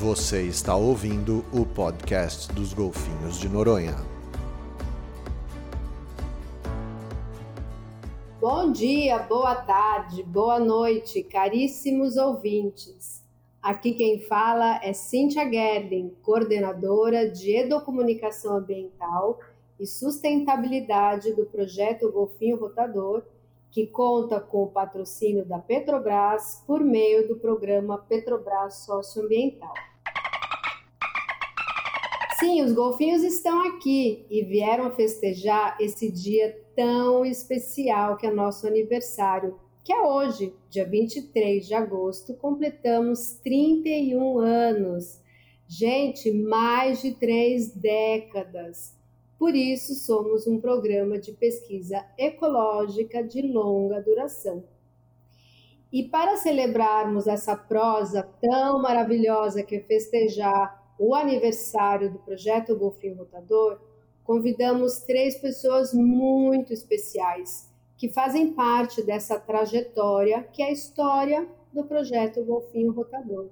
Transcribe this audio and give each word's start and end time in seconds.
Você 0.00 0.42
está 0.42 0.74
ouvindo 0.74 1.44
o 1.52 1.64
podcast 1.64 2.52
dos 2.52 2.74
Golfinhos 2.74 3.38
de 3.38 3.48
Noronha. 3.48 3.94
Bom 8.40 8.72
dia, 8.72 9.20
boa 9.20 9.54
tarde, 9.54 10.24
boa 10.24 10.58
noite, 10.58 11.22
caríssimos 11.22 12.16
ouvintes. 12.16 13.24
Aqui 13.62 13.92
quem 13.92 14.18
fala 14.18 14.80
é 14.82 14.92
Cíntia 14.92 15.48
Gerling, 15.48 16.12
coordenadora 16.22 17.30
de 17.30 17.54
Educomunicação 17.54 18.56
Ambiental 18.56 19.38
e 19.78 19.86
Sustentabilidade 19.86 21.32
do 21.34 21.46
projeto 21.46 22.10
Golfinho 22.10 22.56
Rotador, 22.56 23.22
que 23.74 23.88
conta 23.88 24.38
com 24.38 24.62
o 24.62 24.68
patrocínio 24.68 25.44
da 25.44 25.58
Petrobras 25.58 26.62
por 26.64 26.80
meio 26.80 27.26
do 27.26 27.40
programa 27.40 27.98
Petrobras 27.98 28.84
Socioambiental. 28.84 29.74
Sim, 32.38 32.62
os 32.62 32.72
golfinhos 32.72 33.24
estão 33.24 33.66
aqui 33.66 34.26
e 34.30 34.44
vieram 34.44 34.92
festejar 34.92 35.76
esse 35.80 36.08
dia 36.08 36.56
tão 36.76 37.24
especial 37.24 38.16
que 38.16 38.28
é 38.28 38.30
nosso 38.30 38.64
aniversário, 38.64 39.58
que 39.82 39.92
é 39.92 40.00
hoje, 40.02 40.54
dia 40.70 40.88
23 40.88 41.66
de 41.66 41.74
agosto, 41.74 42.32
completamos 42.34 43.40
31 43.42 44.38
anos. 44.38 45.20
Gente, 45.66 46.30
mais 46.30 47.02
de 47.02 47.10
três 47.10 47.74
décadas. 47.74 48.96
Por 49.44 49.54
isso, 49.54 49.94
somos 49.94 50.46
um 50.46 50.58
programa 50.58 51.18
de 51.18 51.30
pesquisa 51.30 52.02
ecológica 52.16 53.22
de 53.22 53.42
longa 53.42 54.00
duração. 54.00 54.64
E 55.92 56.04
para 56.04 56.38
celebrarmos 56.38 57.26
essa 57.26 57.54
prosa 57.54 58.22
tão 58.40 58.80
maravilhosa 58.80 59.62
que 59.62 59.76
é 59.76 59.80
festejar 59.80 60.82
o 60.98 61.14
aniversário 61.14 62.10
do 62.10 62.20
projeto 62.20 62.74
Golfinho 62.74 63.16
Rotador, 63.16 63.78
convidamos 64.24 65.00
três 65.00 65.36
pessoas 65.36 65.92
muito 65.92 66.72
especiais 66.72 67.70
que 67.98 68.08
fazem 68.08 68.54
parte 68.54 69.02
dessa 69.02 69.38
trajetória 69.38 70.42
que 70.54 70.62
é 70.62 70.68
a 70.68 70.72
história 70.72 71.46
do 71.70 71.84
projeto 71.84 72.42
Golfinho 72.42 72.92
Rotador. 72.92 73.50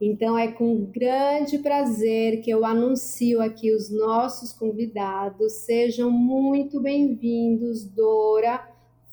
Então 0.00 0.38
é 0.38 0.52
com 0.52 0.84
grande 0.84 1.58
prazer 1.58 2.40
que 2.40 2.48
eu 2.48 2.64
anuncio 2.64 3.40
aqui 3.40 3.74
os 3.74 3.90
nossos 3.90 4.52
convidados. 4.52 5.52
Sejam 5.54 6.08
muito 6.08 6.80
bem-vindos, 6.80 7.84
Dora, 7.84 8.64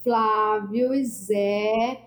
Flávio 0.04 0.94
e 0.94 1.04
Zé. 1.04 2.02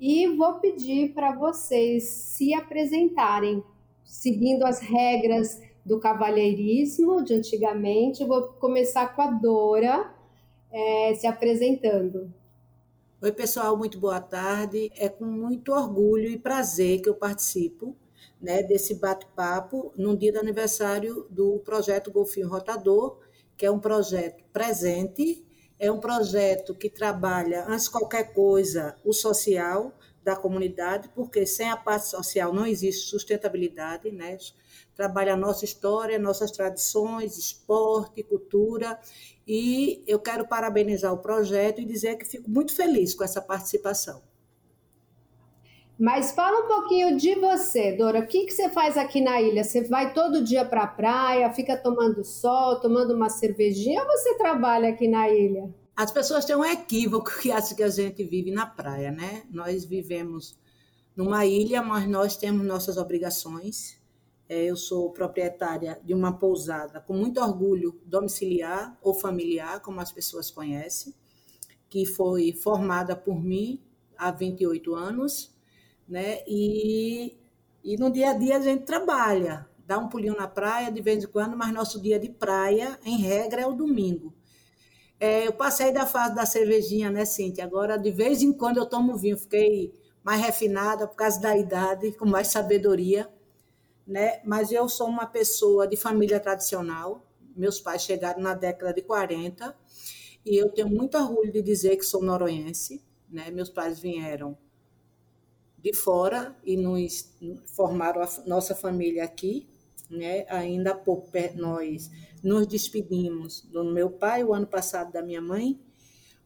E 0.00 0.26
vou 0.36 0.54
pedir 0.54 1.14
para 1.14 1.32
vocês 1.36 2.08
se 2.08 2.52
apresentarem 2.52 3.62
seguindo 4.04 4.64
as 4.64 4.80
regras 4.80 5.62
do 5.86 6.00
cavalheirismo 6.00 7.22
de 7.22 7.34
antigamente. 7.34 8.24
Vou 8.24 8.48
começar 8.54 9.14
com 9.14 9.22
a 9.22 9.30
Dora 9.30 10.12
é, 10.72 11.14
se 11.14 11.28
apresentando. 11.28 12.34
Oi, 13.22 13.30
pessoal, 13.30 13.76
muito 13.76 13.96
boa 13.96 14.20
tarde. 14.20 14.90
É 14.96 15.08
com 15.08 15.24
muito 15.24 15.72
orgulho 15.72 16.28
e 16.28 16.36
prazer 16.36 17.00
que 17.00 17.08
eu 17.08 17.14
participo 17.14 17.96
né, 18.44 18.62
desse 18.62 18.94
bate-papo 18.94 19.92
no 19.96 20.16
dia 20.16 20.32
do 20.32 20.38
aniversário 20.38 21.26
do 21.30 21.58
projeto 21.60 22.12
Golfinho 22.12 22.48
Rotador, 22.48 23.18
que 23.56 23.64
é 23.64 23.70
um 23.70 23.80
projeto 23.80 24.44
presente, 24.52 25.44
é 25.78 25.90
um 25.90 25.98
projeto 25.98 26.74
que 26.74 26.90
trabalha, 26.90 27.64
antes 27.66 27.84
de 27.84 27.90
qualquer 27.90 28.32
coisa, 28.34 28.96
o 29.04 29.12
social, 29.12 29.92
da 30.24 30.34
comunidade, 30.34 31.10
porque 31.14 31.46
sem 31.46 31.70
a 31.70 31.76
parte 31.76 32.08
social 32.08 32.52
não 32.52 32.66
existe 32.66 33.10
sustentabilidade, 33.10 34.10
né? 34.10 34.38
Trabalha 34.96 35.34
a 35.34 35.36
nossa 35.36 35.66
história, 35.66 36.18
nossas 36.18 36.50
tradições, 36.50 37.36
esporte, 37.36 38.22
cultura, 38.22 38.98
e 39.46 40.02
eu 40.06 40.18
quero 40.18 40.48
parabenizar 40.48 41.12
o 41.12 41.18
projeto 41.18 41.80
e 41.80 41.84
dizer 41.84 42.16
que 42.16 42.24
fico 42.24 42.48
muito 42.50 42.74
feliz 42.74 43.12
com 43.12 43.22
essa 43.22 43.42
participação. 43.42 44.22
Mas 45.98 46.32
fala 46.32 46.64
um 46.64 46.68
pouquinho 46.68 47.16
de 47.16 47.36
você, 47.36 47.92
Dora. 47.96 48.20
O 48.20 48.26
que, 48.26 48.46
que 48.46 48.52
você 48.52 48.68
faz 48.68 48.96
aqui 48.96 49.20
na 49.20 49.40
ilha? 49.40 49.62
Você 49.62 49.84
vai 49.84 50.12
todo 50.12 50.42
dia 50.42 50.64
para 50.64 50.82
a 50.82 50.88
praia, 50.88 51.52
fica 51.52 51.76
tomando 51.76 52.24
sol, 52.24 52.80
tomando 52.80 53.14
uma 53.14 53.28
cervejinha 53.28 54.02
ou 54.02 54.08
você 54.08 54.36
trabalha 54.36 54.88
aqui 54.88 55.06
na 55.06 55.28
ilha? 55.28 55.72
As 55.96 56.10
pessoas 56.10 56.44
têm 56.44 56.56
um 56.56 56.64
equívoco 56.64 57.30
que 57.40 57.50
acham 57.52 57.76
que 57.76 57.82
a 57.82 57.88
gente 57.88 58.24
vive 58.24 58.50
na 58.50 58.66
praia, 58.66 59.12
né? 59.12 59.44
Nós 59.50 59.84
vivemos 59.84 60.58
numa 61.14 61.46
ilha, 61.46 61.80
mas 61.80 62.08
nós 62.08 62.36
temos 62.36 62.66
nossas 62.66 62.96
obrigações. 62.96 63.96
É, 64.48 64.64
eu 64.64 64.76
sou 64.76 65.10
proprietária 65.10 65.98
de 66.04 66.12
uma 66.12 66.36
pousada 66.36 67.00
com 67.00 67.14
muito 67.14 67.40
orgulho 67.40 67.98
domiciliar 68.04 68.98
ou 69.00 69.14
familiar, 69.14 69.80
como 69.80 70.00
as 70.00 70.10
pessoas 70.10 70.50
conhecem, 70.50 71.14
que 71.88 72.04
foi 72.04 72.52
formada 72.52 73.14
por 73.14 73.40
mim 73.40 73.80
há 74.18 74.30
28 74.32 74.94
anos, 74.94 75.53
né? 76.08 76.40
E, 76.46 77.36
e 77.82 77.96
no 77.96 78.10
dia 78.10 78.30
a 78.30 78.34
dia 78.34 78.56
a 78.56 78.60
gente 78.60 78.84
trabalha, 78.84 79.68
dá 79.86 79.98
um 79.98 80.08
pulinho 80.08 80.36
na 80.36 80.48
praia 80.48 80.90
de 80.90 81.00
vez 81.02 81.24
em 81.24 81.26
quando, 81.26 81.56
mas 81.56 81.72
nosso 81.72 82.00
dia 82.00 82.18
de 82.18 82.28
praia, 82.28 82.98
em 83.04 83.18
regra, 83.18 83.62
é 83.62 83.66
o 83.66 83.72
domingo. 83.72 84.32
É, 85.18 85.46
eu 85.46 85.52
passei 85.52 85.92
da 85.92 86.06
fase 86.06 86.34
da 86.34 86.44
cervejinha, 86.44 87.10
né, 87.10 87.24
Cintia? 87.24 87.64
Agora, 87.64 87.96
de 87.96 88.10
vez 88.10 88.42
em 88.42 88.52
quando, 88.52 88.78
eu 88.78 88.86
tomo 88.86 89.16
vinho. 89.16 89.38
Fiquei 89.38 89.92
mais 90.22 90.40
refinada 90.40 91.06
por 91.06 91.16
causa 91.16 91.40
da 91.40 91.56
idade, 91.56 92.12
com 92.12 92.26
mais 92.26 92.48
sabedoria, 92.48 93.28
né? 94.06 94.40
Mas 94.44 94.72
eu 94.72 94.88
sou 94.88 95.08
uma 95.08 95.26
pessoa 95.26 95.86
de 95.86 95.96
família 95.96 96.40
tradicional. 96.40 97.26
Meus 97.56 97.80
pais 97.80 98.02
chegaram 98.02 98.42
na 98.42 98.54
década 98.54 98.92
de 98.92 99.02
40 99.02 99.76
e 100.44 100.56
eu 100.56 100.70
tenho 100.70 100.88
muito 100.88 101.16
orgulho 101.16 101.52
de 101.52 101.62
dizer 101.62 101.96
que 101.96 102.04
sou 102.04 102.22
noronhense, 102.22 103.02
né? 103.30 103.50
Meus 103.50 103.70
pais 103.70 104.00
vieram 104.00 104.58
de 105.84 105.92
fora 105.92 106.56
e 106.64 106.78
nos 106.78 107.36
formaram 107.66 108.22
a 108.22 108.28
nossa 108.46 108.74
família 108.74 109.22
aqui, 109.22 109.68
né? 110.10 110.46
Ainda 110.48 110.92
há 110.92 110.94
pouco 110.94 111.30
nós 111.56 112.10
nos 112.42 112.66
despedimos 112.66 113.60
do 113.70 113.84
meu 113.84 114.08
pai, 114.08 114.42
o 114.42 114.54
ano 114.54 114.66
passado 114.66 115.12
da 115.12 115.20
minha 115.20 115.42
mãe, 115.42 115.78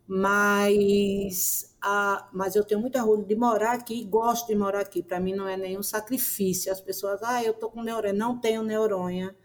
mas, 0.08 1.76
a, 1.80 2.28
mas 2.32 2.56
eu 2.56 2.64
tenho 2.64 2.80
muito 2.80 2.98
orgulho 2.98 3.24
de 3.24 3.36
morar 3.36 3.74
aqui, 3.74 4.02
gosto 4.04 4.48
de 4.48 4.56
morar 4.56 4.80
aqui. 4.80 5.02
Para 5.04 5.20
mim 5.20 5.34
não 5.34 5.46
é 5.46 5.56
nenhum 5.56 5.82
sacrifício. 5.82 6.72
As 6.72 6.80
pessoas, 6.80 7.22
ah, 7.22 7.44
eu 7.44 7.52
estou 7.52 7.70
com 7.70 7.82
neurônio. 7.82 8.18
Não 8.18 8.40
tenho 8.40 8.62
neuronha. 8.62 9.36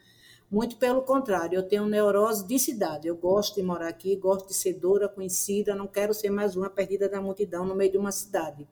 Muito 0.50 0.78
pelo 0.78 1.02
contrário, 1.02 1.58
eu 1.58 1.64
tenho 1.64 1.86
neurose 1.86 2.48
de 2.48 2.58
cidade. 2.58 3.08
Eu 3.08 3.18
gosto 3.18 3.56
de 3.56 3.64
morar 3.64 3.90
aqui, 3.90 4.16
gosto 4.16 4.48
de 4.48 4.54
ser 4.54 4.74
dora, 4.74 5.10
conhecida, 5.10 5.76
não 5.76 5.86
quero 5.86 6.14
ser 6.14 6.30
mais 6.30 6.56
uma 6.56 6.70
perdida 6.70 7.10
da 7.10 7.22
multidão 7.22 7.66
no 7.66 7.76
meio 7.76 7.92
de 7.92 7.98
uma 7.98 8.12
cidade. 8.12 8.68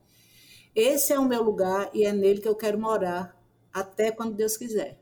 Esse 0.75 1.11
é 1.11 1.19
o 1.19 1.25
meu 1.25 1.43
lugar 1.43 1.89
e 1.93 2.05
é 2.05 2.13
nele 2.13 2.39
que 2.39 2.47
eu 2.47 2.55
quero 2.55 2.79
morar 2.79 3.37
até 3.73 4.11
quando 4.11 4.35
Deus 4.35 4.55
quiser. 4.55 4.97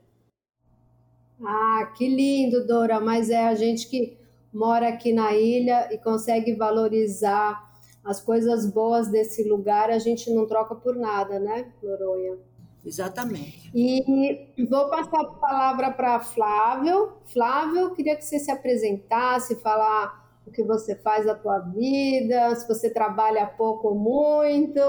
Ah, 1.43 1.93
que 1.95 2.07
lindo, 2.07 2.65
Dora, 2.65 2.99
mas 2.99 3.29
é 3.29 3.47
a 3.47 3.55
gente 3.55 3.87
que 3.87 4.17
mora 4.53 4.89
aqui 4.89 5.13
na 5.13 5.33
ilha 5.33 5.93
e 5.93 5.97
consegue 5.97 6.53
valorizar 6.55 7.69
as 8.03 8.19
coisas 8.19 8.65
boas 8.65 9.07
desse 9.09 9.47
lugar, 9.47 9.89
a 9.89 9.99
gente 9.99 10.33
não 10.33 10.47
troca 10.47 10.73
por 10.73 10.95
nada, 10.95 11.39
né, 11.39 11.71
Noronha? 11.83 12.37
Exatamente. 12.83 13.69
E 13.75 14.65
vou 14.69 14.89
passar 14.89 15.21
a 15.21 15.25
palavra 15.25 15.91
para 15.91 16.19
Flávio. 16.19 17.13
Flávio, 17.25 17.93
queria 17.93 18.15
que 18.15 18.25
você 18.25 18.39
se 18.39 18.49
apresentasse, 18.49 19.55
falar 19.57 20.27
o 20.47 20.51
que 20.51 20.63
você 20.63 20.95
faz 20.95 21.25
da 21.25 21.35
tua 21.35 21.59
vida, 21.59 22.55
se 22.55 22.67
você 22.67 22.89
trabalha 22.89 23.45
pouco 23.45 23.89
ou 23.89 23.95
muito. 23.95 24.81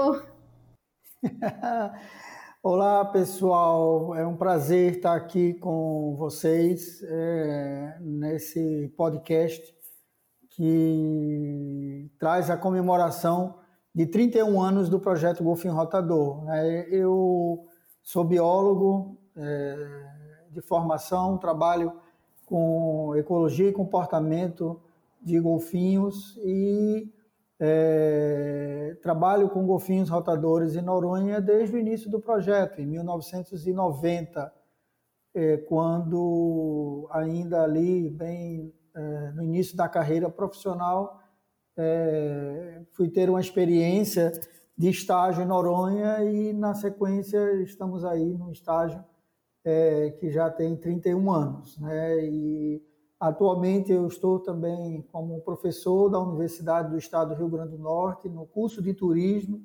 Olá, 2.63 3.05
pessoal. 3.05 4.15
É 4.15 4.25
um 4.25 4.35
prazer 4.35 4.95
estar 4.95 5.15
aqui 5.15 5.53
com 5.53 6.15
vocês 6.17 7.03
é, 7.03 7.97
nesse 8.01 8.91
podcast 8.97 9.75
que 10.49 12.09
traz 12.17 12.49
a 12.49 12.57
comemoração 12.57 13.59
de 13.93 14.07
31 14.07 14.59
anos 14.59 14.89
do 14.89 14.99
projeto 14.99 15.43
Golfinho 15.43 15.75
Rotador. 15.75 16.43
Né? 16.45 16.87
Eu 16.89 17.67
sou 18.01 18.23
biólogo 18.23 19.17
é, 19.35 20.07
de 20.49 20.61
formação, 20.61 21.37
trabalho 21.37 21.93
com 22.47 23.15
ecologia 23.15 23.69
e 23.69 23.73
comportamento 23.73 24.81
de 25.21 25.39
golfinhos 25.39 26.35
e 26.43 27.13
é, 27.63 28.97
trabalho 29.03 29.47
com 29.47 29.67
golfinhos 29.67 30.09
rotadores 30.09 30.75
em 30.75 30.81
Noronha 30.81 31.39
desde 31.39 31.75
o 31.75 31.79
início 31.79 32.09
do 32.09 32.19
projeto, 32.19 32.81
em 32.81 32.87
1990, 32.87 34.51
é, 35.35 35.57
quando 35.57 37.07
ainda 37.11 37.61
ali, 37.61 38.09
bem 38.09 38.73
é, 38.95 39.31
no 39.33 39.43
início 39.43 39.77
da 39.77 39.87
carreira 39.87 40.27
profissional, 40.27 41.21
é, 41.77 42.81
fui 42.93 43.07
ter 43.09 43.29
uma 43.29 43.39
experiência 43.39 44.31
de 44.75 44.89
estágio 44.89 45.43
em 45.43 45.47
Noronha 45.47 46.23
e, 46.23 46.53
na 46.53 46.73
sequência, 46.73 47.61
estamos 47.61 48.03
aí 48.03 48.33
no 48.33 48.51
estágio 48.51 49.03
é, 49.63 50.09
que 50.19 50.31
já 50.31 50.49
tem 50.49 50.75
31 50.75 51.31
anos. 51.31 51.77
Né? 51.77 52.25
E 52.25 52.90
atualmente 53.21 53.91
eu 53.91 54.07
estou 54.07 54.39
também 54.39 55.03
como 55.11 55.39
professor 55.41 56.09
da 56.09 56.19
Universidade 56.19 56.89
do 56.89 56.97
Estado 56.97 57.29
do 57.29 57.35
Rio 57.35 57.49
Grande 57.49 57.77
do 57.77 57.77
Norte, 57.77 58.27
no 58.27 58.47
curso 58.47 58.81
de 58.81 58.95
turismo 58.95 59.61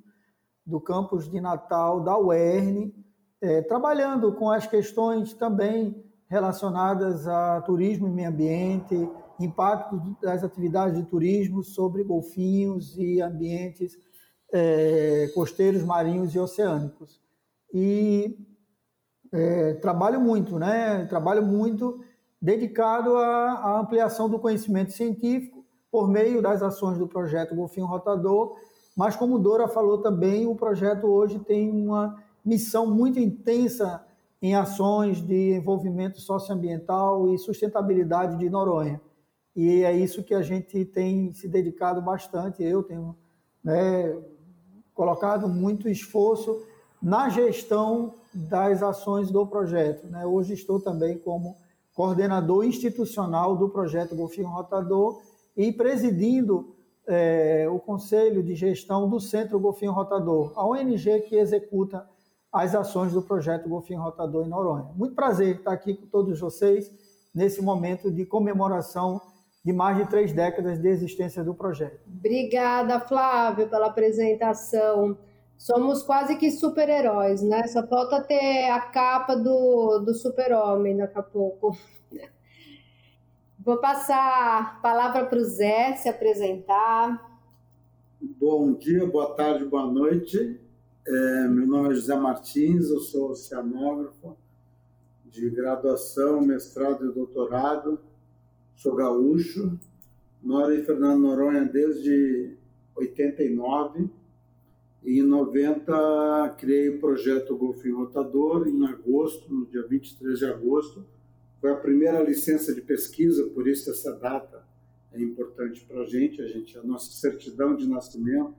do 0.64 0.78
campus 0.78 1.26
de 1.26 1.40
Natal 1.40 2.02
da 2.02 2.18
UERN, 2.18 2.92
é, 3.40 3.62
trabalhando 3.62 4.34
com 4.34 4.50
as 4.50 4.66
questões 4.66 5.32
também 5.32 6.04
relacionadas 6.28 7.26
a 7.26 7.62
turismo 7.62 8.08
e 8.08 8.10
meio 8.10 8.28
ambiente, 8.28 9.08
impacto 9.40 9.98
das 10.20 10.44
atividades 10.44 10.98
de 10.98 11.04
turismo 11.04 11.62
sobre 11.64 12.04
golfinhos 12.04 12.98
e 12.98 13.22
ambientes 13.22 13.96
é, 14.52 15.30
costeiros, 15.34 15.82
marinhos 15.82 16.34
e 16.34 16.38
oceânicos. 16.38 17.22
E 17.72 18.36
é, 19.32 19.74
trabalho 19.74 20.20
muito, 20.20 20.58
né? 20.58 21.06
Trabalho 21.06 21.42
muito 21.42 22.04
dedicado 22.40 23.16
à, 23.16 23.52
à, 23.52 23.80
ampliação 23.80 24.28
do 24.28 24.38
conhecimento 24.38 24.92
científico 24.92 25.64
por 25.90 26.08
meio 26.08 26.42
das 26.42 26.62
ações 26.62 26.98
do 26.98 27.08
projeto 27.08 27.54
Golfinho 27.54 27.86
Rotador, 27.86 28.56
mas 28.96 29.14
como 29.14 29.38
Dora 29.38 29.68
falou 29.68 29.98
também, 29.98 30.46
o 30.46 30.54
projeto 30.54 31.06
hoje 31.06 31.38
tem 31.38 31.70
uma 31.70 32.22
missão 32.44 32.86
muito 32.86 33.18
intensa 33.18 34.04
em 34.40 34.54
ações 34.54 35.20
de 35.20 35.54
envolvimento 35.54 36.20
socioambiental 36.20 37.32
e 37.32 37.38
sustentabilidade 37.38 38.38
de 38.38 38.48
Noronha. 38.48 39.00
E 39.54 39.82
é 39.82 39.92
isso 39.92 40.22
que 40.22 40.34
a 40.34 40.42
gente 40.42 40.84
tem 40.84 41.32
se 41.32 41.48
dedicado 41.48 42.00
bastante. 42.02 42.62
Eu 42.62 42.82
tenho 42.82 43.16
né, 43.64 44.14
colocado 44.94 45.48
muito 45.48 45.88
esforço 45.88 46.62
na 47.02 47.28
gestão 47.28 48.14
das 48.34 48.82
ações 48.82 49.30
do 49.30 49.46
projeto. 49.46 50.06
Né? 50.06 50.26
Hoje 50.26 50.54
estou 50.54 50.80
também 50.80 51.18
como 51.18 51.56
coordenador 51.96 52.66
institucional 52.66 53.56
do 53.56 53.70
projeto 53.70 54.14
Golfinho 54.14 54.48
Rotador 54.48 55.22
e 55.56 55.72
presidindo 55.72 56.76
é, 57.08 57.66
o 57.70 57.78
Conselho 57.78 58.42
de 58.42 58.54
Gestão 58.54 59.08
do 59.08 59.18
Centro 59.18 59.58
Golfinho 59.58 59.92
Rotador, 59.92 60.52
a 60.56 60.66
ONG 60.66 61.22
que 61.22 61.36
executa 61.36 62.06
as 62.52 62.74
ações 62.74 63.14
do 63.14 63.22
projeto 63.22 63.66
Golfinho 63.66 64.02
Rotador 64.02 64.44
em 64.44 64.48
Noronha. 64.48 64.90
Muito 64.94 65.14
prazer 65.14 65.56
estar 65.56 65.72
aqui 65.72 65.94
com 65.94 66.06
todos 66.06 66.38
vocês 66.38 66.92
nesse 67.34 67.62
momento 67.62 68.10
de 68.10 68.26
comemoração 68.26 69.18
de 69.64 69.72
mais 69.72 69.96
de 69.96 70.06
três 70.06 70.34
décadas 70.34 70.78
de 70.78 70.88
existência 70.88 71.42
do 71.42 71.54
projeto. 71.54 71.98
Obrigada, 72.06 73.00
Flávio, 73.00 73.70
pela 73.70 73.86
apresentação. 73.86 75.16
Somos 75.58 76.02
quase 76.02 76.36
que 76.36 76.50
super-heróis, 76.50 77.42
né? 77.42 77.66
Só 77.66 77.86
falta 77.86 78.22
ter 78.22 78.70
a 78.70 78.80
capa 78.80 79.34
do, 79.34 79.98
do 80.00 80.14
super-homem 80.14 80.96
daqui 80.96 81.18
a 81.18 81.22
pouco. 81.22 81.76
Vou 83.58 83.78
passar 83.78 84.60
a 84.60 84.80
palavra 84.80 85.26
para 85.26 85.38
o 85.38 85.44
Zé 85.44 85.96
se 85.96 86.08
apresentar. 86.08 87.40
Bom 88.20 88.74
dia, 88.74 89.06
boa 89.06 89.34
tarde, 89.34 89.64
boa 89.64 89.86
noite. 89.86 90.60
É, 91.06 91.48
meu 91.48 91.66
nome 91.66 91.90
é 91.90 91.94
José 91.94 92.16
Martins, 92.16 92.90
eu 92.90 93.00
sou 93.00 93.30
oceanógrafo 93.30 94.36
de 95.24 95.50
graduação, 95.50 96.40
mestrado 96.40 97.10
e 97.10 97.12
doutorado 97.12 98.00
sou 98.76 98.94
gaúcho, 98.94 99.78
moro 100.42 100.74
em 100.74 100.84
Fernando 100.84 101.22
Noronha 101.22 101.64
desde 101.64 102.56
89 102.94 104.04
e 104.04 104.10
em 105.06 105.22
90 105.22 106.56
criei 106.58 106.88
o 106.88 106.98
projeto 106.98 107.56
Golfinho 107.56 107.98
Rotador 107.98 108.66
em 108.66 108.84
agosto, 108.86 109.52
no 109.52 109.66
dia 109.66 109.86
23 109.86 110.38
de 110.38 110.46
agosto. 110.46 111.04
Foi 111.60 111.70
a 111.70 111.76
primeira 111.76 112.22
licença 112.22 112.74
de 112.74 112.80
pesquisa, 112.80 113.46
por 113.48 113.68
isso 113.68 113.90
essa 113.90 114.12
data 114.12 114.64
é 115.12 115.20
importante 115.20 115.84
para 115.84 116.02
a 116.02 116.04
gente. 116.04 116.42
A 116.42 116.46
gente, 116.46 116.76
a 116.78 116.82
nossa 116.82 117.10
certidão 117.12 117.76
de 117.76 117.88
nascimento 117.88 118.54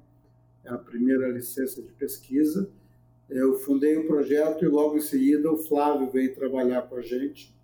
é 0.64 0.70
a 0.70 0.78
primeira 0.78 1.28
licença 1.30 1.82
de 1.82 1.92
pesquisa. 1.92 2.70
Eu 3.30 3.56
fundei 3.60 3.98
o 3.98 4.08
projeto 4.08 4.64
e 4.64 4.68
logo 4.68 4.98
em 4.98 5.02
seguida 5.02 5.52
o 5.52 5.58
Flávio 5.58 6.10
veio 6.10 6.34
trabalhar 6.34 6.84
com 6.84 6.96
a 6.96 7.02
gente 7.02 7.56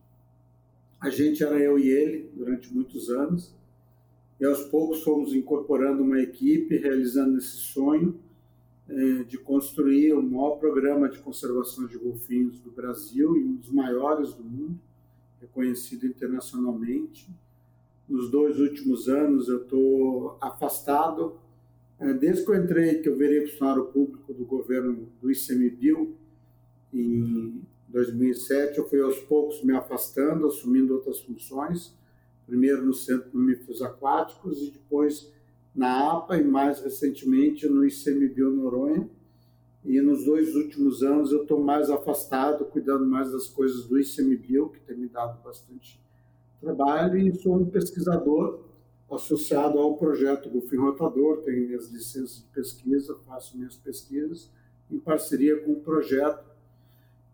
a 1.04 1.10
gente 1.10 1.44
era 1.44 1.60
eu 1.60 1.78
e 1.78 1.90
ele 1.90 2.30
durante 2.34 2.74
muitos 2.74 3.10
anos, 3.10 3.54
e 4.40 4.46
aos 4.46 4.64
poucos 4.64 5.04
fomos 5.04 5.34
incorporando 5.34 6.02
uma 6.02 6.22
equipe, 6.22 6.78
realizando 6.78 7.38
esse 7.38 7.58
sonho 7.58 8.18
de 9.28 9.38
construir 9.38 10.14
o 10.14 10.22
maior 10.22 10.58
programa 10.58 11.08
de 11.10 11.18
conservação 11.20 11.88
de 11.88 11.98
golfinhos 11.98 12.60
do 12.60 12.70
Brasil 12.70 13.38
e 13.38 13.44
um 13.44 13.56
dos 13.56 13.72
maiores 13.72 14.34
do 14.34 14.44
mundo, 14.44 14.80
reconhecido 15.40 16.06
internacionalmente. 16.06 17.30
Nos 18.08 18.30
dois 18.30 18.60
últimos 18.60 19.08
anos 19.08 19.48
eu 19.48 19.64
estou 19.64 20.38
afastado, 20.42 21.38
é, 22.00 22.12
desde 22.14 22.44
que 22.44 22.52
eu 22.52 22.56
entrei, 22.56 23.02
que 23.02 23.08
eu 23.08 23.16
virei 23.16 23.48
funcionário 23.48 23.86
público 23.86 24.34
do 24.34 24.46
governo 24.46 25.08
do 25.22 25.32
ICMBio, 25.32 26.18
em 26.94 27.62
2007 27.88 28.78
eu 28.78 28.90
fui 28.90 29.02
aos 29.02 29.20
poucos 29.20 29.64
me 29.64 29.74
afastando, 29.74 30.48
assumindo 30.48 30.94
outras 30.94 31.22
funções, 31.22 31.96
primeiro 32.46 32.86
no 32.86 32.94
Centro 32.94 33.32
de 33.32 33.38
Mamíferos 33.38 33.82
Aquáticos 33.82 34.62
e 34.62 34.72
depois 34.72 35.32
na 35.76 36.12
APA 36.14 36.38
e 36.38 36.44
mais 36.44 36.82
recentemente 36.82 37.68
no 37.68 37.86
ICMBio 37.86 38.52
Noronha. 38.52 39.10
E 39.84 40.00
nos 40.02 40.24
dois 40.24 40.56
últimos 40.56 41.04
anos 41.04 41.32
eu 41.32 41.42
estou 41.42 41.62
mais 41.62 41.90
afastado, 41.90 42.66
cuidando 42.66 43.06
mais 43.06 43.32
das 43.32 43.48
coisas 43.48 43.86
do 43.86 44.00
ICMBio, 44.00 44.70
que 44.70 44.80
tem 44.80 44.98
me 44.98 45.08
dado 45.08 45.44
bastante 45.44 46.02
trabalho, 46.62 47.18
e 47.18 47.36
sou 47.36 47.58
um 47.58 47.66
pesquisador 47.66 48.64
associado 49.12 49.78
ao 49.78 49.98
projeto 49.98 50.50
Golfinho 50.50 50.84
Rotador, 50.84 51.42
tenho 51.42 51.68
minhas 51.68 51.90
licenças 51.90 52.38
de 52.38 52.48
pesquisa, 52.54 53.16
faço 53.28 53.58
minhas 53.58 53.76
pesquisas 53.76 54.50
em 54.90 55.00
parceria 55.00 55.60
com 55.62 55.74
o 55.74 55.82
projeto 55.82 56.54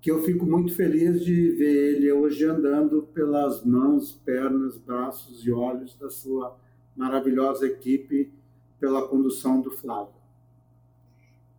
que 0.02 0.10
eu 0.10 0.24
fico 0.24 0.46
muito 0.46 0.74
feliz 0.74 1.24
de 1.24 1.52
ver 1.52 1.96
ele 1.96 2.12
hoje 2.12 2.46
andando 2.46 3.04
pelas 3.14 3.64
mãos, 3.66 4.14
pernas, 4.14 4.78
braços 4.78 5.46
e 5.46 5.52
olhos 5.52 5.96
da 5.96 6.10
sua 6.10 6.58
maravilhosa 7.00 7.66
equipe 7.66 8.30
pela 8.78 9.08
condução 9.08 9.62
do 9.62 9.72
Flávio. 9.72 10.14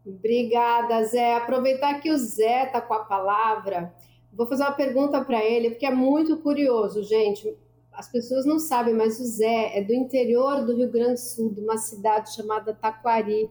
Obrigada, 0.04 1.02
Zé. 1.04 1.34
Aproveitar 1.34 1.98
que 2.00 2.10
o 2.10 2.18
Zé 2.18 2.66
está 2.66 2.78
com 2.78 2.92
a 2.92 3.04
palavra, 3.04 3.94
vou 4.30 4.46
fazer 4.46 4.64
uma 4.64 4.72
pergunta 4.72 5.24
para 5.24 5.42
ele, 5.42 5.70
porque 5.70 5.86
é 5.86 5.90
muito 5.90 6.36
curioso, 6.36 7.02
gente. 7.02 7.56
As 7.90 8.10
pessoas 8.12 8.44
não 8.44 8.58
sabem, 8.58 8.94
mas 8.94 9.18
o 9.18 9.24
Zé 9.24 9.78
é 9.78 9.82
do 9.82 9.94
interior 9.94 10.64
do 10.64 10.76
Rio 10.76 10.90
Grande 10.90 11.14
do 11.14 11.20
Sul, 11.20 11.54
de 11.54 11.62
uma 11.62 11.78
cidade 11.78 12.34
chamada 12.34 12.74
Taquari, 12.74 13.50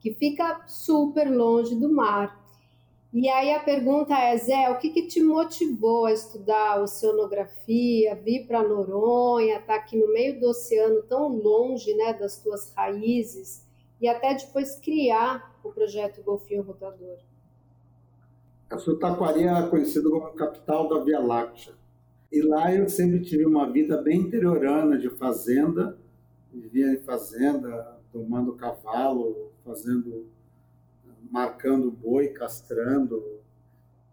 que 0.00 0.14
fica 0.14 0.62
super 0.66 1.30
longe 1.30 1.74
do 1.74 1.92
mar. 1.92 2.45
E 3.18 3.30
aí 3.30 3.50
a 3.54 3.60
pergunta 3.60 4.14
é, 4.14 4.36
Zé, 4.36 4.68
o 4.68 4.76
que, 4.76 4.90
que 4.90 5.06
te 5.06 5.22
motivou 5.22 6.04
a 6.04 6.12
estudar 6.12 6.82
oceanografia, 6.82 8.14
vir 8.14 8.46
para 8.46 8.62
Noronha, 8.62 9.54
estar 9.54 9.72
tá 9.72 9.74
aqui 9.76 9.96
no 9.96 10.12
meio 10.12 10.38
do 10.38 10.50
oceano, 10.50 11.02
tão 11.04 11.28
longe 11.28 11.94
né, 11.94 12.12
das 12.12 12.36
tuas 12.42 12.74
raízes, 12.74 13.64
e 14.02 14.06
até 14.06 14.34
depois 14.34 14.76
criar 14.76 15.58
o 15.64 15.72
projeto 15.72 16.22
Golfinho 16.22 16.60
Rotador? 16.60 17.16
A 18.68 18.76
Sutaquari 18.76 19.44
é 19.44 19.66
conhecida 19.66 20.10
como 20.10 20.34
capital 20.34 20.86
da 20.86 21.02
Via 21.02 21.18
Láctea. 21.18 21.72
E 22.30 22.42
lá 22.42 22.70
eu 22.74 22.86
sempre 22.86 23.22
tive 23.22 23.46
uma 23.46 23.72
vida 23.72 23.96
bem 24.02 24.20
interiorana 24.20 24.98
de 24.98 25.08
fazenda, 25.08 25.96
vivia 26.52 26.92
em 26.92 26.98
fazenda, 26.98 27.98
tomando 28.12 28.56
cavalo, 28.56 29.52
fazendo 29.64 30.35
marcando 31.30 31.90
boi, 31.90 32.28
castrando, 32.28 33.22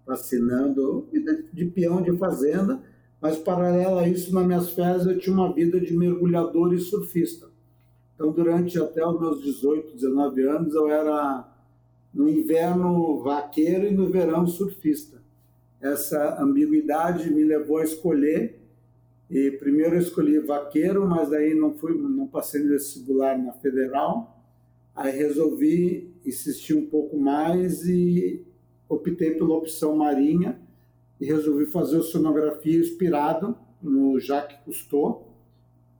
vacinando, 0.05 1.07
de 1.51 1.65
peão 1.65 2.01
de 2.01 2.15
fazenda, 2.17 2.81
mas 3.21 3.37
paralelo 3.37 3.99
a 3.99 4.07
isso, 4.07 4.33
nas 4.33 4.45
minhas 4.45 4.69
férias, 4.71 5.05
eu 5.05 5.17
tinha 5.17 5.33
uma 5.33 5.53
vida 5.53 5.79
de 5.79 5.95
mergulhador 5.95 6.73
e 6.73 6.79
surfista. 6.79 7.47
Então, 8.13 8.31
durante 8.31 8.77
até 8.79 9.05
os 9.05 9.19
meus 9.19 9.41
18, 9.41 9.95
19 9.95 10.43
anos, 10.43 10.75
eu 10.75 10.89
era 10.89 11.49
no 12.13 12.29
inverno 12.29 13.23
vaqueiro 13.23 13.87
e 13.87 13.91
no 13.91 14.09
verão 14.09 14.45
surfista. 14.45 15.21
Essa 15.81 16.41
ambiguidade 16.41 17.29
me 17.29 17.43
levou 17.43 17.77
a 17.77 17.83
escolher. 17.83 18.61
E 19.29 19.51
primeiro 19.51 19.95
eu 19.95 19.99
escolhi 19.99 20.39
vaqueiro, 20.39 21.07
mas 21.07 21.33
aí 21.33 21.55
não 21.55 21.73
fui, 21.73 21.97
não 21.97 22.27
passei 22.27 22.61
no 22.61 22.69
vestibular 22.69 23.37
na 23.37 23.51
federal. 23.53 24.42
Aí 24.95 25.11
resolvi 25.11 26.13
insistir 26.25 26.75
um 26.75 26.85
pouco 26.85 27.17
mais 27.17 27.87
e 27.87 28.45
optei 28.87 29.31
pela 29.31 29.55
opção 29.55 29.95
marinha 29.95 30.59
e 31.19 31.25
resolvi 31.25 31.65
fazer 31.65 31.97
oceanografia 31.97 32.79
inspirado 32.79 33.57
no 33.81 34.19
Jacques 34.19 34.57
Cousteau. 34.63 35.33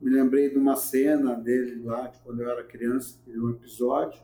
Me 0.00 0.10
lembrei 0.10 0.50
de 0.50 0.58
uma 0.58 0.76
cena 0.76 1.34
dele 1.34 1.82
lá, 1.82 2.08
de 2.08 2.20
quando 2.20 2.40
eu 2.40 2.50
era 2.50 2.62
criança, 2.62 3.18
de 3.26 3.38
um 3.38 3.50
episódio. 3.50 4.20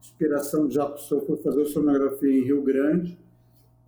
Inspiração 0.00 0.66
do 0.66 0.72
Jacques 0.72 1.08
Cousteau 1.08 1.26
foi 1.26 1.36
fazer 1.38 1.62
oceanografia 1.62 2.30
em 2.30 2.44
Rio 2.44 2.62
Grande 2.62 3.18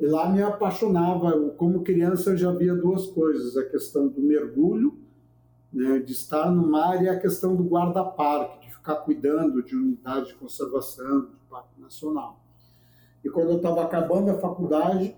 E 0.00 0.06
lá 0.06 0.28
me 0.30 0.42
apaixonava. 0.42 1.50
Como 1.50 1.83
criança 1.83 2.30
eu 2.30 2.37
já 2.37 2.52
via 2.52 2.75
duas 2.75 3.06
coisas: 3.06 3.56
a 3.56 3.64
questão 3.64 4.09
do 4.09 4.21
mergulho, 4.21 4.99
né, 5.73 5.99
de 5.99 6.12
estar 6.12 6.50
no 6.50 6.66
mar, 6.66 7.02
e 7.02 7.09
a 7.09 7.18
questão 7.18 7.54
do 7.54 7.64
guarda-parque, 7.64 8.65
de 8.65 8.65
ficar 8.87 8.97
cuidando 8.97 9.61
de 9.62 9.75
unidade 9.75 10.28
de 10.28 10.35
conservação, 10.35 11.23
de 11.23 11.37
parque 11.50 11.81
nacional. 11.81 12.40
E 13.25 13.28
quando 13.28 13.50
eu 13.50 13.57
estava 13.57 13.83
acabando 13.83 14.31
a 14.31 14.38
faculdade, 14.38 15.16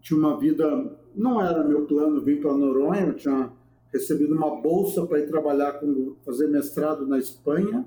tinha 0.00 0.18
uma 0.18 0.36
vida. 0.36 0.98
Não 1.14 1.40
era 1.40 1.62
meu 1.62 1.86
plano 1.86 2.20
vir 2.20 2.40
para 2.40 2.52
Noronha, 2.52 3.06
eu 3.06 3.14
tinha 3.14 3.52
recebido 3.92 4.34
uma 4.34 4.60
bolsa 4.60 5.06
para 5.06 5.20
ir 5.20 5.28
trabalhar 5.28 5.74
com 5.74 6.16
fazer 6.24 6.48
mestrado 6.48 7.06
na 7.06 7.18
Espanha 7.18 7.84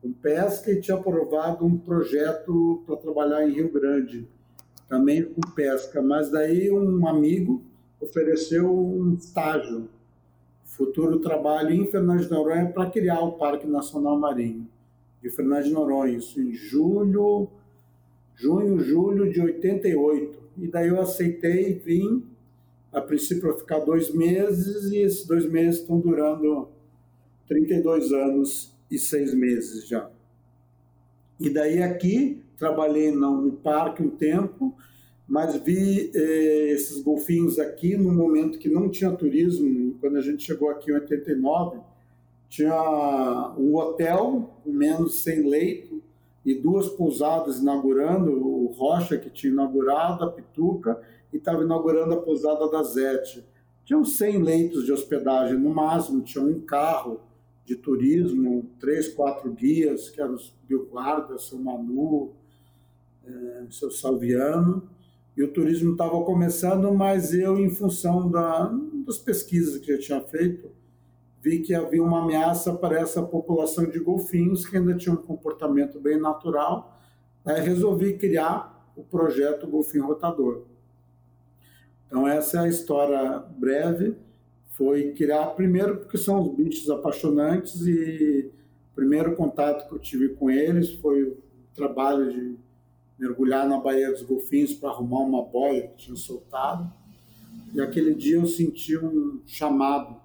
com 0.00 0.12
pesca 0.12 0.70
e 0.70 0.80
tinha 0.80 0.96
aprovado 0.96 1.64
um 1.64 1.76
projeto 1.76 2.82
para 2.86 2.96
trabalhar 2.96 3.46
em 3.46 3.52
Rio 3.52 3.70
Grande 3.70 4.26
também 4.88 5.24
com 5.24 5.40
pesca, 5.54 6.00
mas 6.00 6.30
daí 6.30 6.70
um 6.70 7.06
amigo 7.06 7.62
ofereceu 8.00 8.72
um 8.72 9.14
estágio, 9.14 9.88
futuro 10.76 11.18
trabalho 11.20 11.70
em 11.70 11.86
Fernando 11.90 12.20
de 12.20 12.30
Noronha 12.30 12.70
para 12.70 12.90
criar 12.90 13.20
o 13.20 13.32
Parque 13.32 13.66
Nacional 13.66 14.18
Marinho 14.18 14.68
de 15.22 15.30
Fernando 15.30 15.64
de 15.64 15.70
Noronha, 15.72 16.18
isso 16.18 16.40
em 16.40 16.52
julho, 16.52 17.48
junho, 18.34 18.78
julho 18.78 19.32
de 19.32 19.40
88. 19.40 20.38
E 20.58 20.68
daí 20.68 20.88
eu 20.88 21.00
aceitei 21.00 21.70
e 21.70 21.72
vim, 21.72 22.24
a 22.92 23.00
princípio 23.00 23.48
para 23.48 23.56
ficar 23.58 23.78
dois 23.80 24.14
meses, 24.14 24.92
e 24.92 24.98
esses 24.98 25.26
dois 25.26 25.50
meses 25.50 25.80
estão 25.80 25.98
durando 25.98 26.68
32 27.48 28.12
anos 28.12 28.74
e 28.90 28.98
seis 28.98 29.34
meses 29.34 29.88
já. 29.88 30.10
E 31.40 31.50
daí 31.50 31.82
aqui 31.82 32.42
trabalhei 32.56 33.10
no 33.10 33.52
parque 33.52 34.02
um 34.02 34.10
tempo, 34.10 34.74
mas 35.28 35.56
vi 35.56 36.10
eh, 36.14 36.70
esses 36.70 37.02
golfinhos 37.02 37.58
aqui 37.58 37.96
no 37.96 38.12
momento 38.12 38.58
que 38.58 38.68
não 38.68 38.88
tinha 38.88 39.10
turismo. 39.10 39.96
Quando 40.00 40.16
a 40.16 40.20
gente 40.20 40.44
chegou 40.44 40.70
aqui 40.70 40.90
em 40.90 40.94
89, 40.94 41.80
tinha 42.48 43.54
um 43.58 43.74
hotel 43.76 44.60
menos 44.64 45.22
100 45.22 45.48
leitos 45.48 46.00
e 46.44 46.54
duas 46.54 46.88
pousadas 46.88 47.58
inaugurando, 47.58 48.30
o 48.30 48.66
Rocha 48.66 49.18
que 49.18 49.28
tinha 49.28 49.52
inaugurado, 49.52 50.24
a 50.24 50.30
Pituca, 50.30 51.00
e 51.32 51.38
estava 51.38 51.64
inaugurando 51.64 52.14
a 52.14 52.22
pousada 52.22 52.70
da 52.70 52.84
Zete. 52.84 53.44
Tinham 53.84 54.04
100 54.04 54.42
leitos 54.42 54.84
de 54.84 54.92
hospedagem 54.92 55.58
no 55.58 55.70
máximo, 55.70 56.22
tinha 56.22 56.44
um 56.44 56.60
carro 56.60 57.20
de 57.64 57.74
turismo, 57.74 58.70
três, 58.78 59.08
quatro 59.08 59.52
guias, 59.52 60.08
que 60.08 60.20
eram 60.20 60.34
os 60.34 60.54
Bioguarda, 60.68 61.36
seu 61.36 61.58
Manu, 61.58 62.30
é, 63.24 63.64
seu 63.70 63.90
Salviano, 63.90 64.88
e 65.36 65.42
o 65.42 65.52
turismo 65.52 65.92
estava 65.92 66.22
começando, 66.24 66.92
mas 66.94 67.34
eu, 67.34 67.58
em 67.58 67.68
função 67.68 68.30
da, 68.30 68.72
das 69.06 69.18
pesquisas 69.18 69.78
que 69.78 69.92
eu 69.92 69.98
tinha 69.98 70.20
feito, 70.20 70.70
vi 71.42 71.60
que 71.60 71.74
havia 71.74 72.02
uma 72.02 72.22
ameaça 72.22 72.72
para 72.72 72.98
essa 72.98 73.22
população 73.22 73.84
de 73.84 73.98
golfinhos 73.98 74.66
que 74.66 74.76
ainda 74.76 74.96
tinha 74.96 75.14
um 75.14 75.18
comportamento 75.18 76.00
bem 76.00 76.18
natural. 76.18 76.98
Aí 77.44 77.60
resolvi 77.60 78.16
criar 78.16 78.90
o 78.96 79.04
projeto 79.04 79.66
Golfinho 79.66 80.06
Rotador. 80.06 80.62
Então 82.06 82.26
essa 82.26 82.58
é 82.58 82.60
a 82.60 82.68
história 82.68 83.38
breve 83.58 84.16
foi 84.76 85.12
criar, 85.12 85.46
primeiro 85.46 85.96
porque 85.96 86.18
são 86.18 86.42
os 86.42 86.54
bichos 86.54 86.90
apaixonantes 86.90 87.86
e 87.86 88.52
o 88.92 88.94
primeiro 88.94 89.34
contato 89.34 89.88
que 89.88 89.94
eu 89.94 89.98
tive 89.98 90.28
com 90.30 90.50
eles 90.50 90.92
foi 90.92 91.22
o 91.22 91.38
trabalho 91.74 92.30
de 92.30 92.56
mergulhar 93.18 93.68
na 93.68 93.78
Baía 93.78 94.10
dos 94.10 94.22
Golfinhos 94.22 94.74
para 94.74 94.90
arrumar 94.90 95.20
uma 95.20 95.42
boia 95.42 95.88
que 95.88 96.04
tinha 96.04 96.16
soltado. 96.16 96.92
E 97.74 97.80
aquele 97.80 98.14
dia 98.14 98.36
eu 98.36 98.46
senti 98.46 98.96
um 98.96 99.40
chamado 99.46 100.20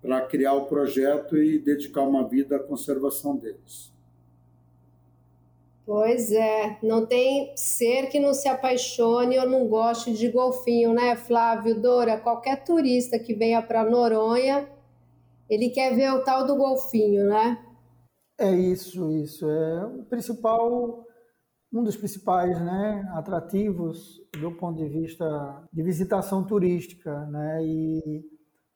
para 0.00 0.20
criar 0.22 0.54
o 0.54 0.66
projeto 0.66 1.36
e 1.36 1.58
dedicar 1.58 2.02
uma 2.02 2.26
vida 2.26 2.56
à 2.56 2.58
conservação 2.60 3.36
deles. 3.36 3.92
Pois 5.84 6.32
é, 6.32 6.78
não 6.82 7.06
tem 7.06 7.52
ser 7.56 8.08
que 8.08 8.18
não 8.18 8.34
se 8.34 8.48
apaixone 8.48 9.38
ou 9.38 9.48
não 9.48 9.68
goste 9.68 10.12
de 10.12 10.28
golfinho, 10.28 10.92
né, 10.92 11.14
Flávio 11.14 11.80
Dora? 11.80 12.18
Qualquer 12.18 12.64
turista 12.64 13.20
que 13.20 13.32
venha 13.32 13.62
para 13.62 13.88
Noronha, 13.88 14.68
ele 15.48 15.70
quer 15.70 15.94
ver 15.94 16.12
o 16.12 16.24
tal 16.24 16.44
do 16.44 16.56
golfinho, 16.56 17.28
né? 17.28 17.64
É 18.36 18.50
isso, 18.50 19.12
isso. 19.12 19.48
É 19.48 19.86
o 19.86 20.02
principal, 20.02 21.05
um 21.76 21.84
dos 21.84 21.96
principais 21.96 22.60
né, 22.60 23.08
atrativos 23.14 24.20
do 24.40 24.52
ponto 24.52 24.78
de 24.78 24.88
vista 24.88 25.62
de 25.72 25.82
visitação 25.82 26.44
turística, 26.44 27.26
né? 27.26 27.64
E 27.64 28.24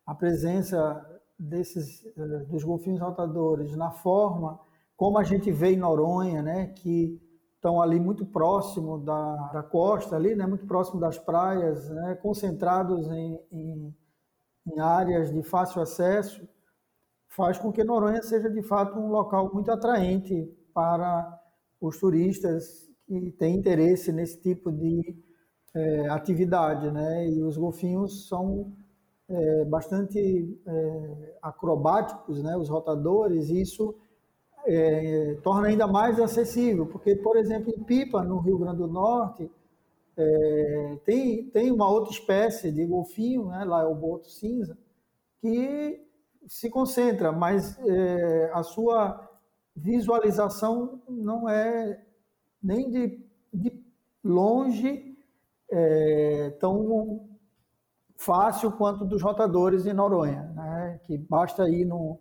a 0.06 0.14
presença 0.14 1.04
desses 1.38 2.04
eh, 2.04 2.44
dos 2.48 2.62
golfinhos 2.62 3.00
rotadores 3.00 3.74
na 3.76 3.90
forma 3.90 4.60
como 5.00 5.16
a 5.16 5.24
gente 5.24 5.50
vê 5.50 5.72
em 5.72 5.78
Noronha, 5.78 6.42
né, 6.42 6.66
que 6.66 7.18
estão 7.54 7.80
ali 7.80 7.98
muito 7.98 8.26
próximo 8.26 8.98
da, 8.98 9.48
da 9.48 9.62
costa, 9.62 10.14
ali, 10.14 10.34
né, 10.34 10.46
muito 10.46 10.66
próximo 10.66 11.00
das 11.00 11.18
praias, 11.18 11.88
né, 11.88 12.16
concentrados 12.16 13.10
em, 13.10 13.40
em, 13.50 13.96
em 14.66 14.78
áreas 14.78 15.32
de 15.32 15.42
fácil 15.42 15.80
acesso, 15.80 16.46
faz 17.28 17.56
com 17.56 17.72
que 17.72 17.82
Noronha 17.82 18.22
seja 18.22 18.50
de 18.50 18.62
fato 18.62 18.98
um 18.98 19.08
local 19.08 19.50
muito 19.54 19.72
atraente 19.72 20.54
para 20.74 21.40
os 21.80 21.98
turistas 21.98 22.89
que 23.10 23.32
têm 23.32 23.56
interesse 23.56 24.12
nesse 24.12 24.40
tipo 24.40 24.70
de 24.70 25.16
é, 25.74 26.08
atividade, 26.08 26.90
né? 26.92 27.28
E 27.28 27.42
os 27.42 27.56
golfinhos 27.56 28.28
são 28.28 28.72
é, 29.28 29.64
bastante 29.64 30.60
é, 30.64 31.36
acrobáticos, 31.42 32.40
né? 32.40 32.56
Os 32.56 32.68
rotadores, 32.68 33.48
e 33.48 33.60
isso 33.60 33.96
é, 34.64 35.34
torna 35.42 35.66
ainda 35.66 35.88
mais 35.88 36.20
acessível, 36.20 36.86
porque, 36.86 37.16
por 37.16 37.36
exemplo, 37.36 37.72
em 37.76 37.82
Pipa, 37.82 38.22
no 38.22 38.38
Rio 38.38 38.58
Grande 38.58 38.78
do 38.78 38.86
Norte, 38.86 39.50
é, 40.16 40.98
tem, 41.04 41.50
tem 41.50 41.72
uma 41.72 41.90
outra 41.90 42.12
espécie 42.12 42.70
de 42.70 42.86
golfinho, 42.86 43.46
né, 43.48 43.64
lá 43.64 43.82
é 43.82 43.86
o 43.86 43.94
boto 43.94 44.30
cinza, 44.30 44.76
que 45.40 46.00
se 46.46 46.68
concentra, 46.70 47.32
mas 47.32 47.76
é, 47.80 48.50
a 48.52 48.62
sua 48.62 49.28
visualização 49.74 51.00
não 51.08 51.48
é 51.48 52.04
nem 52.62 52.90
de, 52.90 53.26
de 53.52 53.84
longe 54.22 55.16
é, 55.70 56.50
tão 56.60 57.28
fácil 58.16 58.72
quanto 58.72 59.04
dos 59.04 59.22
rotadores 59.22 59.86
em 59.86 59.92
Noronha, 59.92 60.42
né, 60.54 61.00
que 61.04 61.16
basta 61.16 61.68
ir 61.68 61.84
no, 61.84 62.18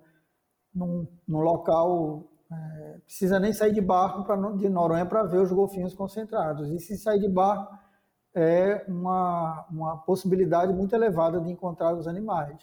num, 0.73 1.07
num 1.27 1.39
local 1.39 2.29
é, 2.51 2.99
precisa 3.05 3.39
nem 3.39 3.53
sair 3.53 3.73
de 3.73 3.81
barco 3.81 4.23
pra, 4.23 4.35
de 4.53 4.69
Noronha 4.69 5.05
para 5.05 5.23
ver 5.23 5.41
os 5.41 5.51
golfinhos 5.51 5.93
concentrados. 5.93 6.69
E 6.69 6.79
se 6.79 6.97
sair 6.97 7.19
de 7.19 7.29
barco, 7.29 7.77
é 8.33 8.85
uma, 8.87 9.67
uma 9.69 9.97
possibilidade 9.97 10.73
muito 10.73 10.95
elevada 10.95 11.39
de 11.39 11.51
encontrar 11.51 11.95
os 11.95 12.07
animais. 12.07 12.57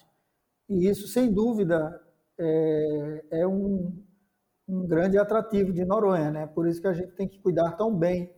E 0.69 0.89
isso, 0.89 1.07
sem 1.07 1.31
dúvida, 1.31 2.01
é, 2.37 3.25
é 3.31 3.47
um, 3.47 3.93
um, 4.67 4.87
grande 4.87 5.17
atrativo 5.17 5.71
de 5.71 5.85
Noronha. 5.85 6.31
Né? 6.31 6.47
Por 6.47 6.67
isso 6.67 6.81
que 6.81 6.87
a 6.87 6.93
gente 6.93 7.11
tem 7.13 7.27
que 7.27 7.39
cuidar 7.39 7.71
tão 7.71 7.95
bem 7.95 8.31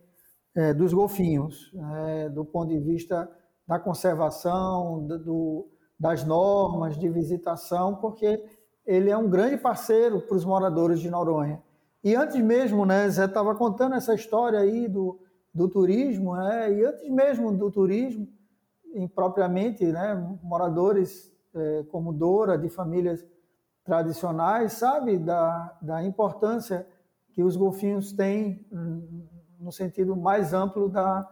é, 0.54 0.74
dos 0.74 0.92
golfinhos, 0.92 1.72
né? 1.72 2.28
do 2.28 2.44
ponto 2.44 2.68
de 2.68 2.78
vista 2.78 3.30
da 3.66 3.78
conservação, 3.78 5.06
do, 5.06 5.68
das 5.98 6.24
normas 6.24 6.98
de 6.98 7.08
visitação, 7.08 7.96
porque 7.96 8.42
ele 8.86 9.10
é 9.10 9.16
um 9.16 9.28
grande 9.28 9.56
parceiro 9.56 10.20
para 10.20 10.36
os 10.36 10.44
moradores 10.44 10.98
de 10.98 11.10
Noronha. 11.10 11.62
E 12.02 12.16
antes 12.16 12.40
mesmo, 12.40 12.86
né, 12.86 13.08
Zé 13.10 13.26
estava 13.26 13.54
contando 13.54 13.94
essa 13.94 14.14
história 14.14 14.58
aí 14.58 14.88
do, 14.88 15.20
do 15.54 15.68
turismo, 15.68 16.34
né, 16.34 16.72
e 16.72 16.84
antes 16.84 17.08
mesmo 17.10 17.56
do 17.56 17.70
turismo, 17.70 18.26
em, 18.94 19.06
propriamente, 19.06 19.84
né, 19.84 20.14
moradores 20.42 21.30
é, 21.54 21.84
como 21.90 22.12
Dora, 22.12 22.56
de 22.56 22.68
famílias 22.68 23.24
tradicionais, 23.90 24.74
sabe 24.74 25.18
da, 25.18 25.76
da 25.82 26.04
importância 26.04 26.86
que 27.32 27.42
os 27.42 27.56
golfinhos 27.56 28.12
têm 28.12 28.64
no 29.58 29.72
sentido 29.72 30.14
mais 30.14 30.54
amplo 30.54 30.88
da, 30.88 31.28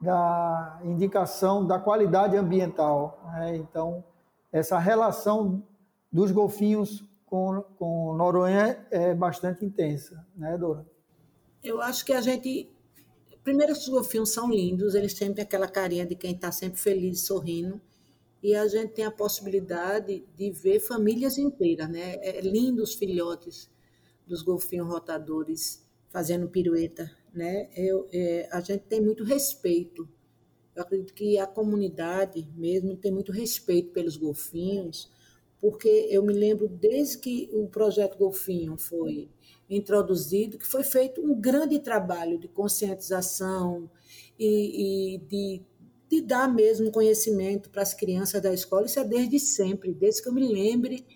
da 0.00 0.80
indicação 0.82 1.64
da 1.64 1.78
qualidade 1.78 2.36
ambiental. 2.36 3.22
Né? 3.26 3.58
Então, 3.58 4.02
essa 4.50 4.76
relação 4.76 5.62
dos 6.10 6.32
golfinhos 6.32 7.04
com, 7.24 7.62
com 7.78 8.12
Noronha 8.16 8.84
é 8.90 9.14
bastante 9.14 9.64
intensa, 9.64 10.26
né, 10.34 10.58
Dora? 10.58 10.84
Eu 11.62 11.80
acho 11.80 12.04
que 12.04 12.12
a 12.12 12.20
gente. 12.20 12.68
Primeiro, 13.44 13.72
os 13.72 13.88
golfinhos 13.88 14.32
são 14.32 14.50
lindos, 14.50 14.96
eles 14.96 15.14
têm 15.14 15.32
aquela 15.40 15.68
carinha 15.68 16.04
de 16.04 16.16
quem 16.16 16.32
está 16.32 16.50
sempre 16.50 16.80
feliz, 16.80 17.24
sorrindo. 17.24 17.80
E 18.42 18.54
a 18.54 18.66
gente 18.66 18.92
tem 18.94 19.04
a 19.04 19.10
possibilidade 19.10 20.24
de 20.36 20.50
ver 20.50 20.80
famílias 20.80 21.36
inteiras, 21.38 21.88
né? 21.88 22.16
É 22.22 22.40
lindo 22.40 22.82
os 22.82 22.94
filhotes 22.94 23.70
dos 24.26 24.42
golfinhos 24.42 24.88
rotadores 24.88 25.86
fazendo 26.08 26.48
pirueta 26.48 27.10
né, 27.32 27.68
eu, 27.76 28.08
é, 28.12 28.48
a 28.50 28.60
gente 28.60 28.82
tem 28.82 29.00
muito 29.00 29.24
respeito. 29.24 30.08
Eu 30.74 30.82
acredito 30.82 31.14
que 31.14 31.38
a 31.38 31.46
comunidade 31.46 32.48
mesmo 32.56 32.96
tem 32.96 33.12
muito 33.12 33.32
respeito 33.32 33.90
pelos 33.92 34.16
golfinhos, 34.16 35.10
porque 35.60 35.88
eu 36.10 36.22
me 36.22 36.32
lembro 36.32 36.68
desde 36.68 37.18
que 37.18 37.50
o 37.52 37.66
projeto 37.68 38.16
Golfinho 38.16 38.76
foi 38.76 39.28
introduzido, 39.68 40.58
que 40.58 40.66
foi 40.66 40.82
feito 40.82 41.20
um 41.20 41.38
grande 41.38 41.78
trabalho 41.78 42.38
de 42.38 42.48
conscientização 42.48 43.90
e, 44.38 45.14
e 45.14 45.18
de, 45.18 45.62
de, 46.10 46.20
dar 46.20 46.52
mesmo 46.52 46.90
conhecimento 46.90 47.70
para 47.70 47.82
as 47.82 47.94
crianças 47.94 48.42
da 48.42 48.52
escola. 48.52 48.86
Isso 48.86 48.98
é 48.98 49.04
desde 49.04 49.38
sempre, 49.38 49.94
desde 49.94 50.22
que 50.22 50.28
eu 50.28 50.32
me 50.32 50.46
lembre 50.46 51.06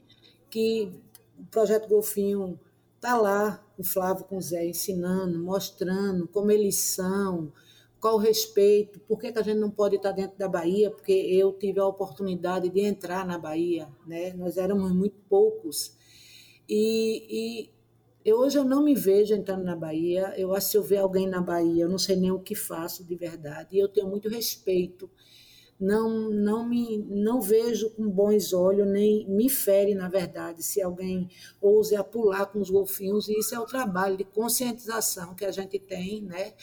que 0.48 0.92
o 1.38 1.44
projeto 1.46 1.88
Golfinho 1.88 2.58
está 2.94 3.16
lá, 3.16 3.64
o 3.76 3.84
Flávio 3.84 4.24
com 4.24 4.36
o 4.36 4.40
Zé 4.40 4.64
ensinando, 4.66 5.38
mostrando 5.38 6.28
como 6.28 6.50
eles 6.50 6.76
são, 6.76 7.52
qual 8.00 8.14
o 8.14 8.18
respeito, 8.18 9.00
por 9.00 9.18
que, 9.18 9.32
que 9.32 9.38
a 9.38 9.42
gente 9.42 9.58
não 9.58 9.70
pode 9.70 9.96
estar 9.96 10.12
dentro 10.12 10.38
da 10.38 10.48
Bahia, 10.48 10.90
porque 10.90 11.12
eu 11.12 11.52
tive 11.52 11.80
a 11.80 11.86
oportunidade 11.86 12.68
de 12.68 12.80
entrar 12.80 13.26
na 13.26 13.38
Bahia, 13.38 13.88
né? 14.06 14.32
nós 14.34 14.56
éramos 14.56 14.92
muito 14.92 15.16
poucos. 15.28 15.96
E, 16.68 17.26
e 17.28 17.73
eu, 18.24 18.38
hoje 18.38 18.58
eu 18.58 18.64
não 18.64 18.82
me 18.82 18.94
vejo 18.94 19.34
entrando 19.34 19.64
na 19.64 19.76
Bahia, 19.76 20.32
eu 20.36 20.54
acho 20.54 20.66
que 20.66 20.70
se 20.72 20.76
eu 20.76 20.82
ver 20.82 20.98
alguém 20.98 21.28
na 21.28 21.40
Bahia, 21.40 21.84
eu 21.84 21.88
não 21.88 21.98
sei 21.98 22.16
nem 22.16 22.30
o 22.30 22.40
que 22.40 22.54
faço 22.54 23.04
de 23.04 23.14
verdade, 23.14 23.76
e 23.76 23.78
eu 23.78 23.88
tenho 23.88 24.08
muito 24.08 24.28
respeito, 24.28 25.10
não, 25.78 26.30
não, 26.30 26.66
me, 26.66 26.98
não 26.98 27.40
vejo 27.40 27.90
com 27.90 28.08
bons 28.08 28.52
olhos, 28.52 28.86
nem 28.86 29.28
me 29.28 29.48
fere, 29.50 29.94
na 29.94 30.08
verdade, 30.08 30.62
se 30.62 30.80
alguém 30.80 31.28
ouse 31.60 31.94
pular 32.10 32.46
com 32.46 32.60
os 32.60 32.70
golfinhos, 32.70 33.28
e 33.28 33.38
isso 33.38 33.54
é 33.54 33.58
o 33.58 33.66
trabalho 33.66 34.16
de 34.16 34.24
conscientização 34.24 35.34
que 35.34 35.44
a 35.44 35.50
gente 35.50 35.78
tem, 35.78 36.22
né? 36.22 36.54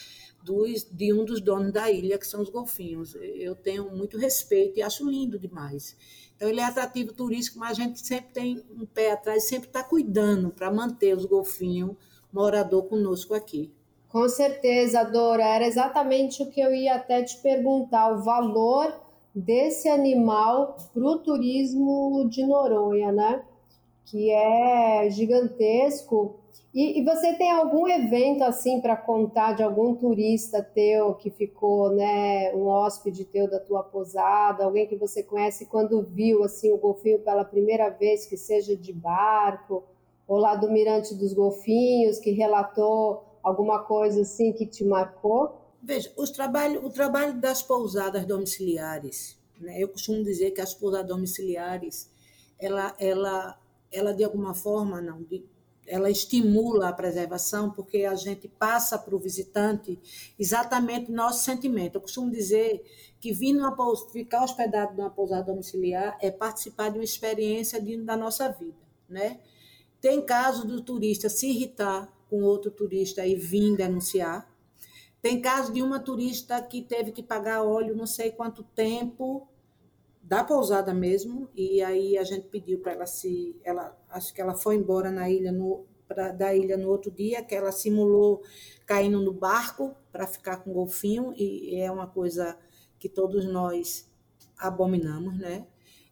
dos, 0.42 0.84
de 0.90 1.12
um 1.12 1.24
dos 1.24 1.40
donos 1.40 1.72
da 1.72 1.90
ilha, 1.90 2.18
que 2.18 2.26
são 2.26 2.40
os 2.40 2.50
golfinhos. 2.50 3.14
Eu 3.14 3.54
tenho 3.54 3.90
muito 3.94 4.18
respeito 4.18 4.78
e 4.78 4.82
acho 4.82 5.08
lindo 5.08 5.38
demais. 5.38 5.96
Então, 6.42 6.50
ele 6.50 6.60
é 6.60 6.64
atrativo 6.64 7.12
turístico, 7.12 7.60
mas 7.60 7.78
a 7.78 7.84
gente 7.84 8.04
sempre 8.04 8.32
tem 8.32 8.64
um 8.76 8.84
pé 8.84 9.12
atrás, 9.12 9.44
sempre 9.44 9.68
está 9.68 9.80
cuidando 9.80 10.50
para 10.50 10.72
manter 10.72 11.16
os 11.16 11.24
golfinhos 11.24 11.94
morador 12.32 12.82
conosco 12.86 13.32
aqui. 13.32 13.72
Com 14.08 14.28
certeza, 14.28 15.04
Dora. 15.04 15.44
Era 15.44 15.64
exatamente 15.64 16.42
o 16.42 16.50
que 16.50 16.60
eu 16.60 16.74
ia 16.74 16.96
até 16.96 17.22
te 17.22 17.40
perguntar: 17.40 18.10
o 18.10 18.24
valor 18.24 18.92
desse 19.32 19.88
animal 19.88 20.76
para 20.92 21.04
o 21.04 21.18
turismo 21.20 22.28
de 22.28 22.44
Noronha, 22.44 23.12
né? 23.12 23.44
Que 24.06 24.28
é 24.28 25.08
gigantesco 25.10 26.40
e, 26.74 27.00
e, 27.00 27.04
você 27.04 27.34
tem 27.34 27.50
algum 27.50 27.86
evento 27.86 28.42
assim 28.44 28.80
para 28.80 28.96
contar 28.96 29.52
de 29.52 29.62
algum 29.62 29.94
turista 29.94 30.62
teu 30.62 31.14
que 31.14 31.30
ficou, 31.30 31.90
né, 31.90 32.54
um 32.54 32.66
hóspede 32.66 33.26
teu 33.26 33.50
da 33.50 33.60
tua 33.60 33.82
posada, 33.82 34.64
alguém 34.64 34.86
que 34.86 34.96
você 34.96 35.22
conhece 35.22 35.66
quando 35.66 36.02
viu 36.02 36.42
assim 36.42 36.72
o 36.72 36.78
golfinho 36.78 37.18
pela 37.18 37.44
primeira 37.44 37.90
vez, 37.90 38.24
que 38.24 38.38
seja 38.38 38.74
de 38.74 38.90
barco, 38.90 39.84
ou 40.26 40.38
lá 40.38 40.56
do 40.56 40.70
Mirante 40.70 41.14
dos 41.14 41.34
Golfinhos, 41.34 42.18
que 42.18 42.30
relatou 42.30 43.22
alguma 43.42 43.80
coisa 43.80 44.22
assim 44.22 44.50
que 44.52 44.64
te 44.64 44.82
marcou? 44.82 45.60
Veja, 45.82 46.10
os 46.16 46.30
trabalho, 46.30 46.86
o 46.86 46.90
trabalho 46.90 47.34
das 47.34 47.62
pousadas 47.62 48.24
domiciliares, 48.24 49.38
né? 49.60 49.78
Eu 49.78 49.88
costumo 49.88 50.22
dizer 50.22 50.52
que 50.52 50.60
as 50.60 50.72
pousadas 50.72 51.08
domiciliares, 51.08 52.10
ela, 52.58 52.94
ela, 52.98 53.58
ela 53.90 54.14
de 54.14 54.24
alguma 54.24 54.54
forma, 54.54 55.02
não, 55.02 55.22
de, 55.22 55.44
ela 55.92 56.08
estimula 56.08 56.88
a 56.88 56.92
preservação 56.92 57.70
porque 57.70 58.06
a 58.06 58.14
gente 58.14 58.48
passa 58.48 58.98
para 58.98 59.14
o 59.14 59.18
visitante 59.18 60.00
exatamente 60.38 61.12
nosso 61.12 61.44
sentimento. 61.44 61.96
Eu 61.96 62.00
costumo 62.00 62.30
dizer 62.30 62.82
que 63.20 63.30
vir 63.30 63.52
numa, 63.52 63.76
ficar 64.10 64.42
hospedado 64.42 64.96
numa 64.96 65.10
pousada 65.10 65.52
domiciliar 65.52 66.16
é 66.22 66.30
participar 66.30 66.88
de 66.88 66.96
uma 66.96 67.04
experiência 67.04 67.78
de, 67.78 67.98
da 67.98 68.16
nossa 68.16 68.48
vida, 68.48 68.78
né? 69.06 69.40
Tem 70.00 70.24
caso 70.24 70.66
do 70.66 70.80
turista 70.80 71.28
se 71.28 71.50
irritar 71.50 72.10
com 72.30 72.42
outro 72.42 72.70
turista 72.70 73.26
e 73.26 73.34
vir 73.34 73.76
denunciar. 73.76 74.50
Tem 75.20 75.42
caso 75.42 75.74
de 75.74 75.82
uma 75.82 76.00
turista 76.00 76.62
que 76.62 76.80
teve 76.80 77.12
que 77.12 77.22
pagar 77.22 77.64
óleo 77.64 77.94
não 77.94 78.06
sei 78.06 78.30
quanto 78.30 78.62
tempo 78.62 79.46
da 80.32 80.42
pousada 80.42 80.94
mesmo, 80.94 81.50
e 81.54 81.82
aí 81.82 82.16
a 82.16 82.24
gente 82.24 82.48
pediu 82.48 82.78
para 82.78 82.92
ela 82.92 83.04
se. 83.04 83.54
Ela, 83.62 83.94
acho 84.08 84.32
que 84.32 84.40
ela 84.40 84.54
foi 84.54 84.76
embora 84.76 85.10
na 85.10 85.28
ilha 85.28 85.52
no, 85.52 85.84
pra, 86.08 86.32
da 86.32 86.54
ilha 86.54 86.74
no 86.78 86.88
outro 86.88 87.10
dia, 87.10 87.44
que 87.44 87.54
ela 87.54 87.70
simulou 87.70 88.42
caindo 88.86 89.20
no 89.20 89.30
barco 89.30 89.94
para 90.10 90.26
ficar 90.26 90.64
com 90.64 90.70
o 90.70 90.72
golfinho, 90.72 91.34
e 91.36 91.78
é 91.78 91.92
uma 91.92 92.06
coisa 92.06 92.58
que 92.98 93.10
todos 93.10 93.44
nós 93.44 94.10
abominamos, 94.56 95.38
né? 95.38 95.66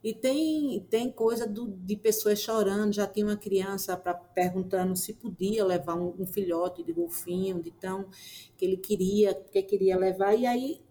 E 0.05 0.13
tem, 0.13 0.87
tem 0.91 1.11
coisa 1.11 1.47
do, 1.47 1.69
de 1.69 1.97
pessoas 1.97 2.41
chorando, 2.41 2.93
já 2.93 3.07
tinha 3.07 3.25
uma 3.25 3.39
criança 3.39 3.97
pra, 3.97 4.13
perguntando 4.13 4.95
se 4.97 5.15
podia 5.15 5.65
levar 5.65 5.95
um, 5.95 6.15
um, 6.19 6.27
filhote 6.27 6.83
de 6.83 6.93
golfinho, 6.93 7.63
de 7.63 7.71
tão 7.71 8.07
que 8.55 8.67
ele 8.67 8.77
queria, 8.77 9.33
que 9.35 9.63
queria 9.63 9.97
levar. 9.97 10.35
E 10.35 10.45
aí, 10.47 10.83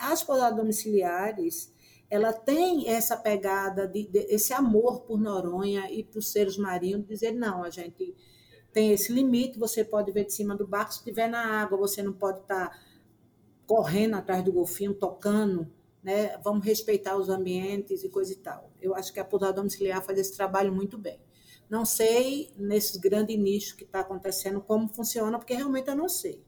as 0.00 0.22
pousadas 0.22 0.56
domiciliares, 0.56 1.73
ela 2.10 2.32
tem 2.32 2.88
essa 2.88 3.16
pegada, 3.16 3.88
de, 3.88 4.06
de, 4.06 4.18
esse 4.28 4.52
amor 4.52 5.02
por 5.02 5.18
Noronha 5.18 5.90
e 5.90 6.04
por 6.04 6.22
seres 6.22 6.56
marinhos, 6.56 7.06
dizer, 7.06 7.32
não, 7.32 7.64
a 7.64 7.70
gente 7.70 8.14
tem 8.72 8.92
esse 8.92 9.12
limite, 9.12 9.58
você 9.58 9.84
pode 9.84 10.12
ver 10.12 10.24
de 10.24 10.32
cima 10.32 10.56
do 10.56 10.66
barco, 10.66 10.92
se 10.92 10.98
estiver 10.98 11.28
na 11.28 11.62
água, 11.62 11.78
você 11.78 12.02
não 12.02 12.12
pode 12.12 12.40
estar 12.40 12.70
tá 12.70 12.78
correndo 13.66 14.16
atrás 14.16 14.44
do 14.44 14.52
golfinho, 14.52 14.94
tocando, 14.94 15.70
né? 16.02 16.38
vamos 16.44 16.64
respeitar 16.64 17.16
os 17.16 17.28
ambientes 17.28 18.04
e 18.04 18.08
coisa 18.08 18.32
e 18.32 18.36
tal. 18.36 18.70
Eu 18.80 18.94
acho 18.94 19.12
que 19.12 19.20
a 19.20 19.24
pousada 19.24 19.54
domiciliar 19.54 20.02
faz 20.04 20.18
esse 20.18 20.36
trabalho 20.36 20.72
muito 20.72 20.98
bem. 20.98 21.20
Não 21.70 21.84
sei, 21.84 22.52
nesses 22.58 22.96
grandes 22.96 23.38
nichos 23.38 23.72
que 23.72 23.84
está 23.84 24.00
acontecendo, 24.00 24.60
como 24.60 24.88
funciona, 24.88 25.38
porque 25.38 25.54
realmente 25.54 25.88
eu 25.88 25.96
não 25.96 26.08
sei 26.08 26.44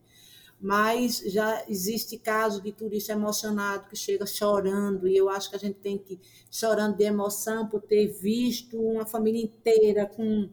mas 0.61 1.19
já 1.19 1.65
existe 1.69 2.19
caso 2.19 2.63
de 2.63 2.73
turista 2.73 3.13
emocionado 3.13 3.89
que 3.89 3.97
chega 3.97 4.27
chorando, 4.27 5.07
e 5.07 5.17
eu 5.17 5.29
acho 5.29 5.51
que 5.51 5.57
a 5.57 5.59
gente 5.59 5.79
tem 5.79 5.99
que 5.99 6.19
chorando 6.51 6.97
de 6.97 7.05
emoção 7.05 7.69
por 7.69 7.83
ter 7.83 8.07
visto 8.07 8.81
uma 8.81 9.05
família 9.05 9.43
inteira 9.43 10.07
com 10.07 10.25
um 10.25 10.51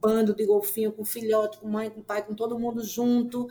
bando 0.00 0.34
de 0.34 0.46
golfinho, 0.46 0.92
com 0.92 1.04
filhote, 1.04 1.58
com 1.58 1.68
mãe, 1.68 1.90
com 1.90 2.00
pai, 2.02 2.24
com 2.24 2.34
todo 2.34 2.58
mundo 2.58 2.84
junto. 2.84 3.48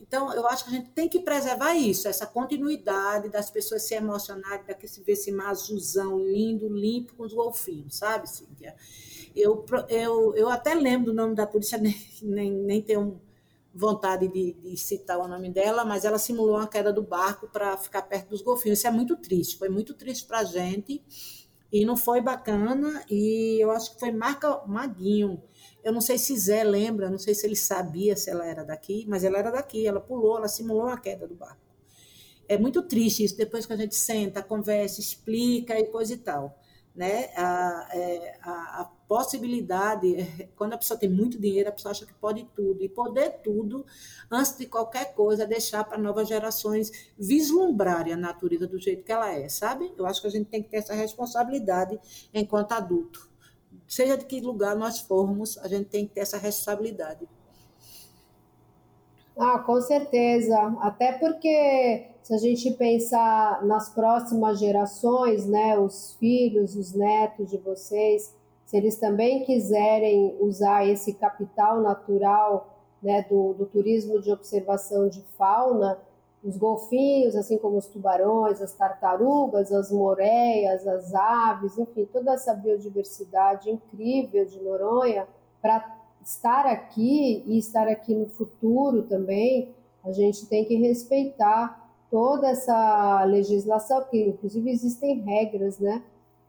Então, 0.00 0.32
eu 0.32 0.46
acho 0.46 0.64
que 0.64 0.70
a 0.70 0.74
gente 0.74 0.90
tem 0.90 1.08
que 1.08 1.20
preservar 1.20 1.74
isso, 1.74 2.08
essa 2.08 2.26
continuidade 2.26 3.28
das 3.28 3.50
pessoas 3.50 3.82
se 3.82 3.94
emocionarem, 3.94 4.64
daqui 4.66 4.86
se 4.86 5.02
ver 5.02 5.12
esse 5.12 5.32
mar 5.32 5.50
azulzão 5.50 6.18
lindo, 6.18 6.68
limpo 6.68 7.14
com 7.14 7.24
os 7.24 7.32
golfinhos, 7.32 7.96
sabe, 7.96 8.28
Cíntia? 8.28 8.74
Eu, 9.34 9.64
eu, 9.88 10.34
eu 10.36 10.48
até 10.48 10.74
lembro 10.74 11.06
do 11.06 11.14
nome 11.14 11.34
da 11.34 11.46
turista, 11.46 11.76
nem, 11.78 11.96
nem, 12.22 12.52
nem 12.52 12.82
tenho 12.82 13.00
um 13.00 13.31
vontade 13.74 14.28
de, 14.28 14.52
de, 14.52 14.76
citar 14.76 15.18
o 15.18 15.26
nome 15.26 15.50
dela, 15.50 15.84
mas 15.84 16.04
ela 16.04 16.18
simulou 16.18 16.56
uma 16.56 16.68
queda 16.68 16.92
do 16.92 17.02
barco 17.02 17.48
para 17.48 17.76
ficar 17.76 18.02
perto 18.02 18.28
dos 18.28 18.42
golfinhos. 18.42 18.78
Isso 18.78 18.86
é 18.86 18.90
muito 18.90 19.16
triste, 19.16 19.56
foi 19.56 19.68
muito 19.68 19.94
triste 19.94 20.26
para 20.26 20.40
a 20.40 20.44
gente 20.44 21.02
e 21.72 21.84
não 21.84 21.96
foi 21.96 22.20
bacana. 22.20 23.04
E 23.10 23.58
eu 23.62 23.70
acho 23.70 23.94
que 23.94 24.00
foi 24.00 24.10
Marca 24.10 24.62
Maguinho. 24.66 25.42
Eu 25.82 25.92
não 25.92 26.00
sei 26.00 26.18
se 26.18 26.36
Zé 26.36 26.62
lembra, 26.62 27.10
não 27.10 27.18
sei 27.18 27.34
se 27.34 27.46
ele 27.46 27.56
sabia 27.56 28.16
se 28.16 28.30
ela 28.30 28.46
era 28.46 28.64
daqui, 28.64 29.04
mas 29.08 29.24
ela 29.24 29.38
era 29.38 29.50
daqui. 29.50 29.86
Ela 29.86 30.00
pulou, 30.00 30.36
ela 30.36 30.48
simulou 30.48 30.86
a 30.86 30.98
queda 30.98 31.26
do 31.26 31.34
barco. 31.34 31.60
É 32.48 32.58
muito 32.58 32.82
triste 32.82 33.24
isso, 33.24 33.36
depois 33.36 33.64
que 33.64 33.72
a 33.72 33.76
gente 33.76 33.94
senta, 33.94 34.42
conversa, 34.42 35.00
explica 35.00 35.78
e 35.78 35.86
coisa 35.86 36.12
e 36.12 36.18
tal 36.18 36.58
né? 36.94 37.30
A, 37.36 37.88
é, 37.92 38.38
a, 38.42 38.80
a, 38.80 38.90
possibilidade, 39.12 40.16
é, 40.16 40.48
quando 40.56 40.72
a 40.72 40.78
pessoa 40.78 40.98
tem 40.98 41.06
muito 41.06 41.38
dinheiro, 41.38 41.68
a 41.68 41.72
pessoa 41.72 41.92
acha 41.92 42.06
que 42.06 42.14
pode 42.14 42.48
tudo, 42.56 42.82
e 42.82 42.88
poder 42.88 43.42
tudo, 43.44 43.84
antes 44.30 44.56
de 44.56 44.64
qualquer 44.64 45.12
coisa, 45.12 45.46
deixar 45.46 45.84
para 45.84 45.98
novas 45.98 46.26
gerações 46.26 46.90
vislumbrarem 47.18 48.14
a 48.14 48.16
natureza 48.16 48.66
do 48.66 48.78
jeito 48.78 49.04
que 49.04 49.12
ela 49.12 49.30
é, 49.30 49.50
sabe? 49.50 49.92
Eu 49.98 50.06
acho 50.06 50.22
que 50.22 50.28
a 50.28 50.30
gente 50.30 50.48
tem 50.48 50.62
que 50.62 50.70
ter 50.70 50.78
essa 50.78 50.94
responsabilidade 50.94 52.00
enquanto 52.32 52.72
adulto. 52.72 53.30
Seja 53.86 54.16
de 54.16 54.24
que 54.24 54.40
lugar 54.40 54.74
nós 54.74 55.00
formos, 55.00 55.58
a 55.58 55.68
gente 55.68 55.90
tem 55.90 56.06
que 56.06 56.14
ter 56.14 56.20
essa 56.20 56.38
responsabilidade. 56.38 57.28
Ah, 59.36 59.58
com 59.58 59.78
certeza. 59.82 60.56
Até 60.80 61.12
porque 61.12 62.06
se 62.22 62.32
a 62.32 62.38
gente 62.38 62.70
pensar 62.72 63.62
nas 63.66 63.90
próximas 63.90 64.58
gerações, 64.58 65.44
né, 65.44 65.78
os 65.78 66.16
filhos, 66.18 66.76
os 66.76 66.94
netos 66.94 67.50
de 67.50 67.58
vocês, 67.58 68.34
se 68.72 68.78
eles 68.78 68.96
também 68.96 69.44
quiserem 69.44 70.34
usar 70.40 70.88
esse 70.88 71.12
capital 71.12 71.82
natural 71.82 72.74
né, 73.02 73.20
do, 73.28 73.52
do 73.52 73.66
turismo 73.66 74.18
de 74.18 74.32
observação 74.32 75.10
de 75.10 75.20
fauna, 75.36 75.98
os 76.42 76.56
golfinhos, 76.56 77.36
assim 77.36 77.58
como 77.58 77.76
os 77.76 77.86
tubarões, 77.86 78.62
as 78.62 78.72
tartarugas, 78.72 79.70
as 79.70 79.92
moreias, 79.92 80.86
as 80.86 81.14
aves, 81.14 81.76
enfim, 81.76 82.08
toda 82.10 82.32
essa 82.32 82.54
biodiversidade 82.54 83.70
incrível 83.70 84.46
de 84.46 84.58
Noronha, 84.62 85.28
para 85.60 85.94
estar 86.24 86.64
aqui 86.64 87.44
e 87.46 87.58
estar 87.58 87.86
aqui 87.86 88.14
no 88.14 88.30
futuro 88.30 89.02
também, 89.02 89.74
a 90.02 90.12
gente 90.12 90.46
tem 90.46 90.64
que 90.64 90.76
respeitar 90.76 91.92
toda 92.10 92.48
essa 92.48 93.22
legislação, 93.24 94.00
porque 94.00 94.28
inclusive 94.28 94.70
existem 94.70 95.20
regras, 95.20 95.78
né, 95.78 96.02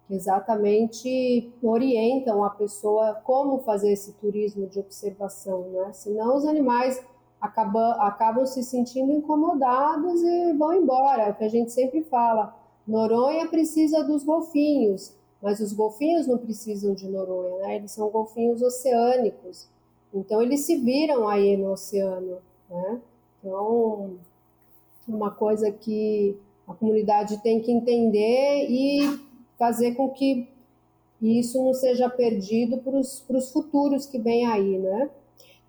exatamente 0.10 1.52
orientam 1.62 2.44
a 2.44 2.50
pessoa 2.50 3.16
como 3.24 3.60
fazer 3.60 3.92
esse 3.92 4.13
turismo 4.13 4.68
de 4.68 4.80
observação, 4.80 5.70
né? 5.70 5.92
Senão 5.94 6.36
os 6.36 6.46
animais 6.46 7.04
acabam, 7.39 8.00
acabam 8.00 8.46
se 8.46 8.63
sentindo 8.63 9.12
incomodados 9.12 10.22
e 10.22 10.54
vão 10.54 10.74
embora. 10.74 11.24
É 11.24 11.32
o 11.32 11.36
que 11.36 11.44
a 11.44 11.50
gente 11.50 11.72
sempre 11.72 12.04
fala. 12.04 12.56
Noronha 12.88 13.48
precisa 13.48 14.04
dos 14.04 14.24
golfinhos, 14.24 15.16
mas 15.42 15.60
os 15.60 15.74
golfinhos 15.74 16.28
não 16.28 16.38
precisam 16.38 16.94
de 16.94 17.08
Noronha, 17.08 17.58
né? 17.60 17.76
Eles 17.78 17.92
são 17.92 18.10
golfinhos 18.10 18.62
oceânicos. 18.62 19.68
Então 20.13 20.42
eles 20.42 20.62
se 20.62 20.78
viram 20.78 21.28
aí 21.28 21.58
no 21.58 21.72
oceano, 21.72 22.38
né? 22.70 23.02
Então 23.39 24.18
uma 25.08 25.32
coisa 25.32 25.72
que 25.72 26.38
a 26.68 26.74
comunidade 26.74 27.42
tem 27.42 27.60
que 27.60 27.72
entender 27.72 28.68
e 28.70 29.20
fazer 29.58 29.96
com 29.96 30.10
que 30.10 30.48
isso 31.22 31.63
não 31.63 31.74
seja 31.74 32.10
perdido 32.10 32.78
para 32.80 32.98
os 32.98 33.52
futuros 33.52 34.06
que 34.06 34.20
vêm 34.20 34.46
aí, 34.46 34.78
né? 34.78 35.10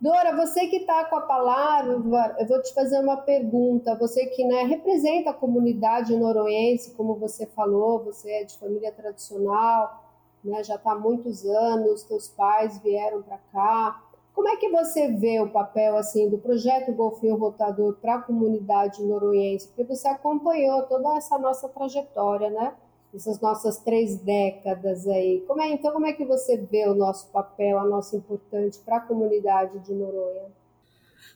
Dora, 0.01 0.37
você 0.37 0.66
que 0.66 0.77
está 0.77 1.05
com 1.07 1.16
a 1.16 1.23
palavra, 1.23 1.92
eu 1.92 2.47
vou 2.47 2.61
te 2.61 2.75
fazer 2.75 2.99
uma 2.99 3.16
pergunta. 3.16 3.94
Você 3.94 4.27
que 4.27 4.44
né, 4.44 4.64
representa 4.64 5.31
a 5.31 5.35
comunidade 5.35 6.14
noroense, 6.14 6.94
como 6.94 7.14
você 7.14 7.47
falou, 7.47 8.05
você 8.05 8.31
é 8.31 8.44
de 8.44 8.59
família 8.59 8.92
tradicional, 8.92 10.05
né, 10.44 10.62
já 10.62 10.75
está 10.75 10.92
há 10.92 10.99
muitos 10.99 11.44
anos, 11.47 12.03
teus 12.03 12.29
pais 12.29 12.79
vieram 12.83 13.23
para 13.23 13.38
cá. 13.51 14.03
Como 14.35 14.49
é 14.49 14.57
que 14.57 14.68
você 14.68 15.09
vê 15.09 15.40
o 15.40 15.49
papel 15.49 15.97
assim 15.97 16.29
do 16.29 16.37
projeto 16.37 16.92
Golfinho 16.92 17.37
Rotador 17.37 17.94
para 17.94 18.16
a 18.16 18.20
comunidade 18.20 19.03
noroense? 19.03 19.68
Porque 19.68 19.85
você 19.85 20.09
acompanhou 20.09 20.83
toda 20.83 21.16
essa 21.16 21.38
nossa 21.38 21.68
trajetória, 21.68 22.51
né? 22.51 22.75
Essas 23.14 23.38
nossas 23.38 23.79
três 23.79 24.18
décadas 24.18 25.07
aí. 25.07 25.44
Como 25.46 25.62
é, 25.62 25.70
então, 25.70 25.92
como 25.92 26.07
é 26.07 26.12
que 26.12 26.24
você 26.24 26.57
vê 26.57 26.88
o 26.88 26.94
nosso 26.94 27.29
papel, 27.29 27.79
a 27.79 27.85
nossa 27.85 28.16
importância 28.16 28.83
para 28.85 28.96
a 28.96 29.00
comunidade 29.00 29.79
de 29.79 29.92
Noronha? 29.92 30.50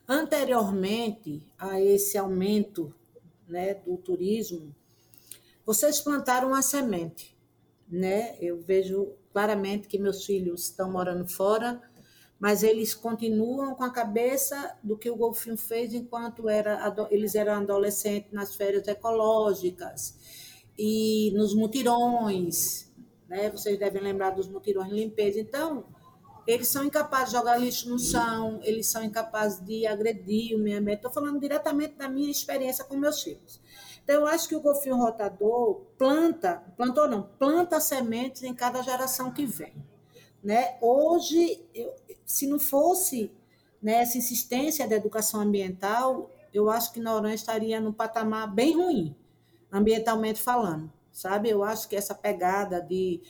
Anteriormente 0.09 1.47
a 1.57 1.81
esse 1.81 2.19
aumento 2.19 2.93
né, 3.47 3.75
do 3.75 3.97
turismo, 3.97 4.75
vocês 5.65 6.01
plantaram 6.01 6.49
uma 6.49 6.63
semente. 6.63 7.37
Né? 7.89 8.37
Eu 8.41 8.61
vejo 8.61 9.13
claramente 9.33 9.87
que 9.87 9.99
meus 9.99 10.25
filhos 10.25 10.65
estão 10.65 10.91
morando 10.91 11.29
fora, 11.29 11.81
mas 12.41 12.65
eles 12.65 12.93
continuam 12.93 13.75
com 13.77 13.85
a 13.85 13.91
cabeça 13.91 14.77
do 14.83 14.99
que 14.99 15.09
o 15.09 15.17
Golfinho 15.17 15.57
fez 15.57 15.95
enquanto 15.95 16.49
era, 16.49 16.93
eles 17.11 17.37
eram 17.37 17.55
adolescentes 17.55 18.33
nas 18.33 18.57
férias 18.57 18.89
ecológicas 18.89 20.18
e 20.79 21.33
nos 21.35 21.55
mutirões, 21.55 22.89
né? 23.29 23.51
Vocês 23.51 23.79
devem 23.79 24.01
lembrar 24.01 24.31
dos 24.31 24.49
mutirões 24.49 24.89
de 24.89 24.95
limpeza. 24.95 25.41
Então, 25.41 25.85
eles 26.47 26.69
são 26.69 26.85
incapazes 26.85 27.31
de 27.31 27.37
jogar 27.37 27.59
lixo 27.59 27.91
no 27.91 27.99
chão, 27.99 28.61
eles 28.63 28.87
são 28.87 29.03
incapazes 29.03 29.63
de 29.65 29.87
agredir 29.87 30.57
o 30.57 30.59
meio 30.59 30.79
ambiente. 30.79 30.99
Estou 30.99 31.13
falando 31.13 31.39
diretamente 31.39 31.95
da 31.95 32.09
minha 32.09 32.31
experiência 32.31 32.85
com 32.85 32.97
meus 32.97 33.23
filhos. 33.23 33.61
Então, 34.03 34.23
eu 34.23 34.27
acho 34.27 34.49
que 34.49 34.57
o 34.57 34.61
golfinho 34.61 34.97
rotador 34.97 35.83
planta, 35.99 36.63
plantou 36.77 37.07
não, 37.07 37.23
planta 37.39 37.79
sementes 37.81 38.43
em 38.43 38.55
cada 38.55 38.81
geração 38.81 39.31
que 39.31 39.45
vem. 39.45 39.75
Né? 40.43 40.79
Hoje, 40.81 41.63
eu, 41.75 41.93
se 42.25 42.47
não 42.47 42.59
fosse 42.59 43.31
né, 43.83 44.01
essa 44.01 44.17
insistência 44.17 44.89
da 44.89 44.97
educação 44.97 45.41
ambiental, 45.41 46.31
eu 46.55 46.71
acho 46.71 46.93
que 46.93 47.01
Noronha 47.01 47.35
estaria 47.35 47.81
num 47.81 47.93
patamar 47.93 48.53
bem 48.53 48.75
ruim, 48.75 49.15
ambientalmente 49.73 50.41
falando, 50.41 50.91
sabe? 51.13 51.51
Eu 51.51 51.63
acho 51.63 51.89
que 51.89 51.97
essa 51.97 52.15
pegada 52.15 52.81
de, 52.81 53.21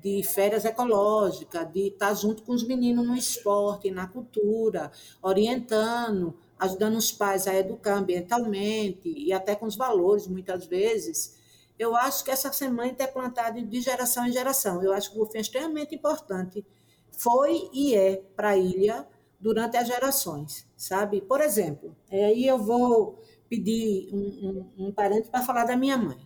de 0.00 0.22
férias 0.22 0.64
ecológicas, 0.64 1.70
de 1.72 1.88
estar 1.88 2.14
junto 2.14 2.42
com 2.42 2.52
os 2.52 2.66
meninos 2.66 3.06
no 3.06 3.16
esporte, 3.16 3.90
na 3.90 4.06
cultura, 4.06 4.90
orientando, 5.22 6.34
ajudando 6.58 6.96
os 6.96 7.10
pais 7.10 7.46
a 7.46 7.54
educar 7.54 7.96
ambientalmente 7.96 9.08
e 9.08 9.32
até 9.32 9.54
com 9.54 9.66
os 9.66 9.76
valores, 9.76 10.26
muitas 10.26 10.66
vezes, 10.66 11.36
eu 11.78 11.96
acho 11.96 12.24
que 12.24 12.30
essa 12.30 12.52
semente 12.52 13.02
é 13.02 13.06
plantada 13.06 13.60
de 13.60 13.80
geração 13.80 14.26
em 14.26 14.32
geração. 14.32 14.82
Eu 14.82 14.92
acho 14.92 15.10
que 15.10 15.16
o 15.16 15.20
golfinho 15.20 15.38
é 15.38 15.42
extremamente 15.42 15.94
importante 15.94 16.64
foi 17.10 17.68
e 17.72 17.94
é 17.94 18.22
para 18.36 18.50
a 18.50 18.56
ilha 18.56 19.06
durante 19.38 19.76
as 19.76 19.86
gerações, 19.86 20.66
sabe? 20.76 21.20
Por 21.22 21.40
exemplo, 21.40 21.96
aí 22.10 22.46
eu 22.46 22.58
vou 22.58 23.18
pedir 23.50 24.08
um, 24.14 24.70
um, 24.78 24.86
um 24.86 24.92
parente 24.92 25.28
para 25.28 25.42
falar 25.42 25.66
da 25.66 25.76
minha 25.76 25.98
mãe. 25.98 26.18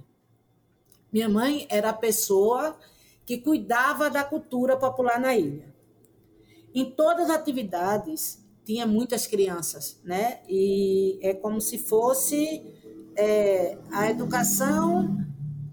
Minha 1.13 1.29
mãe 1.29 1.67
era 1.69 1.91
a 1.91 1.93
pessoa 1.93 2.79
que 3.27 3.39
cuidava 3.39 4.09
da 4.09 4.23
cultura 4.23 4.77
popular 4.77 5.19
na 5.19 5.35
ilha. 5.35 5.75
Em 6.73 6.89
todas 6.89 7.31
as 7.31 7.37
atividades, 7.37 8.45
tinha 8.65 8.87
muitas 8.87 9.27
crianças, 9.27 9.99
né? 10.05 10.41
E 10.49 11.19
é 11.23 11.35
como 11.35 11.61
se 11.61 11.79
fosse 11.79 12.63
é, 13.17 13.79
a 13.91 14.09
educação 14.11 15.25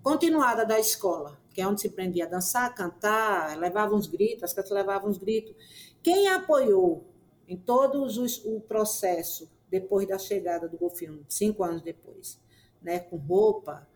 continuada 0.01 0.65
da 0.65 0.79
escola 0.79 1.41
que 1.53 1.61
é 1.61 1.67
onde 1.67 1.81
se 1.81 1.87
aprendia 1.87 2.25
a 2.25 2.29
dançar, 2.29 2.73
cantar, 2.73 3.57
levava 3.57 3.95
uns 3.95 4.07
gritos, 4.07 4.43
as 4.43 4.53
crianças 4.53 4.75
levavam 4.75 5.09
uns 5.09 5.17
gritos. 5.17 5.53
Quem 6.01 6.27
apoiou 6.29 7.05
em 7.47 7.57
todo 7.57 8.03
os, 8.03 8.43
o 8.45 8.61
processo, 8.61 9.49
depois 9.71 10.07
da 10.07 10.19
chegada 10.19 10.67
do 10.67 10.77
golfinho, 10.77 11.25
cinco 11.29 11.63
anos 11.63 11.81
depois, 11.81 12.39
né, 12.81 12.99
com 12.99 13.15
roupa, 13.15 13.87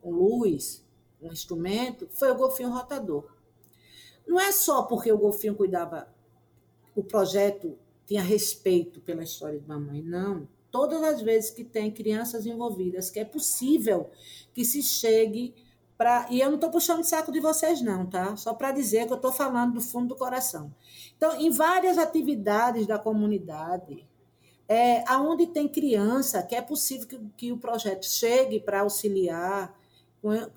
com 0.00 0.10
luz, 0.10 0.84
com 1.18 1.32
instrumento, 1.32 2.06
foi 2.10 2.30
o 2.30 2.34
golfinho 2.34 2.70
rotador. 2.70 3.34
Não 4.26 4.38
é 4.38 4.52
só 4.52 4.82
porque 4.82 5.10
o 5.10 5.18
golfinho 5.18 5.54
cuidava, 5.54 6.06
o 6.94 7.02
projeto 7.02 7.78
tinha 8.06 8.22
respeito 8.22 9.00
pela 9.00 9.22
história 9.22 9.58
de 9.58 9.66
mamãe, 9.66 10.02
não. 10.02 10.46
Todas 10.70 11.02
as 11.02 11.22
vezes 11.22 11.50
que 11.50 11.64
tem 11.64 11.90
crianças 11.90 12.46
envolvidas, 12.46 13.10
que 13.10 13.18
é 13.18 13.24
possível 13.24 14.10
que 14.52 14.64
se 14.64 14.82
chegue 14.82 15.54
Pra, 15.96 16.26
e 16.30 16.40
eu 16.40 16.48
não 16.48 16.56
estou 16.56 16.68
puxando 16.68 16.98
o 16.98 17.04
saco 17.04 17.30
de 17.30 17.38
vocês, 17.38 17.80
não, 17.80 18.04
tá? 18.04 18.34
Só 18.34 18.54
para 18.54 18.72
dizer 18.72 19.06
que 19.06 19.12
eu 19.12 19.16
estou 19.16 19.30
falando 19.30 19.74
do 19.74 19.80
fundo 19.80 20.08
do 20.08 20.16
coração. 20.16 20.74
Então, 21.16 21.40
em 21.40 21.48
várias 21.48 21.96
atividades 21.96 22.88
da 22.88 22.98
comunidade, 22.98 24.04
é, 24.72 25.04
aonde 25.06 25.48
tem 25.48 25.68
criança, 25.68 26.42
que 26.42 26.54
é 26.54 26.62
possível 26.62 27.06
que, 27.06 27.20
que 27.36 27.52
o 27.52 27.58
projeto 27.58 28.06
chegue 28.06 28.58
para 28.58 28.80
auxiliar 28.80 29.78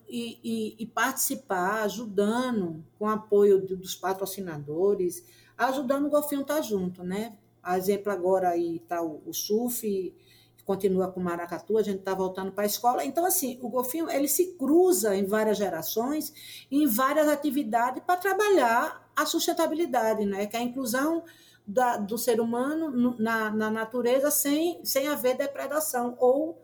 e, 0.07 0.39
e, 0.41 0.75
e, 0.79 0.85
participar, 0.85 1.83
ajudando 1.83 2.81
com 2.97 3.09
apoio 3.09 3.59
dos 3.59 3.93
patrocinadores, 3.93 5.21
ajudando 5.57 6.05
o 6.05 6.09
golfinho 6.09 6.43
estar 6.43 6.55
tá 6.55 6.61
junto, 6.61 7.03
né? 7.03 7.37
A 7.61 7.77
exemplo 7.77 8.09
agora 8.09 8.51
aí 8.51 8.77
está 8.77 9.01
o, 9.01 9.21
o 9.25 9.33
SUF, 9.33 10.15
continua 10.63 11.11
com 11.11 11.19
maracatu, 11.19 11.77
a 11.77 11.83
gente 11.83 11.99
está 11.99 12.13
voltando 12.13 12.53
para 12.53 12.63
a 12.63 12.67
escola. 12.67 13.03
Então, 13.03 13.25
assim, 13.25 13.59
o 13.61 13.67
golfinho 13.67 14.09
ele 14.09 14.29
se 14.29 14.53
cruza 14.53 15.13
em 15.13 15.25
várias 15.25 15.57
gerações, 15.57 16.33
em 16.71 16.87
várias 16.87 17.27
atividades 17.27 18.01
para 18.01 18.15
trabalhar 18.15 19.11
a 19.13 19.25
sustentabilidade, 19.25 20.25
né? 20.25 20.45
que 20.45 20.55
é 20.55 20.59
a 20.59 20.63
inclusão 20.63 21.21
da, 21.67 21.97
do 21.97 22.17
ser 22.17 22.39
humano 22.39 23.15
na, 23.17 23.49
na 23.49 23.69
natureza 23.69 24.29
sem, 24.29 24.83
sem 24.83 25.07
haver 25.07 25.35
depredação, 25.35 26.15
ou 26.19 26.61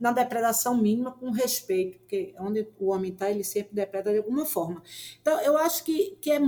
na 0.00 0.12
depredação 0.12 0.76
mínima 0.76 1.10
com 1.10 1.30
respeito, 1.30 1.98
porque 1.98 2.34
onde 2.38 2.66
o 2.78 2.90
homem 2.90 3.12
está, 3.12 3.30
ele 3.30 3.42
sempre 3.42 3.74
depreda 3.74 4.12
de 4.12 4.18
alguma 4.18 4.46
forma. 4.46 4.82
Então, 5.20 5.40
eu 5.40 5.58
acho 5.58 5.82
que, 5.82 6.16
que 6.20 6.30
é, 6.30 6.40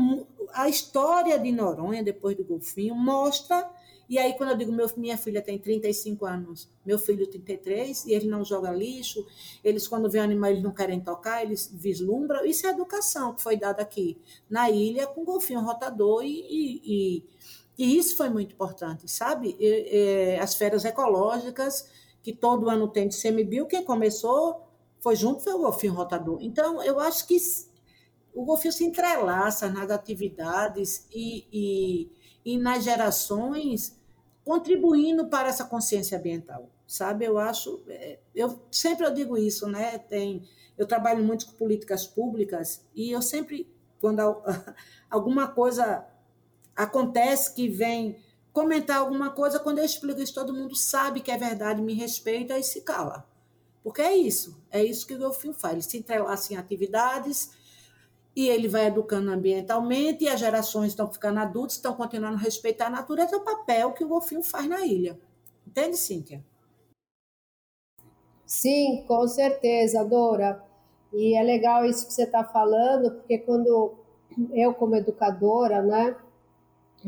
a 0.52 0.68
história 0.68 1.38
de 1.38 1.50
Noronha, 1.50 2.02
depois 2.02 2.36
do 2.36 2.44
golfinho, 2.44 2.94
mostra 2.94 3.68
e 4.10 4.18
aí, 4.18 4.32
quando 4.36 4.50
eu 4.50 4.56
digo, 4.56 4.72
meu, 4.72 4.90
minha 4.96 5.16
filha 5.16 5.40
tem 5.40 5.56
35 5.56 6.26
anos, 6.26 6.68
meu 6.84 6.98
filho 6.98 7.28
33, 7.28 8.06
e 8.06 8.12
ele 8.12 8.26
não 8.26 8.44
joga 8.44 8.68
lixo, 8.72 9.24
eles, 9.62 9.86
quando 9.86 10.10
vêem 10.10 10.24
animal, 10.24 10.50
eles 10.50 10.64
não 10.64 10.72
querem 10.72 10.98
tocar, 10.98 11.44
eles 11.44 11.70
vislumbram. 11.72 12.44
Isso 12.44 12.66
é 12.66 12.70
educação 12.70 13.32
que 13.36 13.40
foi 13.40 13.56
dada 13.56 13.80
aqui 13.80 14.18
na 14.50 14.68
ilha 14.68 15.06
com 15.06 15.24
golfinho 15.24 15.60
rotador, 15.60 16.24
e, 16.24 16.40
e, 16.40 16.80
e 16.84 17.24
isso 17.85 18.16
foi 18.16 18.29
muito 18.29 18.53
importante, 18.53 19.09
sabe? 19.09 19.57
E, 19.59 20.35
e, 20.37 20.38
as 20.38 20.55
férias 20.55 20.85
ecológicas, 20.85 21.88
que 22.23 22.33
todo 22.33 22.69
ano 22.69 22.88
tem 22.88 23.09
de 23.09 23.14
semibio, 23.14 23.66
quem 23.66 23.85
começou 23.85 24.66
foi 25.01 25.16
junto, 25.16 25.40
foi 25.43 25.55
o 25.55 25.61
golfinho 25.61 25.95
rotador. 25.95 26.38
Então, 26.40 26.83
eu 26.83 27.01
acho 27.01 27.27
que 27.27 27.37
o 28.35 28.45
golfinho 28.45 28.73
se 28.73 28.85
entrelaça 28.85 29.69
nas 29.69 29.90
atividades 29.90 31.07
e, 31.12 31.47
e, 31.53 32.11
e 32.45 32.59
nas 32.59 32.85
gerações 32.85 33.99
contribuindo 34.45 35.29
para 35.29 35.49
essa 35.49 35.64
consciência 35.64 36.19
ambiental, 36.19 36.69
sabe? 36.87 37.25
Eu 37.25 37.38
acho, 37.38 37.83
é, 37.88 38.19
eu 38.35 38.61
sempre 38.71 39.07
eu 39.07 39.12
digo 39.12 39.37
isso, 39.37 39.69
né? 39.69 39.99
Tem, 39.99 40.43
eu 40.77 40.87
trabalho 40.87 41.25
muito 41.25 41.47
com 41.47 41.53
políticas 41.53 42.07
públicas 42.07 42.85
e 42.95 43.11
eu 43.11 43.23
sempre, 43.23 43.73
quando 44.01 44.21
alguma 45.11 45.49
coisa 45.49 46.07
acontece 46.85 47.55
que 47.55 47.69
vem 47.69 48.16
comentar 48.53 48.99
alguma 48.99 49.31
coisa, 49.31 49.61
quando 49.61 49.79
eu 49.79 49.85
explico 49.85 50.21
isso, 50.21 50.35
todo 50.35 50.55
mundo 50.55 50.75
sabe 50.75 51.21
que 51.21 51.31
é 51.31 51.37
verdade, 51.37 51.83
me 51.83 51.95
respeita 51.95 52.59
e 52.59 52.62
se 52.62 52.83
cala. 52.83 53.27
Porque 53.83 54.03
é 54.03 54.14
isso, 54.14 54.62
é 54.71 54.83
isso 54.83 55.07
que 55.07 55.14
o 55.14 55.19
golfinho 55.19 55.55
faz. 55.55 55.73
Ele 55.73 55.83
se 55.83 55.99
entrelaça 55.99 56.53
em 56.53 56.57
atividades 56.57 57.51
e 58.35 58.49
ele 58.49 58.69
vai 58.69 58.87
educando 58.87 59.31
ambientalmente 59.31 60.25
e 60.25 60.29
as 60.29 60.40
gerações 60.40 60.88
estão 60.88 61.11
ficando 61.11 61.40
adultas, 61.40 61.77
estão 61.77 61.95
continuando 61.95 62.37
a 62.37 62.40
respeitar 62.40 62.87
a 62.87 62.90
natureza, 62.90 63.35
é 63.35 63.38
o 63.38 63.45
papel 63.45 63.93
que 63.93 64.05
o 64.05 64.09
golfinho 64.09 64.43
faz 64.43 64.66
na 64.69 64.85
ilha. 64.85 65.19
Entende, 65.66 65.97
Cíntia? 65.97 66.45
Sim, 68.45 69.05
com 69.07 69.27
certeza, 69.29 70.05
Dora. 70.05 70.62
E 71.12 71.37
é 71.37 71.43
legal 71.43 71.85
isso 71.85 72.07
que 72.07 72.12
você 72.12 72.25
está 72.25 72.45
falando, 72.45 73.12
porque 73.12 73.38
quando 73.38 73.97
eu, 74.53 74.75
como 74.75 74.97
educadora, 74.97 75.83
né, 75.83 76.16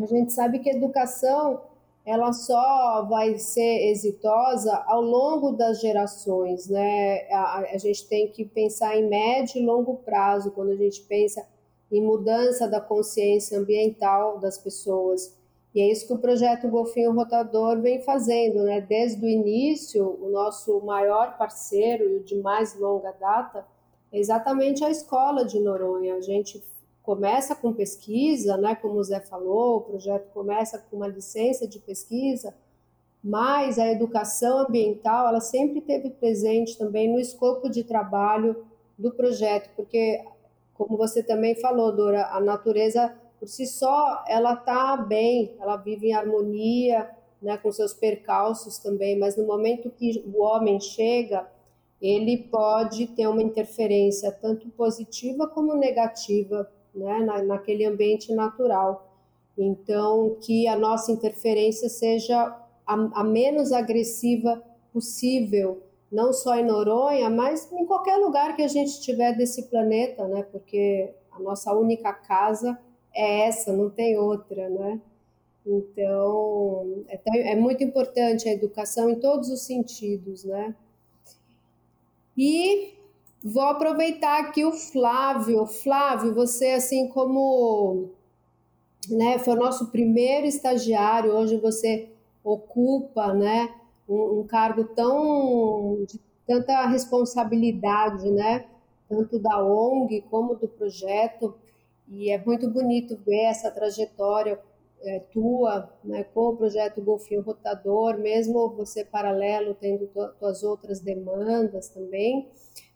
a 0.01 0.07
gente 0.07 0.33
sabe 0.33 0.59
que 0.59 0.71
a 0.71 0.75
educação 0.75 1.61
ela 2.05 2.33
só 2.33 3.07
vai 3.09 3.39
ser 3.39 3.91
exitosa 3.91 4.75
ao 4.87 5.01
longo 5.01 5.53
das 5.53 5.81
gerações, 5.81 6.69
né? 6.69 7.29
A, 7.31 7.59
a, 7.75 7.79
gente 7.79 8.09
tem 8.09 8.29
que 8.29 8.45
pensar 8.45 8.97
em 8.97 9.09
médio 9.09 9.61
e 9.61 9.65
longo 9.65 9.97
prazo 9.99 10.51
quando 10.51 10.71
a 10.71 10.77
gente 10.77 11.03
pensa 11.03 11.47
em 11.91 12.03
mudança 12.03 12.67
da 12.67 12.81
consciência 12.81 13.59
ambiental 13.59 14.39
das 14.39 14.59
pessoas. 14.59 15.37
E 15.75 15.81
é 15.81 15.91
isso 15.91 16.07
que 16.07 16.13
o 16.13 16.19
projeto 16.19 16.69
Golfinho 16.69 17.13
Rotador 17.13 17.81
vem 17.81 18.03
fazendo, 18.03 18.65
né? 18.65 18.81
Desde 18.81 19.25
o 19.25 19.29
início, 19.29 20.19
o 20.21 20.29
nosso 20.29 20.81
maior 20.81 21.39
parceiro 21.39 22.05
e 22.05 22.17
o 22.17 22.25
de 22.25 22.37
mais 22.37 22.79
longa 22.79 23.13
data 23.13 23.65
é 24.11 24.19
exatamente 24.19 24.85
a 24.85 24.91
escola 24.91 25.45
de 25.45 25.61
Noronha. 25.61 26.17
A 26.17 26.21
gente 26.21 26.63
começa 27.03 27.55
com 27.55 27.73
pesquisa, 27.73 28.57
né, 28.57 28.75
como 28.77 28.99
o 28.99 29.05
Zé 29.05 29.21
falou, 29.21 29.79
o 29.79 29.81
projeto 29.81 30.31
começa 30.33 30.79
com 30.79 30.97
uma 30.97 31.09
licença 31.09 31.67
de 31.67 31.79
pesquisa, 31.81 32.55
mas 33.23 33.79
a 33.79 33.91
educação 33.91 34.59
ambiental 34.59 35.29
ela 35.29 35.41
sempre 35.41 35.81
teve 35.81 36.11
presente 36.11 36.79
também 36.79 37.13
no 37.13 37.19
escopo 37.19 37.69
de 37.69 37.85
trabalho 37.85 38.65
do 38.97 39.11
projeto, 39.13 39.71
porque 39.77 40.25
como 40.75 40.97
você 40.97 41.23
também 41.23 41.55
falou, 41.57 41.95
Dora, 41.95 42.27
a 42.27 42.41
natureza 42.41 43.15
por 43.39 43.49
si 43.49 43.67
só 43.67 44.25
ela 44.29 44.55
está 44.55 44.97
bem, 44.97 45.57
ela 45.61 45.77
vive 45.77 46.09
em 46.09 46.13
harmonia, 46.13 47.11
né, 47.41 47.57
com 47.57 47.73
seus 47.73 47.93
percalços 47.93 48.79
também, 48.79 49.19
mas 49.19 49.37
no 49.37 49.45
momento 49.45 49.91
que 49.91 50.25
o 50.33 50.43
homem 50.43 50.81
chega, 50.81 51.49
ele 52.01 52.37
pode 52.37 53.09
ter 53.09 53.27
uma 53.27 53.43
interferência 53.43 54.31
tanto 54.31 54.69
positiva 54.71 55.49
como 55.49 55.75
negativa 55.75 56.71
né, 56.95 57.19
na, 57.19 57.43
naquele 57.43 57.85
ambiente 57.85 58.35
natural. 58.35 59.09
Então, 59.57 60.37
que 60.41 60.67
a 60.67 60.77
nossa 60.77 61.13
interferência 61.13 61.89
seja 61.89 62.39
a, 62.87 62.95
a 63.21 63.25
menos 63.25 63.73
agressiva 63.73 64.63
possível, 64.93 65.83
não 66.11 66.33
só 66.33 66.57
em 66.57 66.65
Noronha, 66.65 67.31
mas 67.31 67.71
em 67.73 67.87
qualquer 67.87 68.17
lugar 68.17 68.55
que 68.55 68.63
a 68.63 68.69
gente 68.69 69.01
tiver 69.01 69.37
desse 69.37 69.69
planeta, 69.69 70.27
né? 70.29 70.43
Porque 70.43 71.13
a 71.31 71.39
nossa 71.39 71.73
única 71.75 72.13
casa 72.13 72.79
é 73.15 73.47
essa, 73.47 73.73
não 73.73 73.89
tem 73.89 74.19
outra, 74.19 74.69
né? 74.69 75.01
Então, 75.67 77.05
é, 77.09 77.53
é 77.53 77.57
muito 77.57 77.85
importante 77.85 78.49
a 78.49 78.53
educação 78.53 79.09
em 79.09 79.19
todos 79.19 79.49
os 79.49 79.63
sentidos, 79.63 80.45
né? 80.45 80.75
E 82.37 82.95
Vou 83.45 83.65
aproveitar 83.65 84.39
aqui 84.41 84.65
o 84.65 84.73
Flávio. 84.73 85.67
Flávio, 85.67 86.33
você, 86.33 86.71
assim 86.71 87.09
como 87.09 88.11
né, 89.11 89.39
foi 89.41 89.55
o 89.55 89.59
nosso 89.59 89.91
primeiro 89.91 90.47
estagiário, 90.47 91.33
hoje 91.33 91.57
você 91.57 92.09
ocupa 92.45 93.35
né, 93.35 93.75
um, 94.09 94.41
um 94.41 94.47
cargo 94.47 94.85
tão 94.85 96.05
de 96.09 96.21
tanta 96.47 96.87
responsabilidade, 96.87 98.31
né, 98.31 98.67
tanto 99.09 99.41
da 99.41 99.61
ONG 99.61 100.25
como 100.31 100.55
do 100.55 100.69
projeto, 100.69 101.55
e 102.09 102.31
é 102.31 102.39
muito 102.45 102.71
bonito 102.71 103.19
ver 103.27 103.45
essa 103.47 103.73
trajetória 103.73 104.61
é, 105.03 105.19
tua 105.19 105.91
né, 106.05 106.23
com 106.33 106.51
o 106.51 106.57
projeto 106.57 107.03
Golfinho 107.03 107.43
Rotador, 107.43 108.19
mesmo 108.19 108.69
você 108.71 109.05
paralelo 109.05 109.75
tendo 109.75 110.09
tuas 110.39 110.63
outras 110.63 111.01
demandas 111.01 111.89
também. 111.89 112.49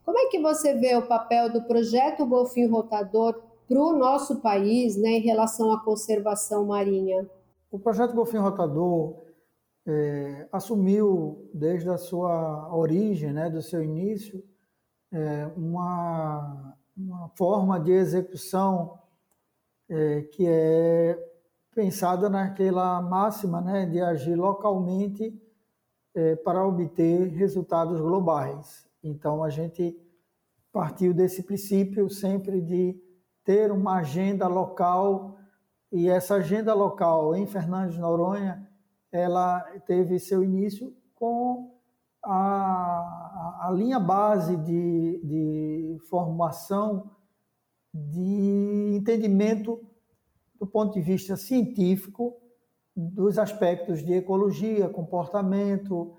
Como 0.07 0.21
é 0.21 0.27
que 0.27 0.41
você 0.41 0.73
vê 0.73 0.95
o 0.95 1.09
papel 1.09 1.53
do 1.53 1.65
projeto 1.65 2.25
Golfinho 2.25 2.71
Rotador 2.71 3.43
para 3.67 3.81
o 3.81 3.93
nosso 3.93 4.41
país 4.41 4.97
né, 4.97 5.09
em 5.09 5.21
relação 5.21 5.73
à 5.73 5.81
conservação 5.81 6.65
marinha? 6.65 7.29
O 7.73 7.79
projeto 7.81 8.15
Golfinho 8.15 8.43
Rotador 8.43 9.17
é, 9.85 10.47
assumiu, 10.53 11.51
desde 11.53 11.91
a 11.91 11.99
sua 11.99 12.73
origem, 12.73 13.33
né, 13.33 13.51
do 13.51 13.61
seu 13.61 13.83
início, 13.83 14.45
é, 15.11 15.51
uma, 15.57 16.77
uma 16.97 17.29
forma 17.31 17.81
de 17.81 17.91
execução 17.91 18.97
é, 19.89 20.23
que 20.23 20.47
é 20.47 21.19
pensada 21.75 22.31
naquela 22.31 23.03
máxima 23.03 23.61
né, 23.61 23.87
de 23.87 24.01
agir 24.01 24.37
localmente 24.37 25.37
é, 26.15 26.37
para 26.37 26.65
obter 26.65 27.27
resultados 27.31 28.01
globais. 28.01 28.86
Então, 29.09 29.43
a 29.43 29.51
gente 29.51 29.97
partiu 30.73 31.15
desse 31.15 31.43
princípio 31.43 32.09
sempre 32.11 32.61
de 32.61 33.01
ter 33.45 33.71
uma 33.71 33.99
agenda 33.99 34.49
local, 34.49 35.39
e 35.93 36.09
essa 36.09 36.35
agenda 36.35 36.75
local 36.75 37.35
em 37.37 37.47
Fernandes 37.47 37.95
de 37.95 38.01
Noronha, 38.01 38.69
ela 39.13 39.61
teve 39.87 40.19
seu 40.19 40.43
início 40.43 40.95
com 41.15 41.79
a, 42.23 42.35
a, 42.35 43.69
a 43.69 43.71
linha 43.71 44.01
base 44.01 44.57
de, 44.57 45.21
de 45.25 45.99
formação 46.11 47.11
de 47.95 48.97
entendimento 48.97 49.81
do 50.59 50.67
ponto 50.67 50.95
de 50.95 51.01
vista 51.01 51.37
científico 51.37 52.37
dos 52.95 53.39
aspectos 53.39 54.03
de 54.05 54.15
ecologia, 54.15 54.89
comportamento, 54.89 56.17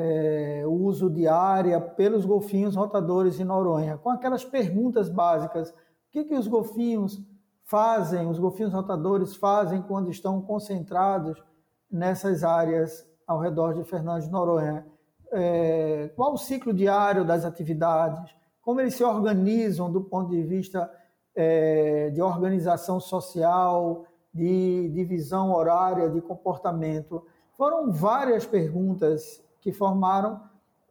é, 0.00 0.62
o 0.66 0.72
uso 0.72 1.10
de 1.10 1.28
área 1.28 1.78
pelos 1.78 2.24
golfinhos 2.24 2.74
rotadores 2.74 3.38
em 3.38 3.44
Noronha, 3.44 3.98
com 3.98 4.08
aquelas 4.08 4.44
perguntas 4.44 5.10
básicas. 5.10 5.70
O 5.70 5.74
que, 6.10 6.24
que 6.24 6.34
os 6.34 6.48
golfinhos 6.48 7.22
fazem, 7.64 8.26
os 8.26 8.38
golfinhos 8.38 8.72
rotadores 8.72 9.36
fazem 9.36 9.82
quando 9.82 10.10
estão 10.10 10.40
concentrados 10.40 11.42
nessas 11.90 12.42
áreas 12.42 13.06
ao 13.26 13.38
redor 13.38 13.74
de 13.74 13.84
Fernandes 13.84 14.26
de 14.26 14.32
Noronha? 14.32 14.86
É, 15.32 16.10
qual 16.16 16.32
o 16.32 16.38
ciclo 16.38 16.72
diário 16.72 17.24
das 17.24 17.44
atividades? 17.44 18.34
Como 18.62 18.80
eles 18.80 18.94
se 18.94 19.04
organizam 19.04 19.92
do 19.92 20.02
ponto 20.02 20.30
de 20.30 20.42
vista 20.42 20.90
é, 21.34 22.10
de 22.10 22.22
organização 22.22 22.98
social, 22.98 24.06
de 24.32 24.88
divisão 24.94 25.52
horária, 25.52 26.08
de 26.08 26.20
comportamento? 26.20 27.24
Foram 27.56 27.92
várias 27.92 28.46
perguntas 28.46 29.44
que 29.60 29.72
formaram 29.72 30.40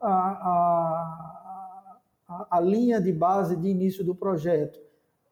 a, 0.02 0.14
a, 2.30 2.48
a, 2.52 2.60
linha 2.60 3.02
de 3.02 3.12
base 3.12 3.56
de 3.56 3.68
início 3.68 4.04
do 4.04 4.16
projeto. 4.16 4.80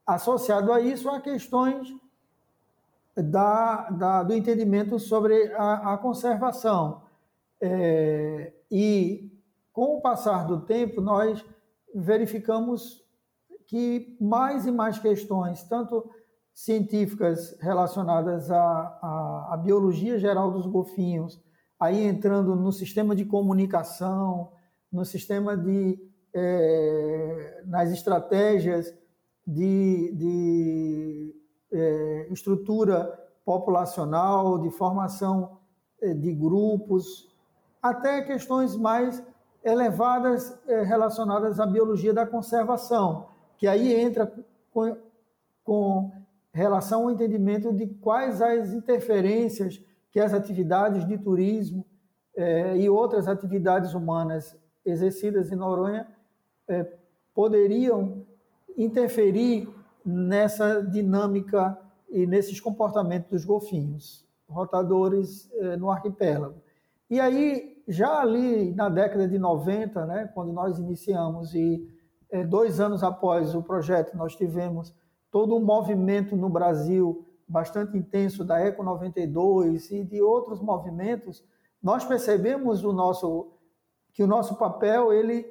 Associado 0.06 0.74
a 0.74 0.82
isso, 0.82 1.10
há 1.10 1.22
questões 1.22 1.94
da, 3.16 3.90
da, 3.90 4.24
do 4.24 4.34
entendimento 4.34 5.00
sobre 5.00 5.54
a, 5.54 5.94
a 5.94 5.98
conservação. 5.98 7.02
É, 7.62 8.54
e, 8.72 9.32
com 9.72 9.98
o 9.98 10.02
passar 10.02 10.46
do 10.46 10.62
tempo, 10.62 11.02
nós 11.02 11.44
verificamos 11.94 13.06
que 13.66 14.18
mais 14.20 14.66
e 14.66 14.72
mais 14.72 14.98
questões, 14.98 15.64
tanto 15.64 16.10
científicas 16.54 17.56
relacionadas 17.60 18.50
à, 18.50 18.60
à, 18.60 19.54
à 19.54 19.58
biologia 19.58 20.18
geral 20.18 20.50
dos 20.50 20.66
golfinhos, 20.66 21.40
aí 21.80 22.06
entrando 22.06 22.56
no 22.56 22.72
sistema 22.72 23.16
de 23.16 23.26
comunicação, 23.26 24.52
no 24.92 25.06
sistema 25.06 25.56
de 25.56 26.00
é, 26.34 27.64
nas 27.66 27.92
estratégias 27.92 28.94
de, 29.46 30.12
de 30.14 31.36
é, 31.72 32.28
estrutura 32.32 33.18
populacional, 33.46 34.60
de 34.60 34.70
formação 34.70 35.58
é, 36.02 36.14
de 36.14 36.34
grupos, 36.34 37.34
até 37.82 38.22
questões 38.22 38.76
mais 38.76 39.24
elevadas 39.64 40.58
é, 40.68 40.84
relacionadas 40.84 41.60
à 41.60 41.66
biologia 41.66 42.14
da 42.14 42.26
conservação, 42.26 43.30
que 43.58 43.68
aí 43.68 43.94
entra 43.94 44.32
com, 44.72 44.98
com 45.64 46.12
relação 46.52 47.04
ao 47.04 47.12
entendimento 47.12 47.74
de 47.74 47.88
quais 47.88 48.42
as 48.42 48.74
interferências 48.74 49.82
que 50.18 50.22
as 50.22 50.34
atividades 50.34 51.06
de 51.06 51.16
turismo 51.16 51.86
eh, 52.36 52.76
e 52.78 52.90
outras 52.90 53.28
atividades 53.28 53.94
humanas 53.94 54.58
exercidas 54.84 55.52
em 55.52 55.56
Noronha 55.56 56.08
eh, 56.68 56.92
poderiam 57.36 58.26
interferir 58.76 59.70
nessa 60.04 60.82
dinâmica 60.82 61.78
e 62.10 62.26
nesses 62.26 62.60
comportamentos 62.60 63.30
dos 63.30 63.46
golfinhos. 63.46 64.26
rotadores 64.50 65.52
eh, 65.54 65.78
no 65.78 65.92
arquipélago. 65.92 66.64
E 67.12 67.20
aí, 67.20 67.84
já 67.88 68.20
ali 68.20 68.74
na 68.74 68.90
década 68.90 69.28
de 69.28 69.38
90, 69.38 70.04
né, 70.08 70.32
quando 70.34 70.52
nós 70.52 70.80
iniciamos, 70.80 71.54
e 71.54 71.88
dois 72.50 72.80
anos 72.80 73.04
após 73.04 73.54
o 73.54 73.62
projeto, 73.62 74.18
nós 74.18 74.36
tivemos 74.36 74.96
todo 75.30 75.56
um 75.56 75.64
movimento 75.64 76.36
no 76.36 76.50
Brasil 76.50 77.24
bastante 77.48 77.98
intenso 77.98 78.44
da 78.44 78.60
Eco 78.60 78.84
92 78.84 79.92
e 79.92 80.04
de 80.04 80.22
outros 80.22 80.62
movimentos, 80.62 81.44
nós 81.82 82.04
percebemos 82.04 82.84
o 82.84 82.92
nosso 82.92 83.54
que 84.12 84.24
o 84.24 84.28
nosso 84.28 84.56
papel 84.56 85.14
ele 85.14 85.46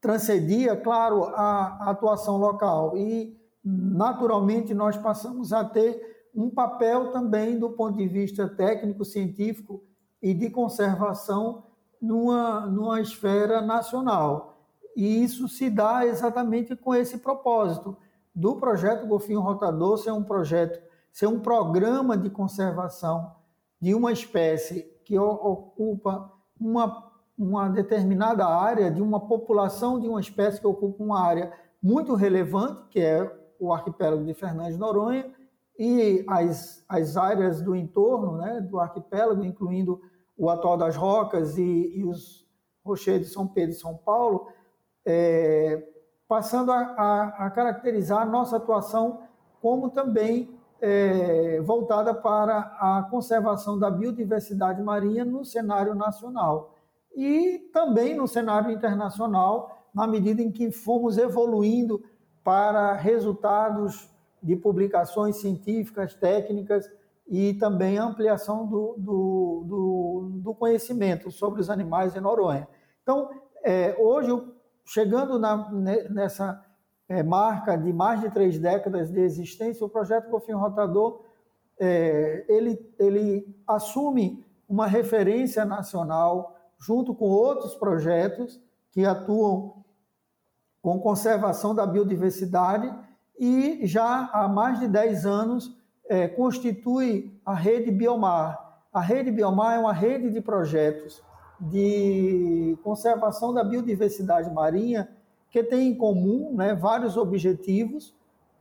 transcendia, 0.00 0.74
claro, 0.74 1.24
a, 1.24 1.90
atuação 1.90 2.38
local 2.38 2.96
e 2.96 3.38
naturalmente 3.62 4.72
nós 4.72 4.96
passamos 4.96 5.52
a 5.52 5.62
ter 5.62 6.30
um 6.34 6.48
papel 6.48 7.12
também 7.12 7.58
do 7.58 7.68
ponto 7.70 7.98
de 7.98 8.08
vista 8.08 8.48
técnico, 8.48 9.04
científico 9.04 9.84
e 10.22 10.32
de 10.32 10.48
conservação 10.48 11.64
numa, 12.00 12.66
numa 12.66 13.00
esfera 13.00 13.60
nacional. 13.60 14.64
E 14.96 15.22
isso 15.22 15.46
se 15.46 15.68
dá 15.68 16.06
exatamente 16.06 16.74
com 16.74 16.94
esse 16.94 17.18
propósito 17.18 17.94
do 18.34 18.56
projeto 18.56 19.06
Golfinho 19.06 19.40
Rotador 19.40 19.98
ser 19.98 20.12
um 20.12 20.22
projeto, 20.22 20.80
ser 21.12 21.26
um 21.26 21.40
programa 21.40 22.16
de 22.16 22.30
conservação 22.30 23.34
de 23.80 23.94
uma 23.94 24.12
espécie 24.12 24.82
que 25.04 25.18
ocupa 25.18 26.30
uma, 26.60 27.10
uma 27.36 27.68
determinada 27.68 28.46
área, 28.46 28.90
de 28.90 29.02
uma 29.02 29.20
população 29.20 29.98
de 29.98 30.08
uma 30.08 30.20
espécie 30.20 30.60
que 30.60 30.66
ocupa 30.66 31.02
uma 31.02 31.20
área 31.20 31.52
muito 31.82 32.14
relevante, 32.14 32.84
que 32.90 33.00
é 33.00 33.38
o 33.58 33.72
arquipélago 33.72 34.24
de 34.24 34.34
Fernandes 34.34 34.78
Noronha, 34.78 35.32
e 35.78 36.24
as, 36.28 36.84
as 36.86 37.16
áreas 37.16 37.62
do 37.62 37.74
entorno 37.74 38.36
né, 38.36 38.60
do 38.60 38.78
arquipélago, 38.78 39.42
incluindo 39.42 40.00
o 40.36 40.50
Atol 40.50 40.76
das 40.76 40.94
Rocas 40.94 41.56
e, 41.56 41.92
e 41.96 42.04
os 42.04 42.46
rochedos 42.84 43.28
de 43.28 43.32
São 43.32 43.46
Pedro 43.46 43.70
e 43.70 43.78
São 43.78 43.96
Paulo, 43.96 44.48
é, 45.04 45.82
passando 46.30 46.70
a, 46.70 46.78
a, 46.78 47.46
a, 47.46 47.50
caracterizar 47.50 48.22
a 48.22 48.24
nossa 48.24 48.56
atuação 48.56 49.22
como 49.60 49.90
também 49.90 50.56
é, 50.80 51.60
voltada 51.60 52.14
para 52.14 52.56
a 52.78 53.04
conservação 53.10 53.76
da 53.76 53.90
biodiversidade 53.90 54.80
marinha 54.80 55.24
no 55.24 55.44
cenário 55.44 55.92
nacional 55.92 56.76
e 57.16 57.68
também 57.72 58.14
no 58.14 58.28
cenário 58.28 58.70
internacional, 58.70 59.88
na 59.92 60.06
medida 60.06 60.40
em 60.40 60.52
que 60.52 60.70
fomos 60.70 61.18
evoluindo 61.18 62.00
para 62.44 62.92
resultados 62.92 64.08
de 64.40 64.54
publicações 64.54 65.34
científicas, 65.40 66.14
técnicas 66.14 66.88
e 67.26 67.54
também 67.54 67.98
ampliação 67.98 68.66
do, 68.66 68.94
do, 68.96 69.64
do, 69.66 70.30
do 70.34 70.54
conhecimento 70.54 71.28
sobre 71.32 71.60
os 71.60 71.68
animais 71.68 72.14
em 72.14 72.20
Noronha. 72.20 72.68
Então, 73.02 73.30
é, 73.64 73.96
hoje, 73.98 74.30
chegando 74.90 75.38
na, 75.38 75.70
nessa 76.10 76.64
é, 77.08 77.22
marca 77.22 77.76
de 77.76 77.92
mais 77.92 78.20
de 78.20 78.30
três 78.30 78.58
décadas 78.58 79.08
de 79.08 79.20
existência, 79.20 79.86
o 79.86 79.88
projeto 79.88 80.28
Golfinho 80.28 80.58
Rotador 80.58 81.24
é, 81.78 82.44
ele, 82.48 82.92
ele 82.98 83.56
assume 83.66 84.44
uma 84.68 84.88
referência 84.88 85.64
nacional 85.64 86.56
junto 86.76 87.14
com 87.14 87.26
outros 87.26 87.74
projetos 87.76 88.60
que 88.90 89.04
atuam 89.04 89.84
com 90.82 90.98
conservação 90.98 91.72
da 91.72 91.86
biodiversidade 91.86 92.92
e 93.38 93.86
já 93.86 94.28
há 94.32 94.48
mais 94.48 94.80
de 94.80 94.88
10 94.88 95.24
anos 95.24 95.76
é, 96.08 96.26
constitui 96.26 97.40
a 97.46 97.54
rede 97.54 97.92
Biomar. 97.92 98.82
A 98.92 99.00
rede 99.00 99.30
Biomar 99.30 99.76
é 99.76 99.78
uma 99.78 99.92
rede 99.92 100.30
de 100.30 100.40
projetos 100.40 101.22
de 101.60 102.78
conservação 102.82 103.52
da 103.52 103.62
biodiversidade 103.62 104.50
marinha 104.50 105.08
que 105.50 105.62
tem 105.62 105.88
em 105.88 105.94
comum 105.94 106.54
né, 106.54 106.74
vários 106.74 107.16
objetivos 107.16 108.14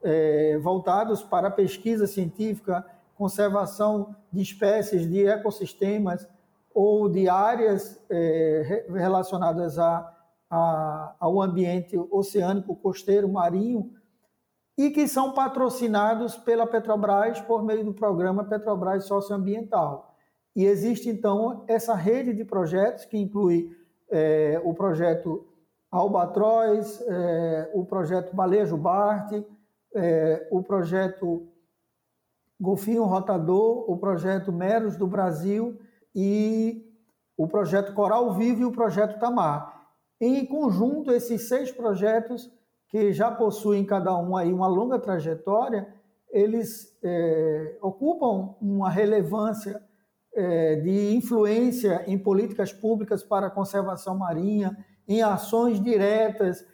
é, 0.04 0.58
voltados 0.58 1.22
para 1.22 1.48
a 1.48 1.52
pesquisa 1.52 2.08
científica, 2.08 2.86
conservação 3.16 4.16
de 4.32 4.42
espécies, 4.42 5.10
de 5.10 5.26
ecossistemas 5.26 6.28
ou 6.74 7.10
de 7.10 7.28
áreas 7.30 8.02
é, 8.10 8.86
relacionadas 8.90 9.78
a, 9.78 10.16
a, 10.50 11.16
ao 11.20 11.42
ambiente 11.42 11.98
oceânico, 12.12 12.76
costeiro, 12.76 13.30
marinho, 13.30 13.92
e 14.78 14.90
que 14.90 15.08
são 15.08 15.34
patrocinados 15.34 16.38
pela 16.38 16.66
Petrobras 16.66 17.42
por 17.42 17.64
meio 17.64 17.84
do 17.84 17.94
programa 17.94 18.46
Petrobras 18.46 19.06
Socioambiental. 19.06 20.09
E 20.60 20.66
existe, 20.66 21.10
então, 21.10 21.64
essa 21.70 21.96
rede 21.96 22.34
de 22.34 22.44
projetos 22.44 23.06
que 23.06 23.18
inclui 23.18 23.74
é, 24.12 24.62
o 24.66 24.74
projeto 24.74 25.48
Albatroz, 25.90 27.02
é, 27.08 27.72
o 27.74 27.86
projeto 27.86 28.36
Balejo 28.36 28.76
Bart, 28.76 29.42
é, 29.96 30.50
o 30.52 30.62
projeto 30.62 31.48
Golfinho 32.60 33.06
Rotador, 33.06 33.90
o 33.90 33.96
projeto 33.96 34.52
Meros 34.52 34.98
do 34.98 35.08
Brasil 35.08 35.80
e 36.14 36.86
o 37.38 37.48
projeto 37.48 37.94
Coral 37.94 38.34
Vivo 38.34 38.64
e 38.64 38.66
o 38.66 38.74
projeto 38.74 39.18
Tamar. 39.18 39.88
Em 40.20 40.46
conjunto, 40.46 41.14
esses 41.14 41.48
seis 41.48 41.72
projetos, 41.72 42.52
que 42.90 43.14
já 43.14 43.32
possuem 43.32 43.86
cada 43.86 44.14
um 44.18 44.36
aí 44.36 44.52
uma 44.52 44.68
longa 44.68 45.00
trajetória, 45.00 45.88
eles 46.30 46.94
é, 47.02 47.78
ocupam 47.82 48.56
uma 48.62 48.90
relevância 48.90 49.82
de 50.84 51.16
influência 51.16 52.04
em 52.08 52.18
políticas 52.18 52.72
públicas 52.72 53.24
para 53.24 53.48
a 53.48 53.52
conservação 53.52 54.18
marinha, 54.18 54.78
em 55.08 55.22
ações 55.22 55.82
diretas 55.82 56.66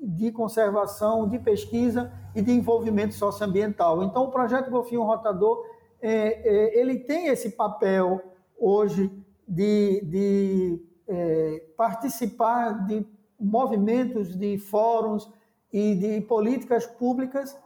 de 0.00 0.30
conservação, 0.32 1.28
de 1.28 1.38
pesquisa 1.38 2.12
e 2.34 2.42
de 2.42 2.52
envolvimento 2.52 3.14
socioambiental. 3.14 4.02
Então, 4.02 4.24
o 4.24 4.30
projeto 4.30 4.70
Golfinho 4.70 5.02
Rotador 5.02 5.64
é, 6.00 6.10
é, 6.10 6.80
ele 6.80 6.98
tem 6.98 7.28
esse 7.28 7.50
papel 7.50 8.20
hoje 8.58 9.10
de, 9.48 10.02
de 10.04 10.82
é, 11.08 11.62
participar 11.76 12.86
de 12.86 13.06
movimentos, 13.40 14.36
de 14.36 14.58
fóruns 14.58 15.30
e 15.72 15.94
de 15.94 16.20
políticas 16.22 16.86
públicas, 16.86 17.56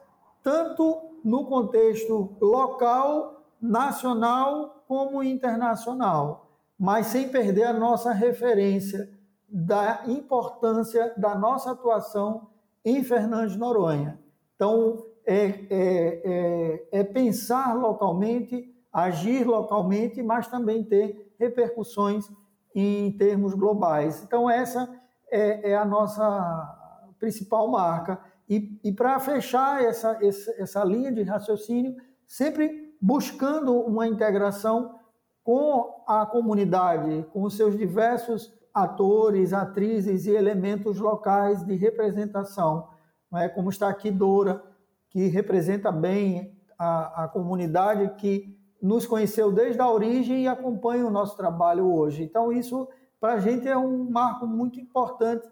tanto 0.43 0.99
no 1.25 1.47
contexto 1.47 2.37
local, 2.41 3.45
nacional 3.61 4.78
como 4.89 5.23
internacional, 5.23 6.51
mas 6.79 7.09
sem 7.09 7.29
perder 7.29 7.65
a 7.65 7.73
nossa 7.75 8.11
referência 8.11 9.11
da 9.47 10.03
importância 10.07 11.13
da 11.15 11.35
nossa 11.35 11.73
atuação 11.73 12.49
em 12.83 13.05
Fernandes 13.05 13.55
Noronha. 13.57 14.19
Então, 14.57 15.05
é, 15.27 15.45
é, 15.45 15.69
é, 15.71 16.89
é, 16.91 17.05
pensar 17.05 17.75
localmente, 17.75 18.75
agir 18.91 19.47
localmente, 19.47 20.23
mas 20.23 20.49
também 20.49 20.83
ter 20.83 21.35
repercussões 21.39 22.27
em 22.75 23.13
termos 23.13 23.53
globais. 23.53 24.23
Então, 24.23 24.49
essa 24.49 24.89
é, 25.31 25.73
é 25.73 25.77
a 25.77 25.85
nossa 25.85 27.15
principal 27.19 27.69
marca. 27.71 28.19
E, 28.49 28.81
e 28.83 28.91
para 28.91 29.21
fechar 29.21 29.85
essa, 29.85 30.19
essa, 30.23 30.51
essa 30.59 30.85
linha 30.85 31.13
de 31.13 31.23
raciocínio, 31.23 31.95
sempre 32.27 32.88
buscando 33.01 33.73
uma 33.81 34.07
integração 34.07 34.99
com 35.43 36.05
a 36.07 36.27
comunidade, 36.27 37.25
com 37.33 37.43
os 37.43 37.57
seus 37.57 37.77
diversos 37.77 38.53
atores, 38.73 39.53
atrizes 39.53 40.27
e 40.27 40.31
elementos 40.31 40.99
locais 40.99 41.65
de 41.65 41.75
representação, 41.75 42.89
é? 43.35 43.49
como 43.49 43.71
está 43.71 43.89
aqui 43.89 44.11
Dora, 44.11 44.63
que 45.11 45.27
representa 45.27 45.91
bem 45.91 46.57
a, 46.79 47.25
a 47.25 47.29
comunidade 47.29 48.15
que 48.17 48.57
nos 48.81 49.07
conheceu 49.07 49.51
desde 49.51 49.81
a 49.81 49.91
origem 49.91 50.45
e 50.45 50.49
acompanha 50.49 51.07
o 51.07 51.11
nosso 51.11 51.37
trabalho 51.37 51.93
hoje. 51.93 52.23
Então, 52.23 52.53
isso 52.53 52.89
para 53.21 53.35
a 53.35 53.41
gente 53.41 53.67
é 53.67 53.77
um 53.77 54.09
marco 54.09 54.47
muito 54.47 54.79
importante, 54.79 55.49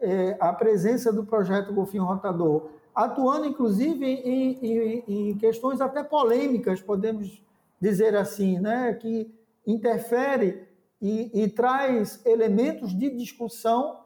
é, 0.00 0.36
a 0.40 0.52
presença 0.52 1.12
do 1.12 1.26
projeto 1.26 1.74
Golfinho 1.74 2.04
Rotador, 2.04 2.70
atuando 2.94 3.46
inclusive 3.46 4.04
em, 4.04 4.58
em, 4.62 5.04
em 5.30 5.38
questões 5.38 5.80
até 5.80 6.02
polêmicas, 6.02 6.80
podemos 6.80 7.42
dizer 7.80 8.14
assim, 8.14 8.58
né, 8.58 8.94
que 8.94 9.32
interfere 9.66 10.66
e, 11.00 11.42
e 11.42 11.48
traz 11.48 12.24
elementos 12.26 12.96
de 12.96 13.10
discussão 13.10 14.00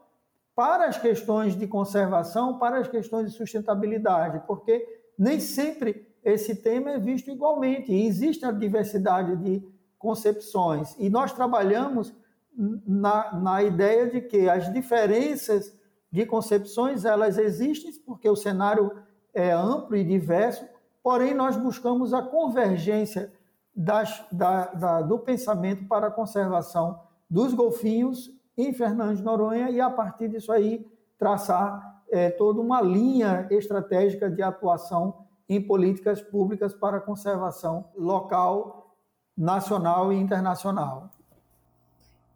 para 0.55 0.85
as 0.85 0.97
questões 0.97 1.57
de 1.57 1.67
conservação, 1.67 2.57
para 2.57 2.79
as 2.79 2.87
questões 2.87 3.31
de 3.31 3.37
sustentabilidade, 3.37 4.41
porque 4.47 4.87
nem 5.17 5.39
sempre 5.39 6.07
esse 6.23 6.55
tema 6.55 6.91
é 6.91 6.99
visto 6.99 7.29
igualmente. 7.29 7.91
E 7.91 8.07
existe 8.07 8.45
a 8.45 8.51
diversidade 8.51 9.35
de 9.35 9.61
concepções. 9.99 10.95
E 10.97 11.09
nós 11.09 11.33
trabalhamos 11.33 12.13
na, 12.57 13.33
na 13.33 13.63
ideia 13.63 14.09
de 14.09 14.21
que 14.21 14.49
as 14.49 14.71
diferenças 14.71 15.73
de 16.11 16.25
concepções 16.25 17.05
elas 17.05 17.37
existem 17.37 17.91
porque 18.05 18.29
o 18.29 18.35
cenário 18.35 18.91
é 19.33 19.51
amplo 19.51 19.95
e 19.95 20.03
diverso, 20.03 20.65
porém 21.03 21.33
nós 21.33 21.57
buscamos 21.57 22.13
a 22.13 22.21
convergência 22.21 23.33
das, 23.75 24.25
da, 24.31 24.67
da, 24.67 25.01
do 25.01 25.19
pensamento 25.19 25.85
para 25.87 26.07
a 26.07 26.11
conservação 26.11 26.99
dos 27.29 27.53
golfinhos 27.53 28.31
em 28.57 28.73
Fernando 28.73 29.17
de 29.17 29.23
Noronha 29.23 29.69
e, 29.69 29.81
a 29.81 29.89
partir 29.89 30.29
disso 30.29 30.51
aí, 30.51 30.89
traçar 31.17 32.03
é, 32.09 32.29
toda 32.29 32.61
uma 32.61 32.81
linha 32.81 33.47
estratégica 33.51 34.29
de 34.29 34.41
atuação 34.41 35.25
em 35.49 35.61
políticas 35.61 36.21
públicas 36.21 36.73
para 36.73 36.97
a 36.97 37.01
conservação 37.01 37.89
local, 37.95 38.95
nacional 39.37 40.13
e 40.13 40.15
internacional. 40.15 41.09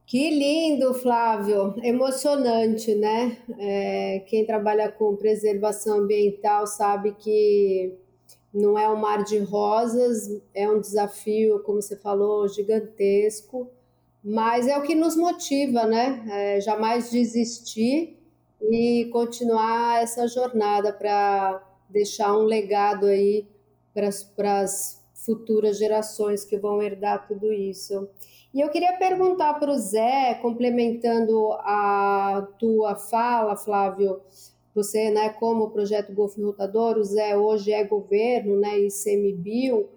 Que 0.10 0.32
lindo, 0.32 0.92
Flávio, 0.96 1.76
emocionante, 1.84 2.96
né? 2.96 3.38
É, 3.60 4.24
quem 4.26 4.44
trabalha 4.44 4.92
com 4.92 5.16
preservação 5.16 6.00
ambiental 6.00 6.66
sabe 6.66 7.14
que 7.14 7.94
não 8.52 8.76
é 8.76 8.90
um 8.90 8.96
mar 8.96 9.24
de 9.24 9.38
rosas, 9.38 10.42
é 10.52 10.68
um 10.68 10.80
desafio, 10.82 11.60
como 11.60 11.80
você 11.80 11.96
falou, 11.96 12.48
gigantesco, 12.48 13.70
mas 14.24 14.68
é 14.68 14.76
o 14.80 14.82
que 14.82 14.96
nos 14.96 15.16
motiva, 15.16 15.86
né? 15.86 16.26
É, 16.32 16.60
jamais 16.60 17.12
desistir 17.12 18.18
e 18.64 19.08
continuar 19.12 20.02
essa 20.02 20.28
jornada 20.28 20.92
para 20.92 21.64
deixar 21.88 22.36
um 22.36 22.46
legado 22.46 23.06
aí 23.06 23.48
para 23.94 24.60
as 24.60 25.04
futuras 25.14 25.78
gerações 25.78 26.44
que 26.44 26.58
vão 26.58 26.82
herdar 26.82 27.28
tudo 27.28 27.54
isso. 27.54 28.10
E 28.54 28.62
eu 28.62 28.70
queria 28.70 28.94
perguntar 28.94 29.54
para 29.60 29.72
o 29.72 29.78
Zé, 29.78 30.34
complementando 30.42 31.54
a 31.60 32.48
tua 32.58 32.96
fala, 32.96 33.56
Flávio, 33.56 34.22
você, 34.74 35.12
né, 35.12 35.30
como 35.30 35.66
o 35.66 35.70
projeto 35.70 36.12
Golfo 36.12 36.44
Rotador, 36.44 36.98
o 36.98 37.04
Zé 37.04 37.38
hoje 37.38 37.72
é 37.72 37.84
governo, 37.84 38.60
né, 38.60 38.80
e 38.80 38.90
semibio, 38.90 39.88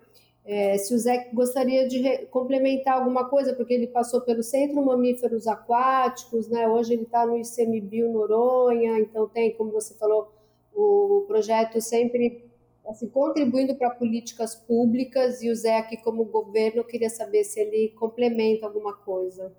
é, 0.45 0.77
se 0.77 0.93
o 0.95 0.99
Zé 0.99 1.31
gostaria 1.33 1.89
de 1.89 2.27
complementar 2.27 2.99
alguma 2.99 3.27
coisa, 3.27 3.55
porque 3.55 3.73
ele 3.73 3.87
passou 3.87 4.21
pelo 4.21 4.43
Centro 4.43 4.85
Mamíferos 4.85 5.47
Aquáticos, 5.47 6.49
né, 6.49 6.69
hoje 6.69 6.93
ele 6.93 7.05
está 7.05 7.25
no 7.25 7.39
ICMBio 7.39 8.13
Noronha, 8.13 8.99
então 8.99 9.27
tem, 9.29 9.53
como 9.55 9.71
você 9.71 9.95
falou, 9.95 10.31
o 10.75 11.25
projeto 11.27 11.81
sempre 11.81 12.52
assim, 12.87 13.09
contribuindo 13.09 13.75
para 13.75 13.91
políticas 13.91 14.55
públicas 14.55 15.43
e 15.43 15.51
o 15.51 15.55
Zé 15.55 15.79
aqui 15.79 15.97
como 15.97 16.25
governo, 16.25 16.85
queria 16.85 17.11
saber 17.11 17.45
se 17.45 17.61
ele 17.61 17.95
complementa 17.99 18.67
alguma 18.67 18.95
coisa. 18.95 19.53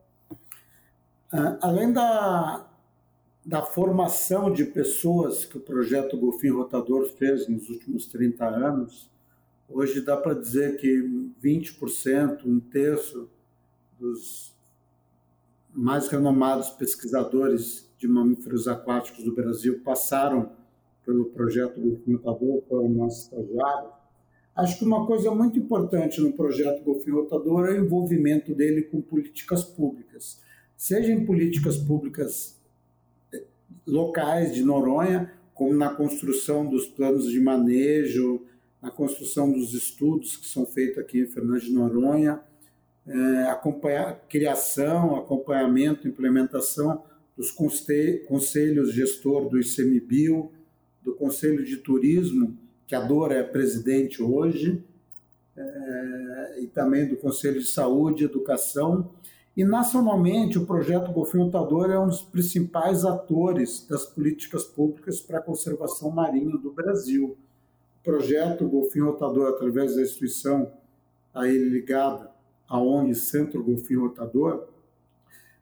Uh, 1.31 1.57
além 1.61 1.91
da, 1.91 2.69
da 3.45 3.61
formação 3.61 4.51
de 4.51 4.65
pessoas 4.65 5.45
que 5.45 5.57
o 5.57 5.61
projeto 5.61 6.17
Golfinho 6.17 6.57
Rotador 6.57 7.09
fez 7.17 7.47
nos 7.47 7.69
últimos 7.69 8.07
30 8.07 8.45
anos, 8.45 9.09
hoje 9.67 10.01
dá 10.01 10.15
para 10.15 10.35
dizer 10.35 10.77
que 10.77 11.01
20%, 11.43 12.45
um 12.45 12.59
terço 12.59 13.29
dos 13.99 14.53
mais 15.73 16.07
renomados 16.07 16.69
pesquisadores 16.69 17.91
de 17.97 18.07
mamíferos 18.07 18.67
aquáticos 18.67 19.23
do 19.23 19.33
Brasil 19.33 19.81
passaram 19.83 20.51
pelo 21.05 21.25
projeto 21.25 21.79
Golfinho 21.79 22.17
Rotador, 22.17 22.63
foram 22.67 22.89
nossos 22.89 23.23
estagiários. 23.23 23.91
Acho 24.55 24.79
que 24.79 24.85
uma 24.85 25.05
coisa 25.07 25.31
muito 25.31 25.57
importante 25.57 26.21
no 26.21 26.33
projeto 26.33 26.83
Golfinho 26.83 27.21
Rotador 27.21 27.67
é 27.67 27.71
o 27.71 27.85
envolvimento 27.85 28.53
dele 28.53 28.83
com 28.83 29.01
políticas 29.01 29.63
públicas, 29.63 30.41
seja 30.77 31.11
em 31.11 31.25
políticas 31.25 31.77
públicas 31.77 32.61
eh, 33.33 33.43
locais 33.87 34.53
de 34.53 34.63
Noronha, 34.63 35.33
como 35.53 35.73
na 35.73 35.89
construção 35.89 36.69
dos 36.69 36.87
planos 36.87 37.29
de 37.29 37.39
manejo, 37.39 38.41
na 38.81 38.91
construção 38.91 39.51
dos 39.51 39.73
estudos 39.73 40.35
que 40.35 40.47
são 40.47 40.65
feitos 40.65 40.97
aqui 40.97 41.21
em 41.21 41.27
Fernando 41.27 41.61
de 41.61 41.71
Noronha, 41.71 42.41
é, 43.05 43.43
acompanhar, 43.49 44.25
criação, 44.29 45.15
acompanhamento, 45.15 46.07
implementação 46.07 47.03
dos 47.35 47.51
conselhos 47.51 48.93
gestor 48.93 49.49
do 49.49 49.59
ICMBio, 49.59 50.51
do 51.03 51.13
Conselho 51.13 51.63
de 51.63 51.77
Turismo, 51.77 52.57
que 52.87 52.95
a 52.95 53.01
Dora 53.01 53.35
é 53.35 53.43
presidente 53.43 54.21
hoje, 54.21 54.83
é, 55.55 56.61
e 56.61 56.67
também 56.67 57.07
do 57.07 57.15
Conselho 57.15 57.59
de 57.59 57.67
Saúde 57.67 58.23
e 58.23 58.25
Educação. 58.25 59.11
E 59.55 59.63
nacionalmente, 59.63 60.57
o 60.57 60.65
projeto 60.65 61.11
Golfinho 61.11 61.51
é 61.91 61.99
um 61.99 62.07
dos 62.07 62.21
principais 62.21 63.05
atores 63.05 63.85
das 63.87 64.05
políticas 64.05 64.63
públicas 64.63 65.21
para 65.21 65.37
a 65.37 65.41
conservação 65.41 66.09
marinha 66.09 66.57
do 66.57 66.71
Brasil. 66.71 67.37
O 67.99 68.03
projeto 68.03 68.67
Golfinho 68.67 69.05
Rotador, 69.05 69.49
através 69.49 69.95
da 69.95 70.01
instituição 70.01 70.71
a 71.33 71.47
ele 71.47 71.69
ligada, 71.69 72.31
a 72.67 72.79
ONG 72.79 73.13
Centro 73.13 73.63
Golfinho 73.63 74.01
Rotador, 74.01 74.67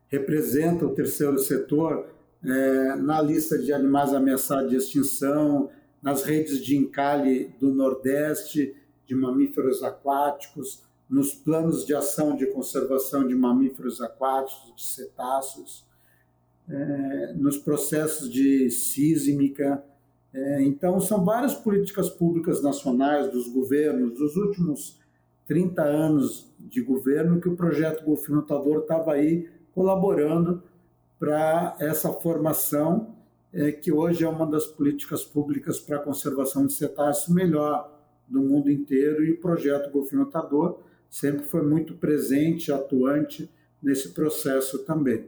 representa 0.07 0.85
o 0.85 0.93
terceiro 0.93 1.37
setor 1.39 2.05
é, 2.43 2.95
na 2.95 3.21
lista 3.21 3.57
de 3.57 3.71
animais 3.71 4.13
ameaçados 4.13 4.69
de 4.69 4.77
extinção, 4.77 5.69
nas 6.01 6.23
redes 6.23 6.63
de 6.63 6.75
encalhe 6.75 7.53
do 7.59 7.73
Nordeste, 7.73 8.75
de 9.05 9.15
mamíferos 9.15 9.83
aquáticos, 9.83 10.83
nos 11.09 11.33
planos 11.33 11.85
de 11.85 11.93
ação 11.93 12.35
de 12.35 12.47
conservação 12.47 13.27
de 13.27 13.35
mamíferos 13.35 14.01
aquáticos, 14.01 14.73
de 14.75 14.83
cetáceos, 14.83 15.85
é, 16.69 17.33
nos 17.33 17.57
processos 17.57 18.31
de 18.31 18.69
sísmica. 18.69 19.83
É, 20.33 20.63
então, 20.63 20.99
são 20.99 21.23
várias 21.25 21.53
políticas 21.53 22.09
públicas 22.09 22.63
nacionais 22.63 23.29
dos 23.29 23.49
governos 23.49 24.17
dos 24.17 24.35
últimos 24.37 24.99
30 25.47 25.83
anos 25.83 26.49
de 26.57 26.81
governo 26.81 27.41
que 27.41 27.49
o 27.49 27.57
projeto 27.57 28.05
Golfinho 28.05 28.37
Notador 28.37 28.83
estava 28.83 29.13
aí 29.13 29.49
colaborando 29.73 30.63
para 31.21 31.75
essa 31.79 32.11
formação, 32.11 33.13
é, 33.53 33.71
que 33.71 33.91
hoje 33.91 34.23
é 34.23 34.27
uma 34.27 34.47
das 34.47 34.65
políticas 34.65 35.23
públicas 35.23 35.79
para 35.79 35.97
a 35.97 35.99
conservação 35.99 36.65
de 36.65 36.73
cetáceos 36.73 37.27
melhor 37.27 37.95
do 38.27 38.41
mundo 38.41 38.71
inteiro, 38.71 39.23
e 39.23 39.33
o 39.33 39.39
projeto 39.39 39.91
Golfinho 39.91 40.23
Notador 40.23 40.79
sempre 41.11 41.45
foi 41.45 41.61
muito 41.61 41.93
presente, 41.93 42.71
atuante 42.71 43.47
nesse 43.83 44.09
processo 44.13 44.79
também. 44.79 45.27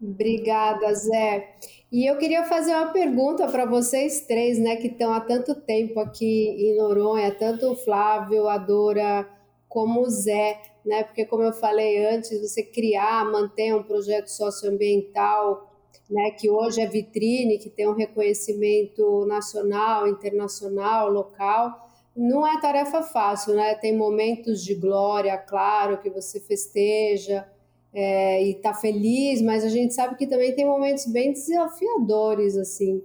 Obrigada, 0.00 0.94
Zé. 0.94 1.54
E 1.92 2.10
eu 2.10 2.16
queria 2.16 2.44
fazer 2.44 2.70
uma 2.70 2.90
pergunta 2.90 3.46
para 3.46 3.66
vocês 3.66 4.22
três, 4.22 4.58
né, 4.58 4.76
que 4.76 4.86
estão 4.86 5.12
há 5.12 5.20
tanto 5.20 5.54
tempo 5.54 6.00
aqui 6.00 6.48
em 6.48 6.78
Noronha, 6.78 7.30
tanto 7.34 7.70
o 7.70 7.76
Flávio, 7.76 8.48
a 8.48 8.56
Dora, 8.56 9.28
como 9.70 10.02
o 10.02 10.10
Zé 10.10 10.60
né? 10.84 11.04
Porque 11.04 11.24
como 11.24 11.42
eu 11.42 11.52
falei 11.52 12.06
antes, 12.06 12.40
você 12.40 12.62
criar, 12.62 13.24
manter 13.30 13.74
um 13.74 13.82
projeto 13.82 14.28
socioambiental, 14.28 15.68
né, 16.08 16.32
que 16.32 16.50
hoje 16.50 16.80
é 16.80 16.86
vitrine, 16.86 17.58
que 17.58 17.70
tem 17.70 17.88
um 17.88 17.94
reconhecimento 17.94 19.24
nacional, 19.26 20.08
internacional, 20.08 21.08
local, 21.08 21.88
não 22.16 22.44
é 22.44 22.60
tarefa 22.60 23.02
fácil, 23.02 23.54
né? 23.54 23.76
Tem 23.76 23.96
momentos 23.96 24.64
de 24.64 24.74
glória, 24.74 25.38
claro, 25.38 25.98
que 25.98 26.10
você 26.10 26.40
festeja 26.40 27.48
é, 27.94 28.42
e 28.42 28.50
está 28.50 28.74
feliz, 28.74 29.40
mas 29.40 29.64
a 29.64 29.68
gente 29.68 29.94
sabe 29.94 30.16
que 30.16 30.26
também 30.26 30.52
tem 30.54 30.66
momentos 30.66 31.06
bem 31.06 31.32
desafiadores, 31.32 32.56
assim. 32.56 33.02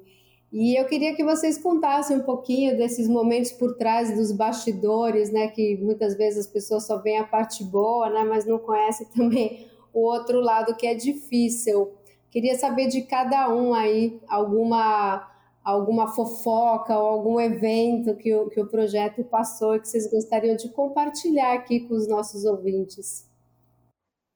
E 0.58 0.80
eu 0.80 0.86
queria 0.86 1.14
que 1.14 1.22
vocês 1.22 1.58
contassem 1.58 2.16
um 2.16 2.24
pouquinho 2.24 2.78
desses 2.78 3.10
momentos 3.10 3.52
por 3.52 3.76
trás 3.76 4.16
dos 4.16 4.32
bastidores, 4.32 5.30
né? 5.30 5.50
Que 5.50 5.76
muitas 5.76 6.16
vezes 6.16 6.46
as 6.46 6.48
pessoas 6.48 6.88
só 6.88 6.98
veem 6.98 7.20
a 7.20 7.26
parte 7.26 7.62
boa, 7.62 8.10
né? 8.10 8.24
Mas 8.24 8.46
não 8.46 8.58
conhecem 8.58 9.06
também 9.14 9.68
o 9.94 10.00
outro 10.00 10.40
lado 10.40 10.74
que 10.78 10.88
é 10.88 10.96
difícil. 10.96 11.92
Queria 12.32 12.58
saber 12.58 12.88
de 12.88 13.02
cada 13.02 13.54
um 13.54 13.74
aí 13.74 14.18
alguma 14.30 15.30
alguma 15.62 16.08
fofoca 16.08 16.98
ou 16.98 17.06
algum 17.06 17.42
evento 17.42 18.16
que 18.16 18.34
o, 18.34 18.50
que 18.50 18.62
o 18.62 18.68
projeto 18.68 19.26
passou 19.26 19.76
e 19.76 19.82
que 19.82 19.90
vocês 19.90 20.10
gostariam 20.10 20.56
de 20.56 20.70
compartilhar 20.70 21.54
aqui 21.54 21.82
com 21.82 21.96
os 21.96 22.08
nossos 22.08 22.46
ouvintes. 22.46 23.30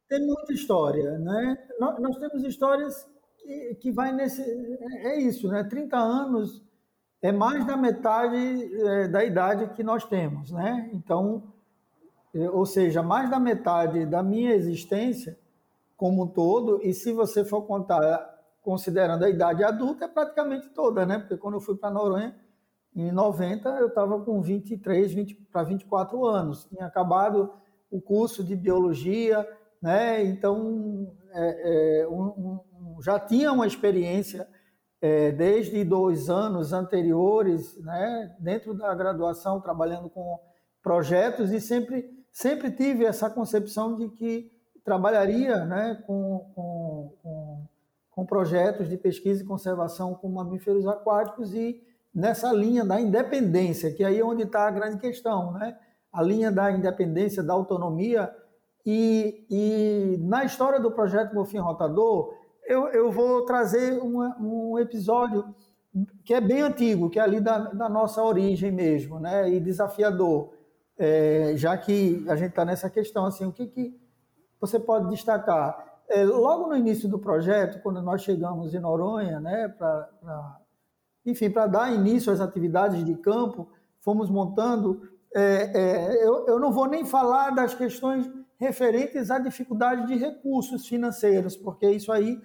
Tem 0.10 0.20
muita 0.26 0.52
história, 0.52 1.18
né? 1.18 1.58
Nós, 1.80 1.98
nós 2.02 2.18
temos 2.18 2.44
histórias 2.44 3.08
que, 3.80 3.92
vai 3.92 4.12
nesse. 4.12 4.42
É, 4.42 5.14
é 5.14 5.20
isso, 5.22 5.48
né? 5.48 5.64
30 5.64 5.98
anos 5.98 6.64
é 7.22 7.32
mais 7.32 7.66
da 7.66 7.76
metade 7.76 8.38
é, 8.86 9.08
da 9.08 9.24
idade 9.24 9.74
que 9.74 9.84
nós 9.84 10.04
temos, 10.06 10.52
né? 10.52 10.90
Então, 10.94 11.44
é, 12.34 12.50
ou 12.50 12.66
seja, 12.66 13.02
mais 13.02 13.30
da 13.30 13.40
metade 13.40 14.06
da 14.06 14.24
minha 14.24 14.54
existência 14.54 15.38
como 15.98 16.24
um 16.24 16.28
todo, 16.28 16.80
e 16.82 16.94
se 16.94 17.12
você 17.12 17.44
for 17.44 17.64
contar 17.64 18.38
considerando 18.62 19.26
a 19.26 19.30
idade 19.30 19.64
adulta, 19.64 20.06
é 20.06 20.08
praticamente 20.08 20.70
toda, 20.70 21.06
né? 21.06 21.20
Porque 21.20 21.38
quando 21.38 21.56
eu 21.56 21.62
fui 21.62 21.76
para 21.76 21.90
Noronha, 21.90 22.36
em 22.96 23.12
90, 23.12 23.70
eu 23.70 23.88
estava 23.88 24.20
com 24.22 24.42
23, 24.42 25.14
20 25.14 25.36
para 25.52 25.64
24 25.64 26.26
anos. 26.26 26.66
Tinha 26.66 26.86
acabado 26.86 27.52
o 27.92 28.02
curso 28.02 28.44
de 28.44 28.56
biologia, 28.56 29.48
né? 29.82 30.24
Então, 30.24 31.12
é, 31.32 32.02
é, 32.02 32.08
um, 32.08 32.60
já 33.02 33.20
tinha 33.20 33.52
uma 33.52 33.68
experiência 33.68 34.48
é, 35.02 35.32
desde 35.32 35.84
dois 35.84 36.30
anos 36.30 36.74
anteriores, 36.74 37.78
né, 37.84 38.36
dentro 38.40 38.74
da 38.74 38.94
graduação, 38.94 39.62
trabalhando 39.62 40.10
com 40.10 40.40
projetos 40.82 41.52
e 41.52 41.60
sempre 41.60 42.20
sempre 42.32 42.72
tive 42.72 43.06
essa 43.06 43.30
concepção 43.30 43.96
de 43.96 44.10
que 44.10 44.52
trabalharia 44.84 45.66
né, 45.66 46.02
com, 46.06 46.52
com, 46.56 47.14
com, 47.22 47.68
com 48.12 48.26
projetos 48.26 48.88
de 48.88 48.98
pesquisa 48.98 49.44
e 49.44 49.46
conservação 49.46 50.16
com 50.16 50.30
mamíferos 50.30 50.88
aquáticos 50.88 51.54
e 51.54 51.82
nessa 52.14 52.52
linha 52.52 52.86
da 52.86 53.00
independência, 53.00 53.94
que 53.94 54.04
aí 54.04 54.20
é 54.20 54.24
onde 54.24 54.44
está 54.44 54.68
a 54.68 54.72
grande 54.72 54.98
questão, 55.00 55.52
né? 55.54 55.78
a 56.12 56.24
linha 56.24 56.52
da 56.52 56.72
independência, 56.72 57.44
da 57.44 57.54
autonomia. 57.54 58.34
E, 58.86 59.46
e 59.50 60.18
na 60.22 60.44
história 60.44 60.80
do 60.80 60.92
projeto 60.92 61.34
Golfinho 61.34 61.64
Rotador, 61.64 62.34
eu, 62.70 62.88
eu 62.90 63.12
vou 63.12 63.44
trazer 63.46 64.00
um, 64.00 64.78
episódio 64.78 65.44
que 66.24 66.36
é 66.36 66.40
bem 66.40 66.62
antigo, 66.62 67.10
que 67.10 67.20
é 67.20 67.24
ali 67.24 67.42
da, 67.42 67.58
da 67.58 67.90
nossa 67.90 68.22
origem 68.24 68.72
mesmo, 68.72 69.20
né? 69.20 69.50
e 69.50 69.60
desafiador, 69.60 70.54
é, 70.96 71.54
já 71.56 71.76
que 71.76 72.24
a 72.30 72.36
gente 72.36 72.52
está 72.52 72.64
nessa 72.64 72.88
questão, 72.88 73.26
assim, 73.26 73.44
o 73.44 73.52
que, 73.52 73.66
que 73.66 74.00
você 74.62 74.80
pode 74.80 75.10
destacar? 75.10 76.04
É, 76.08 76.24
logo 76.24 76.68
no 76.68 76.78
início 76.78 77.10
do 77.10 77.18
projeto, 77.18 77.82
quando 77.82 78.04
nós 78.04 78.22
chegamos 78.22 78.76
em 78.76 78.80
Noronha, 78.80 79.40
né, 79.40 79.68
para 79.68 80.60
enfim, 81.26 81.50
para 81.50 81.68
dar 81.68 81.94
início 81.94 82.32
às 82.32 82.40
atividades 82.40 83.04
de 83.04 83.16
campo, 83.16 83.68
fomos 84.00 84.30
montando. 84.30 85.02
É, 85.34 85.72
é, 85.74 86.26
eu, 86.26 86.48
eu 86.48 86.60
não 86.60 86.72
vou 86.72 86.88
nem 86.88 87.06
falar 87.06 87.52
das 87.52 87.74
questões 87.74 88.30
referentes 88.60 89.32
à 89.32 89.40
dificuldade 89.40 90.08
de 90.08 90.16
recursos 90.16 90.88
financeiros, 90.88 91.56
porque 91.56 91.90
isso 91.90 92.12
aí 92.12 92.40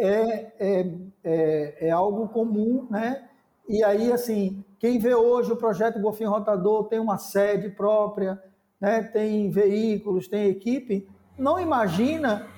é, 0.00 0.52
é, 0.58 0.94
é, 1.22 1.88
é, 1.88 1.90
algo 1.90 2.28
comum, 2.28 2.86
né? 2.90 3.28
E 3.68 3.84
aí, 3.84 4.12
assim, 4.12 4.64
quem 4.78 4.98
vê 4.98 5.14
hoje 5.14 5.52
o 5.52 5.56
projeto 5.56 6.00
Golfinho 6.00 6.30
Rotador 6.30 6.88
tem 6.88 6.98
uma 6.98 7.18
sede 7.18 7.68
própria, 7.68 8.42
né? 8.80 9.02
tem 9.02 9.48
veículos, 9.50 10.26
tem 10.26 10.48
equipe, 10.48 11.06
não 11.38 11.60
imagina 11.60 12.48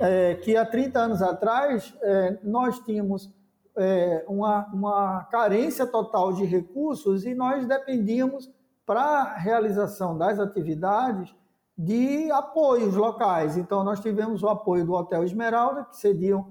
é, 0.00 0.34
que 0.34 0.56
há 0.56 0.64
30 0.64 0.98
anos 0.98 1.22
atrás 1.22 1.94
é, 2.02 2.38
nós 2.42 2.80
tínhamos 2.80 3.32
é, 3.76 4.24
uma, 4.26 4.66
uma 4.72 5.24
carência 5.30 5.86
total 5.86 6.32
de 6.32 6.44
recursos 6.44 7.24
e 7.24 7.34
nós 7.34 7.66
dependíamos, 7.66 8.50
para 8.84 9.00
a 9.02 9.36
realização 9.36 10.16
das 10.16 10.40
atividades, 10.40 11.34
de 11.76 12.30
apoios 12.32 12.96
locais. 12.96 13.56
Então, 13.56 13.84
nós 13.84 14.00
tivemos 14.00 14.42
o 14.42 14.48
apoio 14.48 14.84
do 14.84 14.94
Hotel 14.94 15.22
Esmeralda, 15.22 15.84
que 15.84 15.96
cediam 15.96 16.48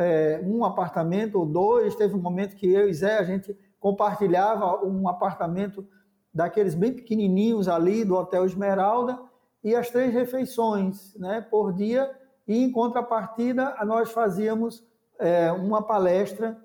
é, 0.00 0.40
um 0.42 0.64
apartamento 0.64 1.38
ou 1.38 1.44
dois. 1.46 1.94
Teve 1.94 2.14
um 2.14 2.20
momento 2.20 2.56
que 2.56 2.72
eu 2.72 2.88
e 2.88 2.94
Zé, 2.94 3.18
a 3.18 3.24
gente 3.24 3.56
compartilhava 3.78 4.84
um 4.84 5.08
apartamento 5.08 5.86
daqueles 6.32 6.74
bem 6.74 6.92
pequenininhos 6.92 7.68
ali 7.68 8.04
do 8.04 8.16
Hotel 8.16 8.44
Esmeralda 8.44 9.18
e 9.62 9.74
as 9.74 9.90
três 9.90 10.12
refeições 10.12 11.14
né, 11.16 11.40
por 11.40 11.72
dia. 11.72 12.10
E, 12.48 12.64
em 12.64 12.72
contrapartida, 12.72 13.76
nós 13.84 14.10
fazíamos 14.10 14.82
é, 15.18 15.52
uma 15.52 15.82
palestra 15.82 16.58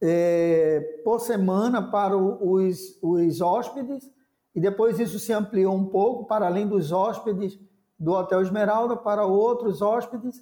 é, 0.00 0.80
por 1.04 1.20
semana 1.20 1.90
para 1.90 2.16
os, 2.16 2.98
os 3.02 3.40
hóspedes, 3.40 4.10
e 4.54 4.60
depois 4.60 4.98
isso 4.98 5.18
se 5.18 5.32
ampliou 5.32 5.74
um 5.74 5.86
pouco 5.86 6.26
para 6.26 6.46
além 6.46 6.66
dos 6.66 6.92
hóspedes 6.92 7.58
do 7.98 8.12
Hotel 8.12 8.40
Esmeralda, 8.40 8.96
para 8.96 9.26
outros 9.26 9.82
hóspedes, 9.82 10.40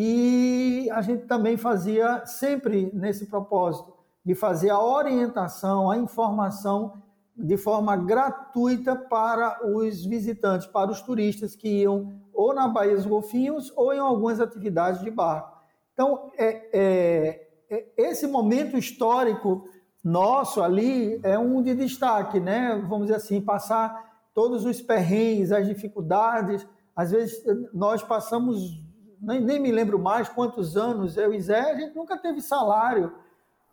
e 0.00 0.88
a 0.92 1.02
gente 1.02 1.26
também 1.26 1.56
fazia 1.56 2.24
sempre 2.24 2.90
nesse 2.94 3.26
propósito 3.26 3.92
de 4.24 4.34
fazer 4.34 4.70
a 4.70 4.80
orientação, 4.80 5.90
a 5.90 5.98
informação 5.98 7.02
de 7.36 7.56
forma 7.56 7.96
gratuita 7.96 8.94
para 8.94 9.66
os 9.66 10.04
visitantes, 10.04 10.66
para 10.66 10.90
os 10.90 11.00
turistas 11.00 11.56
que 11.56 11.82
iam 11.82 12.12
ou 12.32 12.54
na 12.54 12.68
Baía 12.68 12.94
dos 12.94 13.06
Golfinhos 13.06 13.72
ou 13.76 13.92
em 13.92 13.98
algumas 13.98 14.40
atividades 14.40 15.00
de 15.00 15.10
barco. 15.10 15.58
Então, 15.92 16.30
é, 16.38 16.68
é 16.72 17.48
é, 17.70 17.84
esse 17.96 18.26
momento 18.26 18.78
histórico 18.78 19.68
nosso 20.02 20.62
ali 20.62 21.20
é 21.22 21.38
um 21.38 21.62
de 21.62 21.74
destaque, 21.74 22.40
né? 22.40 22.82
Vamos 22.88 23.08
dizer 23.08 23.16
assim, 23.16 23.40
passar 23.40 24.06
todos 24.32 24.64
os 24.64 24.80
perrengues, 24.80 25.52
as 25.52 25.66
dificuldades. 25.66 26.66
Às 26.96 27.10
vezes 27.10 27.42
nós 27.74 28.02
passamos, 28.02 28.80
nem, 29.20 29.40
nem 29.40 29.60
me 29.60 29.72
lembro 29.72 29.98
mais 29.98 30.28
quantos 30.28 30.76
anos, 30.76 31.16
eu 31.16 31.32
e 31.32 31.40
Zé, 31.40 31.72
a 31.72 31.74
gente 31.74 31.94
nunca 31.94 32.16
teve 32.16 32.40
salário, 32.40 33.12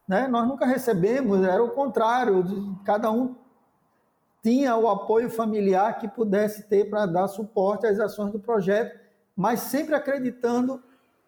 né? 0.08 0.28
Nós 0.28 0.48
nunca 0.48 0.66
recebemos, 0.66 1.44
era 1.44 1.64
o 1.64 1.72
contrário, 1.72 2.44
cada 2.84 3.12
um 3.12 3.36
tinha 4.44 4.76
o 4.78 4.88
apoio 4.88 5.30
familiar 5.30 5.98
que 5.98 6.08
pudesse 6.08 6.68
ter 6.68 6.90
para 6.90 7.08
dar 7.08 7.28
suporte 7.28 7.88
às 7.88 8.00
ações 8.00 8.32
do 8.32 8.40
projeto, 8.40 9.00
mas 9.36 9.62
sempre 9.62 9.96
acreditando 9.96 10.84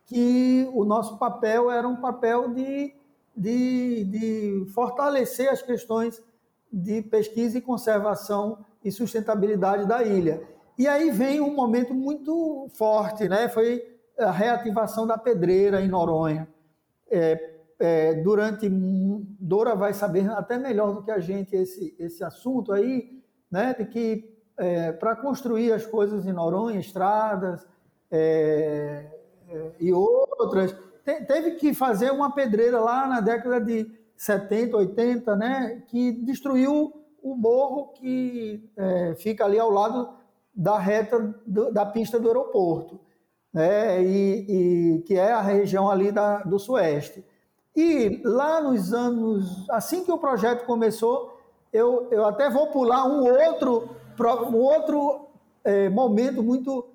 que 0.05 0.69
o 0.73 0.85
nosso 0.85 1.17
papel 1.17 1.71
era 1.71 1.87
um 1.87 1.95
papel 1.95 2.53
de, 2.53 2.93
de, 3.35 4.03
de 4.03 4.71
fortalecer 4.71 5.49
as 5.49 5.61
questões 5.61 6.23
de 6.71 7.01
pesquisa 7.01 7.57
e 7.57 7.61
conservação 7.61 8.59
e 8.83 8.91
sustentabilidade 8.91 9.87
da 9.87 10.03
ilha. 10.03 10.41
E 10.77 10.87
aí 10.87 11.09
vem 11.09 11.41
um 11.41 11.55
momento 11.55 11.95
muito 11.95 12.67
forte, 12.75 13.27
né? 13.27 13.49
Foi 13.49 13.96
a 14.19 14.31
reativação 14.31 15.05
da 15.05 15.17
pedreira 15.17 15.81
em 15.81 15.87
Noronha. 15.87 16.47
É, 17.09 17.55
é, 17.79 18.13
durante 18.15 18.67
Dora 19.39 19.75
vai 19.75 19.93
saber 19.93 20.29
até 20.31 20.57
melhor 20.57 20.93
do 20.93 21.03
que 21.03 21.11
a 21.11 21.19
gente 21.19 21.55
esse, 21.55 21.95
esse 21.99 22.23
assunto 22.23 22.73
aí, 22.73 23.21
né? 23.51 23.75
De 23.77 23.85
que 23.85 24.37
é, 24.57 24.91
para 24.91 25.15
construir 25.15 25.71
as 25.71 25.85
coisas 25.85 26.25
em 26.25 26.33
Noronha, 26.33 26.79
estradas, 26.79 27.65
é, 28.09 29.05
e 29.79 29.93
outras. 29.93 30.75
teve 31.03 31.51
que 31.51 31.73
fazer 31.73 32.11
uma 32.11 32.33
pedreira 32.33 32.79
lá 32.79 33.07
na 33.07 33.21
década 33.21 33.61
de 33.61 33.89
70, 34.15 34.75
80, 34.75 35.35
né, 35.35 35.83
que 35.87 36.11
destruiu 36.11 36.91
o 37.21 37.35
morro 37.35 37.89
que 37.93 38.69
é, 38.75 39.15
fica 39.15 39.45
ali 39.45 39.59
ao 39.59 39.69
lado 39.69 40.09
da 40.53 40.79
reta 40.79 41.35
do, 41.45 41.71
da 41.71 41.85
pista 41.85 42.19
do 42.19 42.27
aeroporto, 42.27 42.99
né, 43.57 44.03
e, 44.03 44.97
e, 44.97 45.01
que 45.01 45.15
é 45.15 45.31
a 45.31 45.41
região 45.41 45.89
ali 45.89 46.11
da, 46.11 46.43
do 46.43 46.59
Sueste. 46.59 47.25
E 47.75 48.21
lá 48.23 48.61
nos 48.61 48.93
anos, 48.93 49.67
assim 49.71 50.05
que 50.05 50.11
o 50.11 50.19
projeto 50.19 50.63
começou, 50.63 51.35
eu, 51.73 52.07
eu 52.11 52.23
até 52.25 52.51
vou 52.51 52.67
pular 52.67 53.05
um 53.05 53.23
outro, 53.23 53.89
um 54.51 54.57
outro 54.57 55.27
é, 55.63 55.89
momento 55.89 56.43
muito 56.43 56.85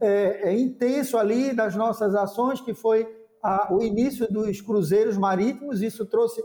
é, 0.00 0.50
é, 0.50 0.56
intenso 0.56 1.18
ali 1.18 1.52
das 1.52 1.74
nossas 1.74 2.14
ações, 2.14 2.60
que 2.60 2.72
foi 2.72 3.12
a, 3.42 3.74
o 3.74 3.82
início 3.82 4.32
dos 4.32 4.60
cruzeiros 4.60 5.18
marítimos. 5.18 5.82
Isso 5.82 6.06
trouxe, 6.06 6.40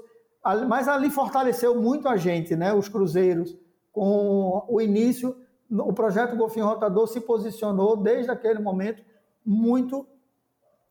mas 0.67 0.87
ali 0.87 1.11
fortaleceu 1.11 1.79
muito 1.79 2.09
a 2.09 2.17
gente, 2.17 2.55
né? 2.55 2.73
Os 2.73 2.89
cruzeiros, 2.89 3.55
com 3.91 4.65
o 4.67 4.81
início, 4.81 5.35
o 5.69 5.93
projeto 5.93 6.35
Golfinho 6.35 6.65
Rotador 6.65 7.07
se 7.07 7.21
posicionou 7.21 7.95
desde 7.95 8.31
aquele 8.31 8.59
momento 8.59 9.10
muito 9.45 10.07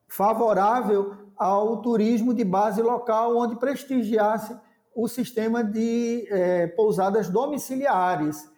favorável 0.09 1.15
ao 1.37 1.81
turismo 1.81 2.35
de 2.35 2.45
base 2.45 2.83
local, 2.83 3.37
onde 3.37 3.57
prestigiasse 3.57 4.57
o 4.95 5.09
sistema 5.09 5.65
de 5.65 6.27
é, 6.31 6.67
pousadas 6.67 7.29
domiciliares. 7.29 8.51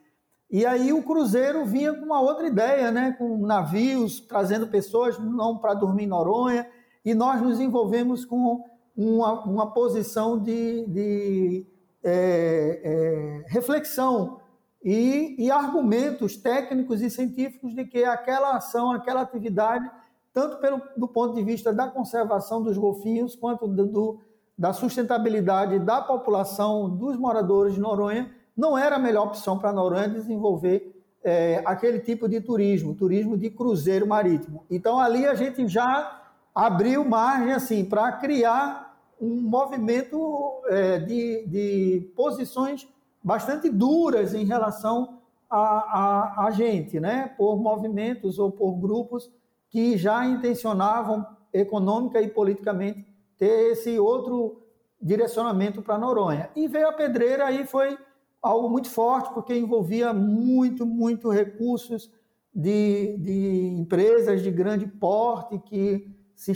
E 0.50 0.66
aí 0.66 0.92
o 0.92 1.02
cruzeiro 1.02 1.64
vinha 1.64 1.94
com 1.94 2.04
uma 2.04 2.20
outra 2.20 2.46
ideia, 2.46 2.90
né? 2.90 3.12
com 3.12 3.38
navios 3.38 4.20
trazendo 4.20 4.66
pessoas 4.66 5.18
não 5.18 5.56
para 5.58 5.74
dormir 5.74 6.04
em 6.04 6.08
Noronha, 6.08 6.68
e 7.04 7.14
nós 7.14 7.40
nos 7.40 7.60
envolvemos 7.60 8.24
com 8.24 8.64
uma, 8.96 9.44
uma 9.44 9.72
posição 9.72 10.38
de, 10.38 10.86
de 10.86 11.66
é, 12.02 12.80
é, 12.84 13.44
reflexão 13.46 14.41
e, 14.84 15.36
e, 15.38 15.50
argumentos 15.50 16.36
técnicos 16.36 17.00
e 17.02 17.10
científicos 17.10 17.74
de 17.74 17.84
que 17.84 18.04
aquela 18.04 18.56
ação, 18.56 18.90
aquela 18.90 19.20
atividade, 19.20 19.88
tanto 20.32 20.58
pelo, 20.58 20.80
do 20.96 21.06
ponto 21.06 21.34
de 21.34 21.42
vista 21.42 21.72
da 21.72 21.86
conservação 21.88 22.62
dos 22.62 22.76
golfinhos, 22.76 23.36
quanto 23.36 23.68
do, 23.68 23.86
do, 23.86 24.20
da 24.58 24.72
sustentabilidade 24.72 25.78
da 25.78 26.00
população, 26.00 26.90
dos 26.90 27.16
moradores 27.16 27.74
de 27.74 27.80
Noronha, 27.80 28.30
não 28.56 28.76
era 28.76 28.96
a 28.96 28.98
melhor 28.98 29.28
opção 29.28 29.58
para 29.58 29.72
Noronha 29.72 30.08
desenvolver 30.08 30.92
é, 31.24 31.62
aquele 31.64 32.00
tipo 32.00 32.28
de 32.28 32.40
turismo, 32.40 32.94
turismo 32.94 33.36
de 33.36 33.50
cruzeiro 33.50 34.06
marítimo. 34.06 34.64
Então 34.70 34.98
ali 34.98 35.26
a 35.26 35.34
gente 35.34 35.66
já 35.68 36.20
abriu 36.54 37.04
margem 37.04 37.52
assim 37.52 37.84
para 37.84 38.10
criar 38.12 38.92
um 39.20 39.40
movimento 39.40 40.60
é, 40.66 40.98
de, 40.98 41.46
de 41.46 42.12
posições 42.16 42.88
bastante 43.22 43.68
duras 43.68 44.34
em 44.34 44.44
relação 44.44 45.20
a, 45.48 45.58
a, 45.58 46.46
a, 46.46 46.50
gente, 46.50 46.98
né? 46.98 47.32
por 47.36 47.56
movimentos 47.56 48.38
ou 48.38 48.50
por 48.50 48.72
grupos 48.74 49.30
que 49.68 49.96
já 49.96 50.24
intencionavam 50.26 51.26
econômica 51.52 52.20
e 52.20 52.28
politicamente 52.28 53.06
ter 53.36 53.72
esse 53.72 53.98
outro 53.98 54.62
direcionamento 55.00 55.82
para 55.82 55.98
Noronha. 55.98 56.50
E 56.56 56.68
veio 56.68 56.88
a 56.88 56.92
pedreira 56.92 57.46
aí 57.46 57.66
foi 57.66 57.98
algo 58.40 58.68
muito 58.68 58.88
forte, 58.88 59.32
porque 59.32 59.54
envolvia 59.54 60.12
muito, 60.12 60.86
muito 60.86 61.30
recursos 61.30 62.10
de, 62.54 63.16
de 63.18 63.68
empresas 63.78 64.42
de 64.42 64.50
grande 64.50 64.86
porte 64.86 65.58
que 65.58 66.10
se 66.34 66.52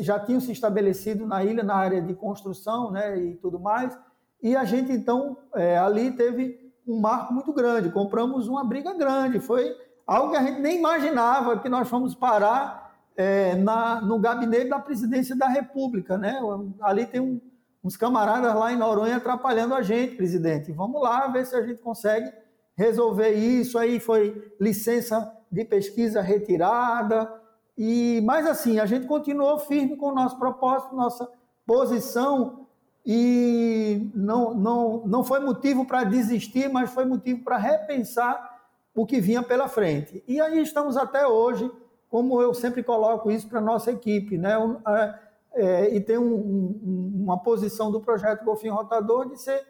já 0.00 0.18
tinham 0.18 0.40
se 0.40 0.52
estabelecido 0.52 1.26
na 1.26 1.44
ilha 1.44 1.62
na 1.62 1.74
área 1.74 2.00
de 2.00 2.14
construção 2.14 2.90
né, 2.90 3.18
e 3.18 3.34
tudo 3.36 3.60
mais. 3.60 3.96
E 4.42 4.54
a 4.54 4.64
gente, 4.64 4.92
então, 4.92 5.36
é, 5.54 5.78
ali 5.78 6.12
teve 6.12 6.72
um 6.86 7.00
marco 7.00 7.32
muito 7.32 7.52
grande. 7.52 7.90
Compramos 7.90 8.48
uma 8.48 8.64
briga 8.64 8.94
grande. 8.94 9.40
Foi 9.40 9.76
algo 10.06 10.30
que 10.30 10.36
a 10.36 10.42
gente 10.42 10.60
nem 10.60 10.78
imaginava 10.78 11.58
que 11.58 11.68
nós 11.68 11.88
fomos 11.88 12.14
parar 12.14 12.96
é, 13.16 13.56
na, 13.56 14.00
no 14.00 14.18
gabinete 14.18 14.68
da 14.68 14.78
presidência 14.78 15.36
da 15.36 15.48
República. 15.48 16.16
Né? 16.16 16.40
Ali 16.80 17.04
tem 17.04 17.20
um, 17.20 17.40
uns 17.82 17.96
camaradas 17.96 18.54
lá 18.54 18.72
em 18.72 18.76
Noronha 18.76 19.16
atrapalhando 19.16 19.74
a 19.74 19.82
gente, 19.82 20.16
presidente. 20.16 20.72
Vamos 20.72 21.02
lá 21.02 21.26
ver 21.26 21.44
se 21.44 21.56
a 21.56 21.66
gente 21.66 21.80
consegue 21.80 22.32
resolver 22.76 23.32
isso. 23.32 23.76
Aí 23.76 23.98
foi 23.98 24.52
licença 24.60 25.36
de 25.50 25.64
pesquisa 25.64 26.22
retirada. 26.22 27.28
E, 27.76 28.20
mas 28.24 28.46
assim, 28.46 28.78
a 28.78 28.86
gente 28.86 29.06
continuou 29.06 29.58
firme 29.58 29.96
com 29.96 30.06
o 30.06 30.14
nosso 30.14 30.38
propósito, 30.38 30.94
nossa 30.94 31.28
posição 31.66 32.66
e 33.04 34.07
não, 34.28 34.52
não, 34.52 35.02
não 35.06 35.24
foi 35.24 35.40
motivo 35.40 35.86
para 35.86 36.04
desistir, 36.04 36.68
mas 36.70 36.90
foi 36.90 37.06
motivo 37.06 37.42
para 37.42 37.56
repensar 37.56 38.60
o 38.94 39.06
que 39.06 39.22
vinha 39.22 39.42
pela 39.42 39.68
frente. 39.68 40.22
E 40.28 40.38
aí 40.38 40.60
estamos 40.60 40.98
até 40.98 41.26
hoje, 41.26 41.70
como 42.10 42.42
eu 42.42 42.52
sempre 42.52 42.82
coloco 42.82 43.30
isso 43.30 43.48
para 43.48 43.58
a 43.58 43.62
nossa 43.62 43.90
equipe, 43.90 44.36
né? 44.36 44.54
É, 44.86 45.14
é, 45.54 45.94
e 45.96 46.00
tem 46.00 46.18
um, 46.18 46.34
um, 46.34 47.12
uma 47.24 47.38
posição 47.42 47.90
do 47.90 48.02
projeto 48.02 48.44
Golfinho 48.44 48.74
Rotador 48.74 49.30
de 49.30 49.40
ser 49.40 49.66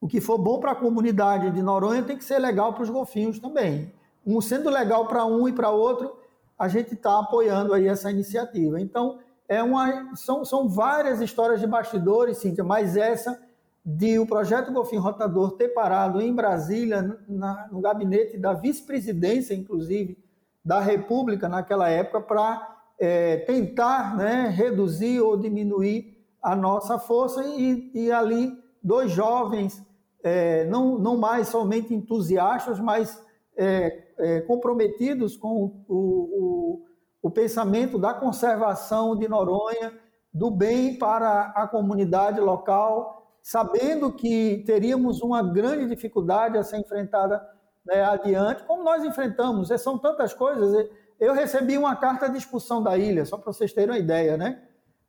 o 0.00 0.08
que 0.08 0.20
for 0.20 0.38
bom 0.38 0.58
para 0.58 0.72
a 0.72 0.74
comunidade 0.74 1.52
de 1.52 1.62
Noronha 1.62 2.02
tem 2.02 2.18
que 2.18 2.24
ser 2.24 2.40
legal 2.40 2.72
para 2.72 2.82
os 2.82 2.90
golfinhos 2.90 3.38
também. 3.38 3.92
Um 4.26 4.40
sendo 4.40 4.68
legal 4.70 5.06
para 5.06 5.24
um 5.24 5.48
e 5.48 5.52
para 5.52 5.70
outro, 5.70 6.16
a 6.58 6.66
gente 6.66 6.94
está 6.94 7.20
apoiando 7.20 7.72
aí 7.72 7.86
essa 7.86 8.10
iniciativa. 8.10 8.80
Então, 8.80 9.20
é 9.48 9.62
uma, 9.62 10.16
são, 10.16 10.44
são 10.44 10.68
várias 10.68 11.20
histórias 11.20 11.60
de 11.60 11.66
bastidores, 11.68 12.38
Cíntia, 12.38 12.64
mas 12.64 12.96
essa 12.96 13.40
de 13.84 14.18
o 14.18 14.26
projeto 14.26 14.72
Golfinho 14.72 15.02
Rotador 15.02 15.52
ter 15.52 15.68
parado 15.68 16.20
em 16.20 16.34
Brasília, 16.34 17.18
na, 17.28 17.68
no 17.70 17.80
gabinete 17.80 18.38
da 18.38 18.52
vice-presidência, 18.52 19.54
inclusive, 19.54 20.16
da 20.64 20.80
República 20.80 21.48
naquela 21.48 21.88
época, 21.88 22.20
para 22.20 22.78
é, 22.98 23.38
tentar 23.38 24.16
né, 24.16 24.48
reduzir 24.48 25.20
ou 25.20 25.36
diminuir 25.36 26.16
a 26.40 26.54
nossa 26.54 26.98
força 26.98 27.44
e, 27.44 27.90
e 27.92 28.12
ali 28.12 28.56
dois 28.82 29.10
jovens, 29.10 29.84
é, 30.22 30.64
não, 30.66 30.98
não 30.98 31.16
mais 31.16 31.48
somente 31.48 31.92
entusiastas, 31.92 32.78
mas 32.78 33.20
é, 33.56 34.04
é 34.18 34.40
comprometidos 34.42 35.36
com 35.36 35.64
o, 35.64 35.84
o, 35.88 36.84
o 37.22 37.30
pensamento 37.30 37.98
da 37.98 38.14
conservação 38.14 39.16
de 39.16 39.28
Noronha, 39.28 39.92
do 40.32 40.50
bem 40.50 40.96
para 40.96 41.52
a 41.54 41.66
comunidade 41.66 42.40
local, 42.40 43.21
sabendo 43.42 44.12
que 44.12 44.62
teríamos 44.64 45.20
uma 45.20 45.42
grande 45.42 45.86
dificuldade 45.86 46.56
a 46.56 46.62
ser 46.62 46.78
enfrentada 46.78 47.44
né, 47.84 48.04
adiante, 48.04 48.62
como 48.62 48.84
nós 48.84 49.04
enfrentamos. 49.04 49.68
São 49.80 49.98
tantas 49.98 50.32
coisas. 50.32 50.88
Eu 51.18 51.34
recebi 51.34 51.76
uma 51.76 51.96
carta 51.96 52.28
de 52.28 52.38
expulsão 52.38 52.82
da 52.82 52.96
ilha, 52.96 53.24
só 53.24 53.36
para 53.36 53.52
vocês 53.52 53.72
terem 53.72 53.90
uma 53.90 53.98
ideia, 53.98 54.36
né? 54.36 54.62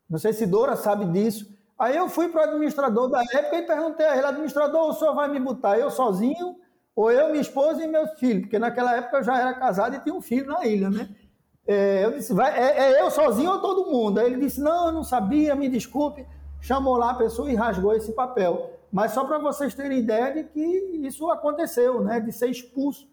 Não 0.10 0.18
sei 0.18 0.34
se 0.34 0.46
Dora 0.46 0.76
sabe 0.76 1.06
disso. 1.06 1.54
Aí 1.78 1.96
eu 1.96 2.08
fui 2.08 2.30
para 2.30 2.42
o 2.42 2.44
administrador 2.46 3.10
da 3.10 3.22
época 3.22 3.58
e 3.58 3.62
perguntei 3.64 4.06
a 4.06 4.18
ele, 4.18 4.26
administrador, 4.26 4.90
o 4.90 4.94
senhor 4.94 5.14
vai 5.14 5.28
me 5.28 5.40
botar 5.40 5.78
eu 5.78 5.90
sozinho, 5.90 6.56
ou 6.96 7.12
eu, 7.12 7.30
minha 7.30 7.42
esposa 7.42 7.84
e 7.84 7.88
meus 7.88 8.12
filhos? 8.20 8.44
Porque 8.44 8.60
naquela 8.60 8.96
época 8.96 9.18
eu 9.18 9.24
já 9.24 9.40
era 9.40 9.54
casado 9.54 9.96
e 9.96 10.00
tinha 10.00 10.14
um 10.14 10.22
filho 10.22 10.48
na 10.48 10.66
ilha, 10.66 10.90
né? 10.90 11.10
É, 11.66 12.06
eu 12.06 12.12
disse, 12.12 12.34
vai, 12.34 12.58
é, 12.60 12.94
é, 12.94 13.02
eu 13.02 13.10
sozinho 13.10 13.52
ou 13.52 13.62
todo 13.62 13.90
mundo? 13.90 14.20
Aí 14.20 14.28
ele 14.28 14.38
disse, 14.38 14.62
não, 14.62 14.88
eu 14.88 14.92
não 14.92 15.04
sabia, 15.04 15.56
me 15.56 15.70
desculpe. 15.70 16.28
Chamou 16.64 16.96
lá 16.96 17.12
a 17.12 17.16
pessoa 17.16 17.52
e 17.52 17.56
rasgou 17.56 17.94
esse 17.94 18.14
papel. 18.14 18.72
Mas 18.90 19.12
só 19.12 19.26
para 19.26 19.38
vocês 19.38 19.76
terem 19.76 20.00
ideia 20.00 20.34
de 20.34 20.44
que 20.46 20.62
isso 21.06 21.30
aconteceu, 21.30 22.02
né? 22.02 22.22
De 22.22 22.32
ser 22.32 22.48
expulso 22.48 23.06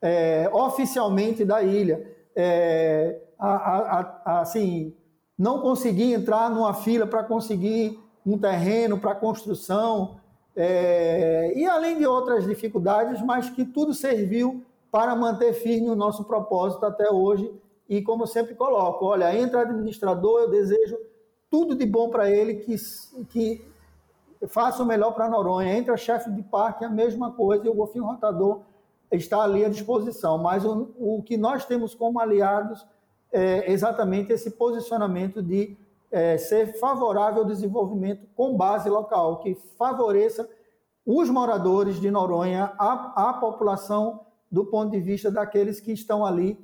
é, 0.00 0.48
oficialmente 0.50 1.44
da 1.44 1.62
ilha 1.62 2.10
é, 2.34 3.20
a, 3.38 3.48
a, 3.48 4.00
a, 4.24 4.40
assim, 4.40 4.94
não 5.36 5.60
conseguir 5.60 6.14
entrar 6.14 6.48
numa 6.48 6.72
fila 6.72 7.06
para 7.06 7.22
conseguir 7.22 7.98
um 8.24 8.38
terreno 8.38 8.98
para 8.98 9.14
construção, 9.14 10.18
é, 10.56 11.52
e 11.54 11.66
além 11.66 11.98
de 11.98 12.06
outras 12.06 12.46
dificuldades, 12.46 13.20
mas 13.20 13.50
que 13.50 13.66
tudo 13.66 13.92
serviu 13.92 14.64
para 14.90 15.14
manter 15.14 15.52
firme 15.52 15.90
o 15.90 15.94
nosso 15.94 16.24
propósito 16.24 16.86
até 16.86 17.10
hoje. 17.10 17.52
E 17.86 18.00
como 18.00 18.26
sempre 18.26 18.54
coloco, 18.54 19.04
olha, 19.04 19.36
entra 19.36 19.60
administrador, 19.60 20.40
eu 20.40 20.50
desejo 20.50 20.96
tudo 21.54 21.76
de 21.76 21.86
bom 21.86 22.10
para 22.10 22.28
ele, 22.28 22.54
que, 22.54 22.74
que 23.28 23.64
faça 24.48 24.82
o 24.82 24.86
melhor 24.86 25.12
para 25.12 25.28
Noronha. 25.28 25.78
Entra 25.78 25.96
chefe 25.96 26.28
de 26.32 26.42
parque, 26.42 26.84
a 26.84 26.90
mesma 26.90 27.30
coisa, 27.30 27.64
e 27.64 27.68
o 27.68 27.74
golfinho 27.74 28.04
rotador 28.04 28.62
está 29.08 29.40
ali 29.40 29.64
à 29.64 29.68
disposição. 29.68 30.36
Mas 30.36 30.64
o, 30.64 30.88
o 30.98 31.22
que 31.22 31.36
nós 31.36 31.64
temos 31.64 31.94
como 31.94 32.18
aliados 32.18 32.84
é 33.30 33.70
exatamente 33.70 34.32
esse 34.32 34.50
posicionamento 34.50 35.40
de 35.40 35.76
é, 36.10 36.36
ser 36.38 36.76
favorável 36.80 37.42
ao 37.42 37.48
desenvolvimento 37.48 38.26
com 38.34 38.56
base 38.56 38.90
local, 38.90 39.38
que 39.38 39.54
favoreça 39.78 40.50
os 41.06 41.30
moradores 41.30 42.00
de 42.00 42.10
Noronha, 42.10 42.72
a, 42.76 43.28
a 43.30 43.32
população, 43.34 44.26
do 44.50 44.64
ponto 44.64 44.90
de 44.90 44.98
vista 45.00 45.30
daqueles 45.30 45.78
que 45.78 45.92
estão 45.92 46.26
ali 46.26 46.58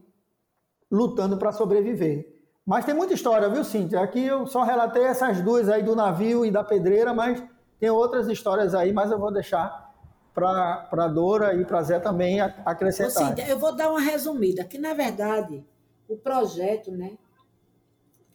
lutando 0.90 1.36
para 1.36 1.52
sobreviver. 1.52 2.39
Mas 2.70 2.84
tem 2.84 2.94
muita 2.94 3.12
história, 3.12 3.48
viu, 3.48 3.64
Cíntia? 3.64 4.00
Aqui 4.00 4.24
eu 4.24 4.46
só 4.46 4.62
relatei 4.62 5.02
essas 5.02 5.42
duas 5.42 5.68
aí 5.68 5.82
do 5.82 5.96
navio 5.96 6.46
e 6.46 6.52
da 6.52 6.62
pedreira, 6.62 7.12
mas 7.12 7.42
tem 7.80 7.90
outras 7.90 8.28
histórias 8.28 8.76
aí, 8.76 8.92
mas 8.92 9.10
eu 9.10 9.18
vou 9.18 9.32
deixar 9.32 9.92
para 10.32 10.88
a 10.92 11.08
Dora 11.08 11.52
e 11.60 11.64
para 11.64 11.82
Zé 11.82 11.98
também 11.98 12.40
acrescentar. 12.40 13.36
Sim, 13.36 13.42
eu 13.48 13.58
vou 13.58 13.74
dar 13.74 13.90
uma 13.90 14.00
resumida, 14.00 14.62
que 14.62 14.78
na 14.78 14.94
verdade 14.94 15.66
o 16.08 16.16
projeto, 16.16 16.92
né, 16.92 17.18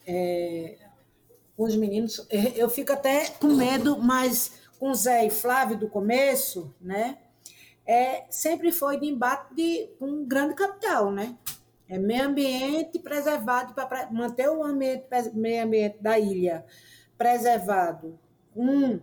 é, 0.06 0.76
com 1.56 1.64
os 1.64 1.74
meninos, 1.74 2.28
eu 2.54 2.68
fico 2.68 2.92
até 2.92 3.30
com 3.40 3.46
medo, 3.46 3.96
mas 3.98 4.60
com 4.78 4.92
Zé 4.92 5.24
e 5.24 5.30
Flávio 5.30 5.78
do 5.78 5.88
começo, 5.88 6.74
né, 6.78 7.16
é, 7.86 8.26
sempre 8.28 8.70
foi 8.70 9.00
de 9.00 9.06
embate 9.06 9.54
de 9.54 9.88
um 9.98 10.26
grande 10.26 10.54
capital, 10.54 11.10
né? 11.10 11.38
É 11.88 11.98
meio 11.98 12.24
ambiente 12.24 12.98
preservado 12.98 13.74
para 13.74 14.10
manter 14.10 14.48
o 14.48 14.62
ambiente, 14.62 15.06
meio 15.34 15.64
ambiente 15.64 15.98
da 16.00 16.18
ilha 16.18 16.64
preservado. 17.16 18.18
Um, 18.54 19.00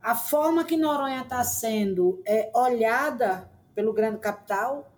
a 0.00 0.14
forma 0.14 0.64
que 0.64 0.76
Noronha 0.76 1.22
está 1.22 1.44
sendo 1.44 2.22
é, 2.26 2.50
olhada 2.54 3.50
pelo 3.74 3.92
grande 3.92 4.18
capital 4.18 4.90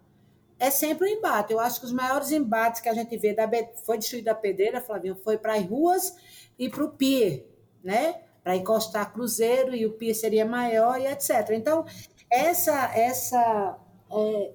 é 0.58 0.70
sempre 0.70 1.08
um 1.08 1.18
embate. 1.18 1.52
Eu 1.52 1.60
acho 1.60 1.80
que 1.80 1.86
os 1.86 1.92
maiores 1.92 2.30
embates 2.30 2.80
que 2.80 2.88
a 2.88 2.94
gente 2.94 3.16
vê 3.16 3.34
da 3.34 3.48
foi 3.84 3.98
destruída 3.98 4.32
a 4.32 4.34
pedreira, 4.34 4.80
Flavinho, 4.80 5.16
foi 5.16 5.36
para 5.36 5.54
as 5.54 5.64
ruas 5.64 6.16
e 6.58 6.68
para 6.68 6.84
o 6.84 6.90
pier, 6.90 7.44
né? 7.82 8.22
Para 8.42 8.56
encostar 8.56 9.12
cruzeiro 9.12 9.74
e 9.74 9.84
o 9.84 9.92
pier 9.92 10.14
seria 10.14 10.46
maior 10.46 11.00
e 11.00 11.06
etc. 11.06 11.50
Então, 11.50 11.84
essa 12.30 12.90
essa 12.94 13.78
é, 14.10 14.52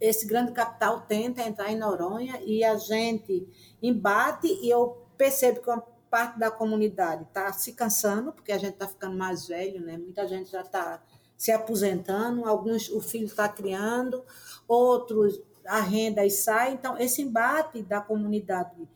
esse 0.00 0.26
grande 0.26 0.52
capital 0.52 1.02
tenta 1.02 1.42
entrar 1.42 1.70
em 1.70 1.78
Noronha 1.78 2.40
e 2.44 2.62
a 2.64 2.76
gente 2.76 3.48
embate 3.82 4.46
e 4.46 4.68
eu 4.68 5.06
percebo 5.16 5.60
que 5.60 5.70
uma 5.70 5.82
parte 6.10 6.38
da 6.38 6.50
comunidade 6.50 7.24
está 7.24 7.52
se 7.52 7.72
cansando, 7.72 8.32
porque 8.32 8.52
a 8.52 8.58
gente 8.58 8.74
está 8.74 8.86
ficando 8.86 9.16
mais 9.16 9.48
velho, 9.48 9.80
né? 9.84 9.96
Muita 9.96 10.26
gente 10.26 10.50
já 10.50 10.60
está 10.60 11.02
se 11.36 11.52
aposentando, 11.52 12.46
alguns 12.46 12.88
o 12.88 13.00
filho 13.00 13.26
está 13.26 13.48
criando, 13.48 14.24
outros 14.66 15.40
a 15.66 15.80
renda 15.80 16.24
e 16.24 16.30
sai. 16.30 16.72
Então, 16.72 16.96
esse 16.98 17.22
embate 17.22 17.82
da 17.82 18.00
comunidade 18.00 18.88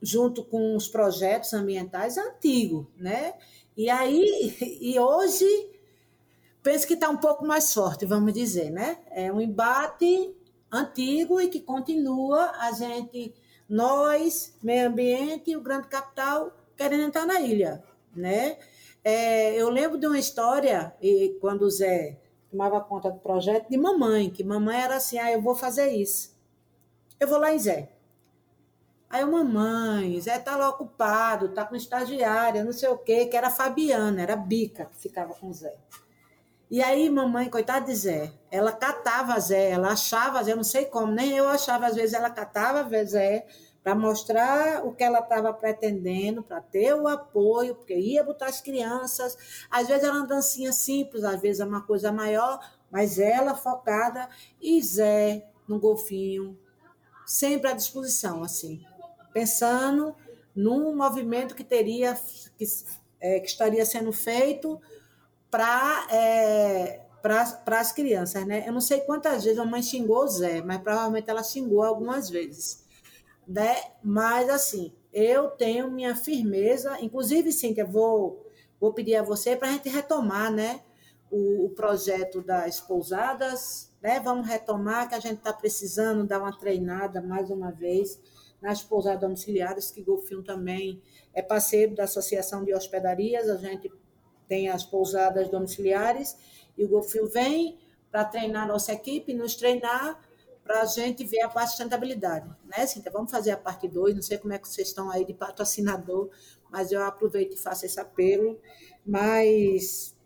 junto 0.00 0.44
com 0.44 0.76
os 0.76 0.86
projetos 0.86 1.52
ambientais 1.54 2.16
é 2.16 2.20
antigo, 2.20 2.90
né? 2.96 3.34
E 3.76 3.88
aí, 3.88 4.56
e 4.80 4.98
hoje, 4.98 5.46
penso 6.64 6.86
que 6.86 6.94
está 6.94 7.10
um 7.10 7.18
pouco 7.18 7.46
mais 7.46 7.72
forte, 7.74 8.06
vamos 8.06 8.32
dizer, 8.32 8.70
né? 8.70 8.98
É 9.10 9.30
um 9.30 9.40
embate 9.40 10.34
antigo 10.72 11.38
e 11.38 11.48
que 11.48 11.60
continua 11.60 12.50
a 12.58 12.72
gente 12.72 13.34
nós, 13.68 14.56
meio 14.62 14.88
ambiente 14.88 15.50
e 15.50 15.56
o 15.56 15.60
grande 15.60 15.88
capital 15.88 16.52
querendo 16.74 17.04
entrar 17.04 17.26
na 17.26 17.38
ilha, 17.40 17.84
né? 18.16 18.56
É, 19.04 19.54
eu 19.54 19.68
lembro 19.68 19.98
de 19.98 20.06
uma 20.06 20.18
história, 20.18 20.94
e 21.02 21.36
quando 21.38 21.62
o 21.62 21.70
Zé 21.70 22.18
tomava 22.50 22.80
conta 22.80 23.10
do 23.10 23.18
projeto, 23.18 23.68
de 23.68 23.76
mamãe, 23.76 24.30
que 24.30 24.42
mamãe 24.42 24.80
era 24.80 24.96
assim, 24.96 25.18
ah, 25.18 25.30
eu 25.30 25.42
vou 25.42 25.54
fazer 25.54 25.88
isso. 25.88 26.34
Eu 27.20 27.28
vou 27.28 27.38
lá 27.38 27.52
em 27.52 27.58
Zé. 27.58 27.90
Aí 29.10 29.20
eu, 29.20 29.30
mamãe, 29.30 30.18
Zé 30.18 30.38
tá 30.38 30.56
lá 30.56 30.70
ocupado, 30.70 31.50
tá 31.50 31.66
com 31.66 31.76
estagiária, 31.76 32.64
não 32.64 32.72
sei 32.72 32.88
o 32.88 32.96
quê, 32.96 33.26
que 33.26 33.36
era 33.36 33.48
a 33.48 33.50
Fabiana, 33.50 34.22
era 34.22 34.32
a 34.32 34.36
Bica 34.36 34.86
que 34.86 34.96
ficava 34.96 35.34
com 35.34 35.48
o 35.48 35.52
Zé. 35.52 35.76
E 36.74 36.82
aí, 36.82 37.08
mamãe, 37.08 37.48
coitada 37.48 37.86
de 37.86 37.94
Zé, 37.94 38.32
ela 38.50 38.72
catava 38.72 39.38
Zé, 39.38 39.70
ela 39.70 39.92
achava 39.92 40.42
Zé, 40.42 40.56
não 40.56 40.64
sei 40.64 40.86
como, 40.86 41.12
nem 41.12 41.30
eu 41.30 41.48
achava, 41.48 41.86
às 41.86 41.94
vezes 41.94 42.14
ela 42.14 42.28
catava 42.28 43.04
Zé 43.04 43.46
para 43.80 43.94
mostrar 43.94 44.84
o 44.84 44.92
que 44.92 45.04
ela 45.04 45.20
estava 45.20 45.54
pretendendo, 45.54 46.42
para 46.42 46.60
ter 46.60 46.92
o 46.92 47.06
apoio, 47.06 47.76
porque 47.76 47.94
ia 47.94 48.24
botar 48.24 48.46
as 48.46 48.60
crianças. 48.60 49.38
Às 49.70 49.86
vezes 49.86 50.02
era 50.02 50.14
uma 50.14 50.26
dancinha 50.26 50.72
simples, 50.72 51.22
às 51.22 51.40
vezes 51.40 51.60
é 51.60 51.64
uma 51.64 51.82
coisa 51.82 52.10
maior, 52.10 52.58
mas 52.90 53.20
ela 53.20 53.54
focada 53.54 54.28
e 54.60 54.82
Zé 54.82 55.46
no 55.68 55.78
golfinho, 55.78 56.58
sempre 57.24 57.70
à 57.70 57.72
disposição, 57.72 58.42
assim, 58.42 58.84
pensando 59.32 60.12
num 60.56 60.96
movimento 60.96 61.54
que 61.54 61.62
teria 61.62 62.18
que, 62.58 62.64
é, 63.20 63.38
que 63.38 63.46
estaria 63.46 63.86
sendo 63.86 64.12
feito 64.12 64.80
para 65.54 66.08
é, 66.10 67.00
para 67.22 67.78
as 67.78 67.92
crianças, 67.92 68.44
né? 68.44 68.64
Eu 68.66 68.72
não 68.72 68.80
sei 68.80 69.02
quantas 69.02 69.44
vezes 69.44 69.60
a 69.60 69.64
mãe 69.64 69.80
xingou 69.80 70.24
o 70.24 70.26
Zé, 70.26 70.60
mas 70.60 70.82
provavelmente 70.82 71.30
ela 71.30 71.44
xingou 71.44 71.84
algumas 71.84 72.28
vezes, 72.28 72.84
né? 73.46 73.76
Mas 74.02 74.50
assim, 74.50 74.92
eu 75.12 75.50
tenho 75.50 75.92
minha 75.92 76.16
firmeza, 76.16 76.98
inclusive, 77.00 77.52
Cíntia, 77.52 77.84
vou 77.84 78.44
vou 78.80 78.92
pedir 78.92 79.14
a 79.14 79.22
você 79.22 79.54
para 79.54 79.68
a 79.68 79.72
gente 79.72 79.88
retomar, 79.88 80.50
né? 80.50 80.80
O, 81.30 81.66
o, 81.66 81.70
projeto 81.70 82.42
das 82.42 82.80
pousadas, 82.80 83.92
né? 84.02 84.18
Vamos 84.18 84.48
retomar 84.48 85.08
que 85.08 85.14
a 85.14 85.20
gente 85.20 85.38
está 85.38 85.52
precisando 85.52 86.26
dar 86.26 86.40
uma 86.40 86.58
treinada 86.58 87.22
mais 87.22 87.48
uma 87.48 87.70
vez 87.70 88.20
nas 88.60 88.82
pousadas 88.82 89.20
domiciliares, 89.20 89.92
que 89.92 90.02
Golfinho 90.02 90.42
também 90.42 91.00
é 91.32 91.40
parceiro 91.40 91.94
da 91.94 92.04
Associação 92.04 92.64
de 92.64 92.74
Hospedarias, 92.74 93.48
a 93.48 93.56
gente 93.56 93.88
tem 94.48 94.68
as 94.68 94.84
pousadas 94.84 95.48
domiciliares, 95.48 96.36
e 96.76 96.84
o 96.84 96.88
Golfinho 96.88 97.26
vem 97.28 97.78
para 98.10 98.24
treinar 98.24 98.66
nossa 98.66 98.92
equipe, 98.92 99.34
nos 99.34 99.54
treinar 99.54 100.20
para 100.62 100.82
a 100.82 100.84
gente 100.86 101.24
ver 101.24 101.42
a 101.42 101.48
parte 101.48 101.66
de 101.66 101.76
sustentabilidade. 101.76 102.48
Né, 102.64 102.86
Cíntia? 102.86 103.12
Vamos 103.12 103.30
fazer 103.30 103.50
a 103.50 103.56
parte 103.56 103.86
2, 103.86 104.14
não 104.14 104.22
sei 104.22 104.38
como 104.38 104.52
é 104.52 104.58
que 104.58 104.68
vocês 104.68 104.88
estão 104.88 105.10
aí 105.10 105.24
de 105.24 105.34
patrocinador, 105.34 106.30
mas 106.70 106.90
eu 106.90 107.02
aproveito 107.02 107.54
e 107.54 107.56
faço 107.56 107.84
esse 107.84 108.00
apelo, 108.00 108.58
mas 109.04 110.16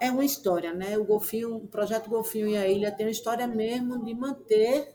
é 0.00 0.10
uma 0.10 0.24
história, 0.24 0.72
né? 0.72 0.96
O 0.96 1.04
Golfinho, 1.04 1.56
o 1.56 1.66
projeto 1.66 2.08
Golfinho 2.08 2.48
e 2.48 2.56
a 2.56 2.68
Ilha 2.68 2.92
tem 2.92 3.06
uma 3.06 3.12
história 3.12 3.46
mesmo 3.46 4.04
de 4.04 4.14
manter 4.14 4.94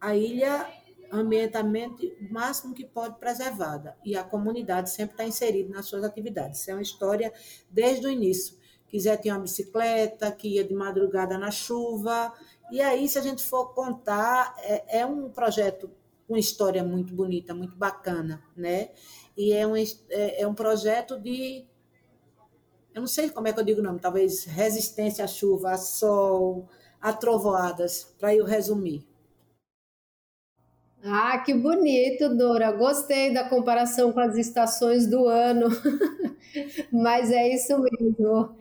a 0.00 0.14
ilha 0.14 0.66
ambientalmente 1.10 2.06
o 2.20 2.32
máximo 2.32 2.74
que 2.74 2.84
pode 2.84 3.18
preservada 3.18 3.96
e 4.04 4.16
a 4.16 4.24
comunidade 4.24 4.90
sempre 4.90 5.14
está 5.14 5.24
inserida 5.24 5.74
nas 5.74 5.86
suas 5.86 6.04
atividades. 6.04 6.60
Isso 6.60 6.70
é 6.70 6.74
uma 6.74 6.82
história 6.82 7.32
desde 7.70 8.06
o 8.06 8.10
início. 8.10 8.56
Quiser 8.88 9.18
ter 9.18 9.30
uma 9.30 9.40
bicicleta, 9.40 10.30
que 10.32 10.56
ia 10.56 10.64
de 10.64 10.74
madrugada 10.74 11.36
na 11.36 11.50
chuva. 11.50 12.32
E 12.70 12.80
aí, 12.80 13.08
se 13.08 13.18
a 13.18 13.22
gente 13.22 13.42
for 13.42 13.74
contar, 13.74 14.54
é, 14.60 15.00
é 15.00 15.06
um 15.06 15.28
projeto 15.30 15.90
com 16.26 16.36
história 16.36 16.82
muito 16.82 17.14
bonita, 17.14 17.54
muito 17.54 17.76
bacana, 17.76 18.42
né? 18.56 18.90
E 19.36 19.52
é 19.52 19.66
um, 19.66 19.76
é, 19.76 20.42
é 20.42 20.46
um 20.46 20.54
projeto 20.54 21.18
de 21.18 21.66
eu 22.98 23.00
não 23.00 23.06
sei 23.06 23.30
como 23.30 23.46
é 23.46 23.52
que 23.52 23.60
eu 23.60 23.64
digo 23.64 23.80
o 23.80 23.82
nome, 23.82 24.00
talvez 24.00 24.44
resistência 24.44 25.24
à 25.24 25.28
chuva, 25.28 25.70
a 25.70 25.78
sol, 25.78 26.68
a 27.00 27.12
trovoadas, 27.12 28.12
para 28.18 28.34
eu 28.34 28.44
resumir. 28.44 29.07
Ah, 31.04 31.38
que 31.38 31.54
bonito, 31.54 32.34
Dora. 32.36 32.72
Gostei 32.72 33.32
da 33.32 33.48
comparação 33.48 34.12
com 34.12 34.20
as 34.20 34.36
estações 34.36 35.06
do 35.06 35.26
ano. 35.26 35.68
Mas 36.92 37.30
é 37.30 37.48
isso 37.54 37.78
mesmo. 37.78 38.56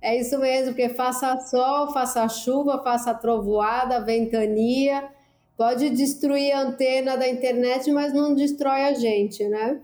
É 0.00 0.18
isso 0.18 0.36
mesmo, 0.38 0.74
porque 0.74 0.88
faça 0.88 1.38
sol, 1.40 1.92
faça 1.92 2.28
chuva, 2.28 2.82
faça 2.82 3.14
trovoada, 3.14 4.04
ventania, 4.04 5.08
pode 5.56 5.90
destruir 5.90 6.50
a 6.50 6.62
antena 6.62 7.16
da 7.16 7.28
internet, 7.28 7.88
mas 7.92 8.12
não 8.12 8.34
destrói 8.34 8.82
a 8.82 8.94
gente, 8.94 9.46
né? 9.46 9.80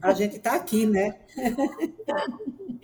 A 0.00 0.12
gente 0.14 0.36
está 0.36 0.54
aqui, 0.54 0.86
né? 0.86 1.16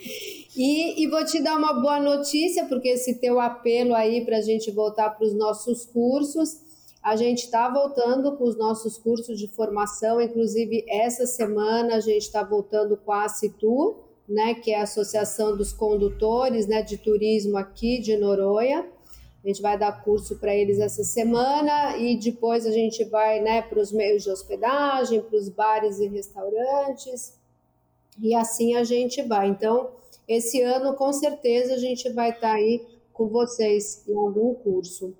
e, 0.56 1.04
e 1.04 1.06
vou 1.06 1.24
te 1.24 1.40
dar 1.40 1.56
uma 1.56 1.80
boa 1.80 2.00
notícia, 2.00 2.64
porque 2.64 2.88
esse 2.88 3.20
teu 3.20 3.38
apelo 3.38 3.94
aí 3.94 4.24
para 4.24 4.38
a 4.38 4.42
gente 4.42 4.68
voltar 4.72 5.10
para 5.10 5.24
os 5.24 5.32
nossos 5.32 5.86
cursos, 5.86 6.58
a 7.04 7.16
gente 7.16 7.44
está 7.44 7.68
voltando 7.68 8.34
com 8.34 8.44
os 8.44 8.56
nossos 8.56 8.96
cursos 8.96 9.38
de 9.38 9.46
formação, 9.46 10.22
inclusive 10.22 10.86
essa 10.88 11.26
semana 11.26 11.96
a 11.96 12.00
gente 12.00 12.22
está 12.22 12.42
voltando 12.42 12.96
com 12.96 13.12
a 13.12 13.28
Citu, 13.28 13.96
né, 14.26 14.54
que 14.54 14.70
é 14.70 14.80
a 14.80 14.84
Associação 14.84 15.54
dos 15.54 15.70
Condutores 15.70 16.66
né, 16.66 16.80
de 16.80 16.96
Turismo 16.96 17.58
aqui 17.58 18.00
de 18.00 18.16
Noronha. 18.16 18.88
A 19.44 19.46
gente 19.46 19.60
vai 19.60 19.78
dar 19.78 20.02
curso 20.02 20.38
para 20.38 20.54
eles 20.54 20.80
essa 20.80 21.04
semana 21.04 21.98
e 21.98 22.18
depois 22.18 22.64
a 22.64 22.70
gente 22.70 23.04
vai 23.04 23.38
né, 23.42 23.60
para 23.60 23.78
os 23.78 23.92
meios 23.92 24.22
de 24.22 24.30
hospedagem, 24.30 25.20
para 25.20 25.36
os 25.36 25.50
bares 25.50 25.98
e 25.98 26.08
restaurantes, 26.08 27.38
e 28.18 28.34
assim 28.34 28.76
a 28.76 28.82
gente 28.82 29.20
vai. 29.20 29.48
Então, 29.48 29.90
esse 30.26 30.62
ano, 30.62 30.94
com 30.94 31.12
certeza, 31.12 31.74
a 31.74 31.78
gente 31.78 32.08
vai 32.08 32.30
estar 32.30 32.48
tá 32.48 32.54
aí 32.54 32.82
com 33.12 33.28
vocês 33.28 34.02
em 34.08 34.16
algum 34.16 34.54
curso. 34.54 35.14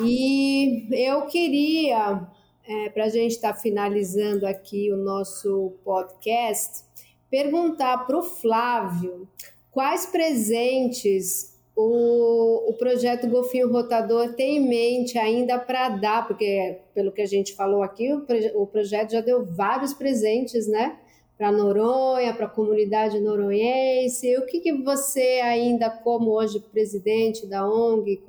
E 0.00 0.86
eu 0.92 1.26
queria, 1.26 2.26
é, 2.66 2.88
para 2.90 3.04
a 3.04 3.08
gente 3.08 3.32
estar 3.32 3.52
tá 3.52 3.58
finalizando 3.58 4.46
aqui 4.46 4.92
o 4.92 4.96
nosso 4.96 5.72
podcast, 5.84 6.84
perguntar 7.28 8.06
para 8.06 8.16
o 8.16 8.22
Flávio 8.22 9.28
quais 9.70 10.06
presentes 10.06 11.58
o, 11.74 12.70
o 12.70 12.74
projeto 12.74 13.28
Golfinho 13.28 13.70
Rotador 13.70 14.34
tem 14.34 14.56
em 14.56 14.68
mente 14.68 15.18
ainda 15.18 15.58
para 15.58 15.88
dar, 15.90 16.26
porque 16.26 16.78
pelo 16.94 17.12
que 17.12 17.22
a 17.22 17.26
gente 17.26 17.54
falou 17.54 17.82
aqui, 17.82 18.12
o, 18.12 18.24
o 18.54 18.66
projeto 18.66 19.12
já 19.12 19.20
deu 19.20 19.44
vários 19.44 19.94
presentes, 19.94 20.66
né? 20.66 20.98
Para 21.36 21.52
Noronha, 21.52 22.34
para 22.34 22.46
a 22.46 22.50
comunidade 22.50 23.20
noronhense. 23.20 24.36
O 24.38 24.46
que, 24.46 24.58
que 24.58 24.72
você 24.72 25.40
ainda, 25.40 25.88
como 25.88 26.32
hoje 26.32 26.58
presidente 26.58 27.46
da 27.46 27.64
ONG, 27.64 28.24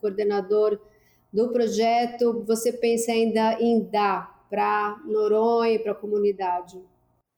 coordenador 0.00 0.78
do 1.32 1.48
projeto 1.48 2.44
você 2.46 2.72
pensa 2.72 3.12
ainda 3.12 3.54
em 3.60 3.84
dar 3.84 4.46
para 4.50 5.00
Noronha 5.06 5.72
e 5.72 5.78
para 5.78 5.92
a 5.92 5.94
comunidade? 5.94 6.78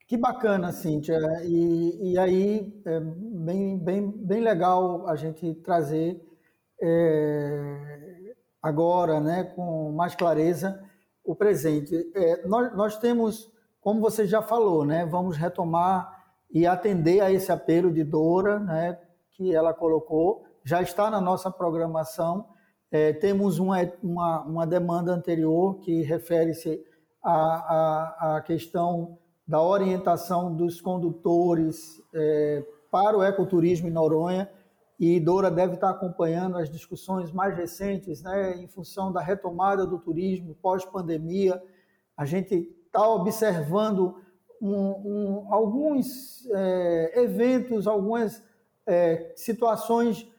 Que 0.06 0.16
bacana, 0.16 0.72
Cíntia. 0.72 1.18
E, 1.44 2.12
e 2.12 2.18
aí 2.18 2.82
é 2.84 3.00
bem, 3.00 3.78
bem, 3.78 4.10
bem 4.10 4.40
legal 4.40 5.08
a 5.08 5.16
gente 5.16 5.54
trazer 5.56 6.20
é, 6.82 8.34
agora, 8.60 9.20
né, 9.20 9.44
com 9.44 9.92
mais 9.92 10.14
clareza, 10.14 10.82
o 11.24 11.34
presente. 11.34 11.94
É, 12.14 12.46
nós, 12.46 12.76
nós 12.76 12.98
temos, 12.98 13.50
como 13.80 14.00
você 14.00 14.26
já 14.26 14.42
falou, 14.42 14.84
né, 14.84 15.06
vamos 15.06 15.36
retomar 15.36 16.24
e 16.50 16.66
atender 16.66 17.20
a 17.20 17.32
esse 17.32 17.50
apelo 17.50 17.92
de 17.92 18.04
Dora, 18.04 18.58
né, 18.58 18.98
que 19.30 19.54
ela 19.54 19.72
colocou, 19.72 20.44
já 20.64 20.82
está 20.82 21.10
na 21.10 21.20
nossa 21.20 21.50
programação 21.50 22.48
é, 22.94 23.12
temos 23.12 23.58
uma, 23.58 23.78
uma, 24.00 24.42
uma, 24.42 24.66
demanda 24.68 25.10
anterior 25.12 25.80
que 25.80 26.02
refere-se 26.02 26.80
à, 27.20 27.32
à, 27.34 28.36
à, 28.36 28.40
questão 28.40 29.18
da 29.44 29.60
orientação 29.60 30.54
dos 30.54 30.80
condutores 30.80 32.00
é, 32.14 32.64
para 32.92 33.18
o 33.18 33.24
ecoturismo 33.24 33.88
em 33.88 33.90
Noronha, 33.90 34.48
e 35.00 35.18
Dora 35.18 35.50
deve 35.50 35.74
estar 35.74 35.90
acompanhando 35.90 36.56
as 36.56 36.70
discussões 36.70 37.32
mais 37.32 37.56
recentes, 37.56 38.22
né, 38.22 38.58
em 38.58 38.68
função 38.68 39.12
da 39.12 39.20
retomada 39.20 39.84
do 39.84 39.98
turismo 39.98 40.54
pós-pandemia. 40.62 41.60
A 42.16 42.24
gente 42.24 42.72
está 42.86 43.08
observando 43.08 44.22
um, 44.62 44.72
um, 44.72 45.52
alguns 45.52 46.46
é, 46.46 47.22
eventos, 47.24 47.88
algumas 47.88 48.40
é, 48.86 49.32
situações 49.34 50.32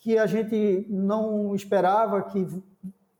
que 0.00 0.18
a 0.18 0.26
gente 0.26 0.86
não 0.88 1.54
esperava 1.54 2.22
que 2.22 2.46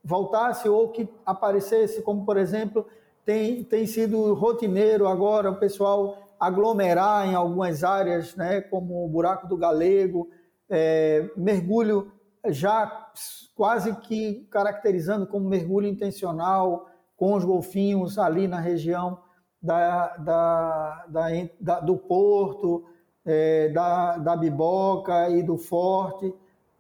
voltasse 0.03 0.69
ou 0.69 0.89
que 0.89 1.09
aparecesse, 1.25 2.03
como 2.03 2.25
por 2.25 2.37
exemplo, 2.37 2.87
tem, 3.25 3.63
tem 3.63 3.87
sido 3.87 4.35
rotineiro 4.35 5.07
agora 5.07 5.51
o 5.51 5.59
pessoal 5.59 6.17
aglomerar 6.39 7.29
em 7.29 7.35
algumas 7.35 7.85
áreas, 7.85 8.35
né, 8.35 8.63
como 8.63 9.05
o 9.05 9.09
Buraco 9.09 9.47
do 9.47 9.59
Galego, 9.59 10.31
é, 10.69 11.31
mergulho 11.37 12.11
já 12.49 13.11
quase 13.55 13.95
que 13.97 14.49
caracterizando 14.51 15.27
como 15.27 15.49
mergulho 15.49 15.87
intencional 15.87 16.89
com 17.15 17.35
os 17.35 17.45
golfinhos 17.45 18.19
ali 18.19 18.49
na 18.49 18.59
região 18.59 19.19
da, 19.63 20.17
da, 20.17 21.07
da, 21.09 21.27
da 21.61 21.81
do 21.81 21.99
Porto, 21.99 22.87
é, 23.27 23.69
da, 23.69 24.17
da 24.17 24.35
Biboca 24.35 25.29
e 25.29 25.43
do 25.43 25.59
Forte. 25.59 26.33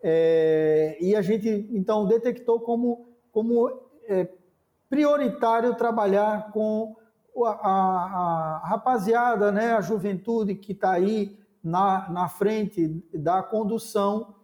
É, 0.02 0.96
e 1.00 1.14
a 1.14 1.22
gente, 1.22 1.48
então, 1.70 2.06
detectou 2.06 2.60
como, 2.60 3.08
como 3.30 3.68
é, 4.08 4.28
prioritário 4.88 5.74
trabalhar 5.74 6.50
com 6.52 6.96
a, 7.44 7.50
a, 7.50 7.70
a, 8.62 8.68
rapaziada, 8.68 9.52
né, 9.52 9.72
a 9.72 9.80
juventude 9.80 10.54
que 10.54 10.72
está 10.72 10.92
aí 10.92 11.38
na, 11.62 12.08
na 12.10 12.28
frente 12.28 12.88
da 13.12 13.42
condução, 13.42 14.34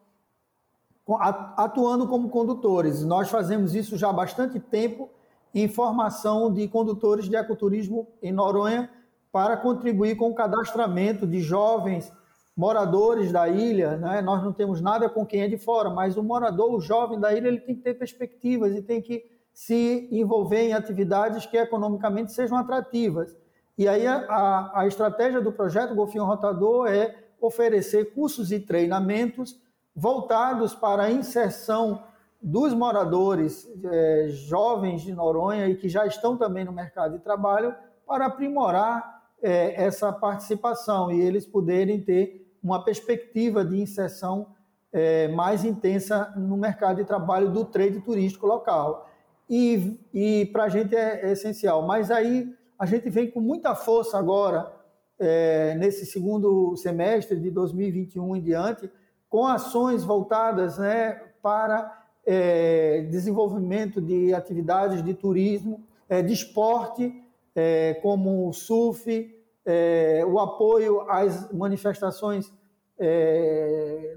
atuando 1.57 2.07
como 2.07 2.28
condutores. 2.28 3.04
Nós 3.04 3.30
fazemos 3.30 3.74
isso 3.74 3.96
já 3.96 4.11
há 4.11 4.12
bastante 4.12 4.61
tempo 4.61 5.09
em 5.54 5.68
formação 5.68 6.52
de 6.52 6.68
condutores 6.68 7.28
de 7.28 7.36
ecoturismo 7.36 8.09
em 8.22 8.32
Noronha 8.32 8.90
para 9.32 9.57
contribuir 9.57 10.16
com 10.16 10.30
o 10.30 10.34
cadastramento 10.34 11.26
de 11.26 11.40
jovens 11.40 12.12
moradores 12.57 13.30
da 13.30 13.48
ilha. 13.48 13.96
Né? 13.96 14.22
Nós 14.22 14.42
não 14.42 14.52
temos 14.52 14.80
nada 14.80 15.09
com 15.09 15.26
quem 15.26 15.42
é 15.42 15.48
de 15.48 15.59
fora, 15.59 15.90
mas 15.90 16.16
o 16.16 16.22
morador, 16.22 16.72
o 16.72 16.80
jovem 16.80 17.20
da 17.20 17.32
ilha, 17.34 17.48
ele 17.48 17.61
tem 17.61 17.74
que 17.74 17.82
ter 17.82 17.94
perspectivas 17.94 18.74
e 18.74 18.80
tem 18.80 19.02
que 19.02 19.24
se 19.52 20.09
envolver 20.11 20.62
em 20.62 20.72
atividades 20.72 21.46
que 21.46 21.57
economicamente 21.57 22.32
sejam 22.32 22.57
atrativas. 22.57 23.36
E 23.76 23.86
aí 23.86 24.07
a, 24.07 24.70
a, 24.74 24.86
estratégia 24.86 25.40
do 25.40 25.52
projeto 25.52 25.94
Golfinho 25.94 26.24
Rotador 26.24 26.88
é 26.88 27.14
oferecer 27.40 28.14
cursos 28.14 28.50
e 28.50 28.59
treinamentos 28.59 29.61
voltados 29.94 30.74
para 30.74 31.04
a 31.04 31.11
inserção 31.11 32.02
dos 32.40 32.72
moradores 32.72 33.68
é, 33.84 34.28
jovens 34.30 35.02
de 35.02 35.12
Noronha 35.12 35.68
e 35.68 35.76
que 35.76 35.88
já 35.88 36.07
estão 36.07 36.36
também 36.36 36.64
no 36.64 36.72
mercado 36.72 37.16
de 37.16 37.24
trabalho 37.24 37.74
para 38.07 38.26
aprimorar 38.26 39.22
é, 39.42 39.82
essa 39.82 40.12
participação 40.12 41.11
e 41.11 41.20
eles 41.20 41.46
poderem 41.46 42.00
ter 42.00 42.45
uma 42.66 42.84
perspectiva 42.84 43.64
de 43.64 43.80
inserção 43.80 44.48
é, 44.92 45.28
mais 45.28 45.64
intensa 45.64 46.32
no 46.36 46.56
mercado 46.56 46.96
de 46.96 47.04
trabalho 47.04 47.50
do 47.50 47.64
trade 47.64 48.00
turístico 48.00 48.46
local. 48.46 49.08
E, 49.48 50.00
e 50.12 50.46
para 50.46 50.64
a 50.64 50.68
gente 50.68 50.94
é, 50.96 51.26
é, 51.26 51.32
essencial. 51.32 51.86
Mas 51.86 52.10
aí 52.10 52.52
a 52.78 52.84
gente 52.84 53.08
vem 53.08 53.30
com 53.30 53.40
muita 53.40 53.74
força 53.74 54.18
agora, 54.18 54.72
é, 55.18 55.74
nesse 55.76 56.04
segundo 56.04 56.76
semestre 56.76 57.38
de 57.38 57.50
2021 57.50 58.36
em 58.36 58.40
diante, 58.40 58.90
com 59.28 59.46
ações 59.46 60.02
voltadas 60.02 60.78
né, 60.78 61.20
para 61.40 62.04
é, 62.26 63.06
desenvolvimento 63.10 64.00
de 64.00 64.34
atividades 64.34 65.02
de 65.02 65.14
turismo, 65.14 65.84
é, 66.08 66.20
de 66.20 66.32
esporte, 66.32 67.22
é, 67.54 67.94
como 68.02 68.48
o 68.48 68.52
surf, 68.52 69.36
é, 69.66 70.24
o 70.24 70.38
apoio 70.38 71.02
às 71.10 71.50
manifestações 71.52 72.52
é, 72.98 74.16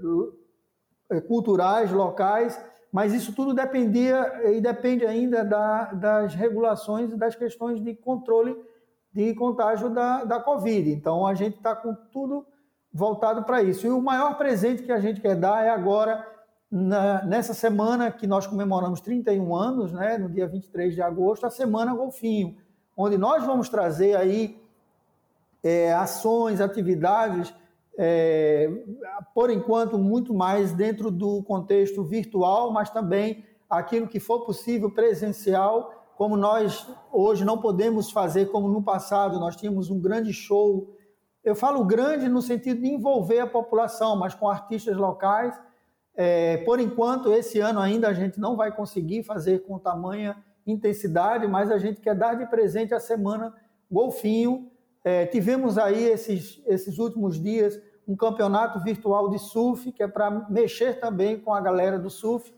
é, 1.10 1.20
culturais 1.20 1.90
locais, 1.90 2.58
mas 2.92 3.12
isso 3.12 3.34
tudo 3.34 3.52
dependia 3.52 4.52
e 4.52 4.60
depende 4.60 5.04
ainda 5.04 5.44
da, 5.44 5.92
das 5.92 6.34
regulações 6.34 7.12
e 7.12 7.16
das 7.16 7.34
questões 7.34 7.82
de 7.82 7.94
controle 7.94 8.56
de 9.12 9.34
contágio 9.34 9.90
da, 9.90 10.24
da 10.24 10.38
Covid. 10.40 10.88
Então, 10.90 11.26
a 11.26 11.34
gente 11.34 11.56
está 11.56 11.74
com 11.74 11.94
tudo 12.12 12.46
voltado 12.92 13.42
para 13.42 13.60
isso. 13.62 13.86
E 13.86 13.90
o 13.90 14.00
maior 14.00 14.38
presente 14.38 14.84
que 14.84 14.92
a 14.92 15.00
gente 15.00 15.20
quer 15.20 15.34
dar 15.34 15.64
é 15.64 15.68
agora, 15.68 16.24
na, 16.70 17.24
nessa 17.24 17.52
semana 17.52 18.12
que 18.12 18.26
nós 18.26 18.46
comemoramos 18.46 19.00
31 19.00 19.54
anos, 19.54 19.92
né, 19.92 20.16
no 20.16 20.28
dia 20.28 20.46
23 20.46 20.94
de 20.94 21.02
agosto, 21.02 21.44
a 21.44 21.50
Semana 21.50 21.94
Golfinho, 21.94 22.56
onde 22.96 23.18
nós 23.18 23.44
vamos 23.44 23.68
trazer 23.68 24.16
aí 24.16 24.59
é, 25.62 25.92
ações, 25.92 26.60
atividades, 26.60 27.54
é, 27.98 28.70
por 29.34 29.50
enquanto, 29.50 29.98
muito 29.98 30.32
mais 30.32 30.72
dentro 30.72 31.10
do 31.10 31.42
contexto 31.42 32.02
virtual, 32.02 32.72
mas 32.72 32.90
também 32.90 33.44
aquilo 33.68 34.08
que 34.08 34.18
for 34.18 34.44
possível 34.44 34.90
presencial, 34.90 35.92
como 36.16 36.36
nós 36.36 36.86
hoje 37.12 37.44
não 37.44 37.58
podemos 37.58 38.10
fazer 38.10 38.46
como 38.50 38.68
no 38.68 38.82
passado, 38.82 39.38
nós 39.38 39.56
tínhamos 39.56 39.90
um 39.90 40.00
grande 40.00 40.32
show 40.32 40.88
eu 41.42 41.56
falo 41.56 41.84
grande 41.84 42.28
no 42.28 42.42
sentido 42.42 42.82
de 42.82 42.88
envolver 42.88 43.40
a 43.40 43.46
população, 43.46 44.14
mas 44.14 44.34
com 44.34 44.48
artistas 44.48 44.96
locais. 44.96 45.58
É, 46.14 46.58
por 46.58 46.78
enquanto, 46.78 47.32
esse 47.32 47.60
ano 47.60 47.80
ainda 47.80 48.08
a 48.08 48.12
gente 48.12 48.38
não 48.38 48.56
vai 48.56 48.74
conseguir 48.74 49.22
fazer 49.22 49.60
com 49.60 49.78
tamanha 49.78 50.36
intensidade, 50.66 51.46
mas 51.48 51.70
a 51.70 51.78
gente 51.78 52.00
quer 52.00 52.14
dar 52.14 52.34
de 52.34 52.46
presente 52.46 52.92
a 52.92 53.00
semana 53.00 53.54
Golfinho. 53.90 54.70
É, 55.02 55.26
tivemos 55.26 55.78
aí 55.78 56.04
esses, 56.04 56.62
esses 56.66 56.98
últimos 56.98 57.40
dias 57.40 57.80
um 58.06 58.16
campeonato 58.16 58.80
virtual 58.80 59.30
de 59.30 59.38
surf, 59.38 59.92
que 59.92 60.02
é 60.02 60.08
para 60.08 60.30
mexer 60.50 60.98
também 60.98 61.38
com 61.38 61.54
a 61.54 61.60
galera 61.60 61.96
do 61.96 62.10
surf. 62.10 62.52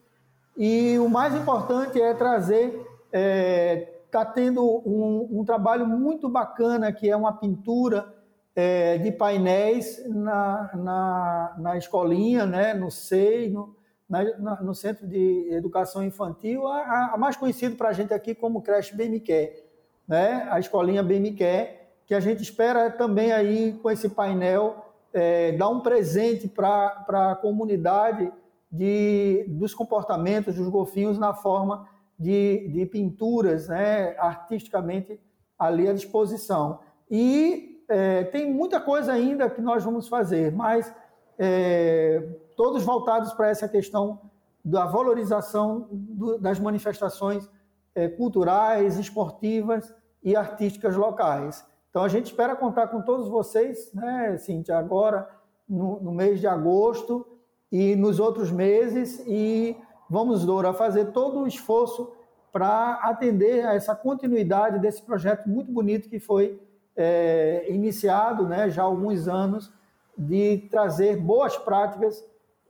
E 0.57 0.99
o 0.99 1.09
mais 1.09 1.35
importante 1.35 2.01
é 2.01 2.15
trazer, 2.15 2.75
está 3.05 4.21
é, 4.23 4.25
tendo 4.35 4.65
um, 4.65 5.41
um 5.41 5.45
trabalho 5.45 5.87
muito 5.87 6.27
bacana, 6.27 6.91
que 6.91 7.09
é 7.09 7.15
uma 7.15 7.35
pintura 7.35 8.15
é, 8.57 8.97
de 8.97 9.13
painéis 9.13 10.03
na, 10.09 10.71
na, 10.75 11.55
na, 11.59 11.77
escolinha, 11.77 12.47
né, 12.47 12.73
no 12.73 12.91
SEI, 12.91 13.51
no, 13.51 13.77
na, 14.09 14.63
no 14.63 14.75
Centro 14.75 15.07
de 15.07 15.49
Educação 15.51 16.03
Infantil, 16.03 16.67
a, 16.67 17.13
a 17.15 17.17
mais 17.19 17.37
conhecido 17.37 17.77
para 17.77 17.91
a 17.91 17.93
gente 17.93 18.13
aqui 18.15 18.35
como 18.35 18.63
creche 18.63 18.95
BMQ, 18.95 19.65
né, 20.09 20.47
a 20.51 20.59
escolinha 20.59 21.03
BMQ, 21.03 21.82
que 22.07 22.15
a 22.15 22.21
gente 22.21 22.43
espera 22.43 22.91
também 22.91 23.33
aí 23.33 23.79
com 23.83 23.91
esse 23.91 24.09
painel 24.09 24.93
é, 25.13 25.53
dar 25.53 25.69
um 25.69 25.81
presente 25.81 26.49
para 26.49 27.05
a 27.09 27.37
comunidade 27.37 28.33
de, 28.71 29.45
dos 29.49 29.75
comportamentos 29.75 30.55
dos 30.55 30.69
golfinhos 30.69 31.19
na 31.19 31.35
forma 31.35 31.87
de, 32.19 32.69
de 32.69 32.87
pinturas 32.87 33.69
né, 33.69 34.17
artisticamente 34.19 35.21
ali 35.59 35.89
à 35.89 35.93
disposição. 35.93 36.81
E 37.11 37.85
é, 37.89 38.25
tem 38.25 38.51
muita 38.51 38.81
coisa 38.81 39.13
ainda 39.13 39.51
que 39.51 39.61
nós 39.61 39.85
vamos 39.85 40.09
fazer, 40.09 40.53
mas 40.53 40.93
é, 41.39 42.27
todos 42.57 42.83
voltados 42.83 43.33
para 43.35 43.49
essa 43.51 43.69
questão 43.69 44.21
da 44.65 44.87
valorização 44.87 45.89
do, 45.91 46.39
das 46.39 46.59
manifestações 46.59 47.49
é, 47.95 48.09
culturais, 48.09 48.99
esportivas 48.99 49.95
e 50.23 50.35
artísticas 50.37 50.97
locais. 50.97 51.67
Então 51.93 52.03
a 52.03 52.09
gente 52.09 52.25
espera 52.25 52.57
contar 52.57 52.87
com 52.87 53.03
todos 53.03 53.29
vocês, 53.29 53.93
né, 53.93 54.39
Cíntia, 54.39 54.79
agora 54.79 55.29
no, 55.69 56.01
no 56.01 56.11
mês 56.11 56.41
de 56.41 56.47
agosto 56.47 57.27
e 57.71 57.95
nos 57.95 58.19
outros 58.19 58.51
meses, 58.51 59.23
e 59.27 59.77
vamos, 60.09 60.43
Dora, 60.43 60.73
fazer 60.73 61.13
todo 61.13 61.41
o 61.41 61.47
esforço 61.47 62.11
para 62.51 62.95
atender 63.03 63.67
a 63.67 63.75
essa 63.75 63.95
continuidade 63.95 64.79
desse 64.79 65.03
projeto 65.03 65.47
muito 65.47 65.71
bonito 65.71 66.09
que 66.09 66.19
foi 66.19 66.59
é, 66.97 67.67
iniciado 67.69 68.49
né, 68.49 68.71
já 68.71 68.81
há 68.81 68.87
alguns 68.87 69.29
anos 69.29 69.71
de 70.17 70.67
trazer 70.71 71.19
boas 71.19 71.59
práticas 71.59 72.25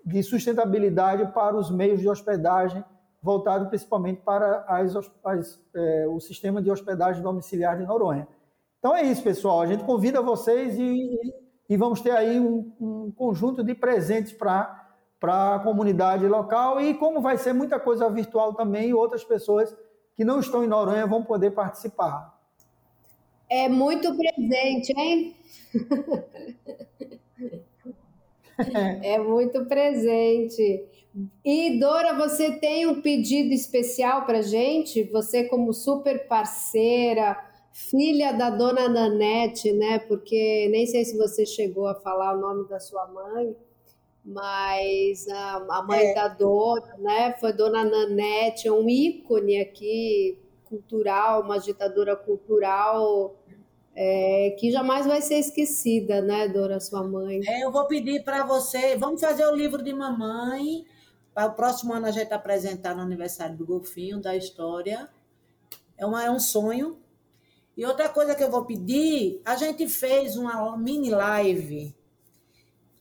de 0.05 0.21
sustentabilidade 0.25 1.33
para 1.33 1.57
os 1.57 1.71
meios 1.71 2.01
de 2.01 2.09
hospedagem, 2.09 2.85
voltado 3.23 3.69
principalmente 3.69 4.21
para 4.21 4.65
as, 4.67 4.97
as, 5.25 5.61
é, 5.73 6.09
o 6.09 6.19
sistema 6.19 6.61
de 6.61 6.73
hospedagem 6.73 7.23
domiciliar 7.23 7.79
de 7.79 7.87
Noronha. 7.87 8.27
Então 8.83 8.97
é 8.97 9.05
isso, 9.05 9.23
pessoal. 9.23 9.61
A 9.61 9.67
gente 9.67 9.85
convida 9.85 10.21
vocês 10.21 10.77
e, 10.77 11.17
e 11.69 11.77
vamos 11.77 12.01
ter 12.01 12.11
aí 12.11 12.41
um, 12.41 12.73
um 12.81 13.13
conjunto 13.13 13.63
de 13.63 13.77
presentes 13.77 14.33
para 14.33 14.89
a 15.23 15.61
comunidade 15.61 16.27
local 16.27 16.81
e 16.81 16.93
como 16.95 17.21
vai 17.21 17.39
ser 17.39 17.53
muita 17.53 17.79
coisa 17.79 18.11
virtual 18.11 18.55
também, 18.55 18.93
outras 18.93 19.23
pessoas 19.23 19.73
que 20.17 20.25
não 20.25 20.41
estão 20.41 20.65
em 20.65 20.67
Noronha 20.67 21.07
vão 21.07 21.23
poder 21.23 21.53
participar. 21.53 22.37
É 23.49 23.69
muito 23.69 24.17
presente, 24.17 24.93
hein? 24.99 25.37
é 29.01 29.17
muito 29.21 29.65
presente. 29.67 30.85
E 31.45 31.79
Dora, 31.79 32.15
você 32.15 32.59
tem 32.59 32.89
um 32.89 33.01
pedido 33.01 33.55
especial 33.55 34.27
para 34.27 34.43
gente? 34.43 35.05
Você 35.05 35.45
como 35.45 35.73
super 35.73 36.27
parceira, 36.27 37.52
filha 37.73 38.33
da 38.33 38.51
dona 38.51 38.89
Nanete, 38.89 39.73
né? 39.73 39.99
Porque 39.99 40.69
nem 40.71 40.87
sei 40.87 41.05
se 41.05 41.17
você 41.17 41.45
chegou 41.47 41.87
a 41.87 41.95
falar 41.95 42.37
o 42.37 42.41
nome 42.41 42.69
da 42.69 42.79
sua 42.79 43.07
mãe, 43.09 43.57
mas 44.25 45.27
a, 45.29 45.57
a 45.57 45.83
mãe 45.83 46.07
é. 46.07 46.15
da 46.15 46.29
dona, 46.29 46.97
né? 46.99 47.35
Foi 47.41 47.53
dona 47.53 47.85
Nanete, 47.85 48.71
um 48.71 48.89
ícone 48.89 49.61
aqui 49.61 50.39
cultural, 50.65 51.43
uma 51.43 51.59
ditadura 51.59 52.17
cultural 52.17 53.37
é, 53.95 54.57
que 54.59 54.71
jamais 54.71 55.07
vai 55.07 55.21
ser 55.21 55.35
esquecida, 55.35 56.23
né, 56.23 56.49
Dora, 56.49 56.81
sua 56.81 57.03
mãe? 57.03 57.41
É, 57.47 57.65
eu 57.65 57.71
vou 57.71 57.87
pedir 57.87 58.25
para 58.25 58.45
você, 58.45 58.97
vamos 58.97 59.21
fazer 59.21 59.47
o 59.47 59.55
livro 59.55 59.83
de 59.83 59.93
mamãe, 59.93 60.85
para 61.35 61.47
o 61.47 61.55
próximo 61.55 61.93
ano 61.93 62.07
a 62.07 62.11
gente 62.11 62.33
apresentar 62.33 62.95
no 62.95 63.03
aniversário 63.03 63.57
do 63.57 63.67
Golfinho, 63.67 64.21
da 64.21 64.37
história. 64.37 65.09
É, 65.97 66.07
uma, 66.07 66.25
é 66.25 66.31
um 66.31 66.41
sonho. 66.41 66.99
E 67.77 67.87
outra 67.87 68.09
coisa 68.09 68.35
que 68.35 68.45
eu 68.45 68.51
vou 68.51 68.65
pedir, 68.65 69.41
a 69.45 69.57
gente 69.57 69.89
fez 69.89 70.37
uma 70.37 70.77
mini 70.77 71.11
live 71.11 71.95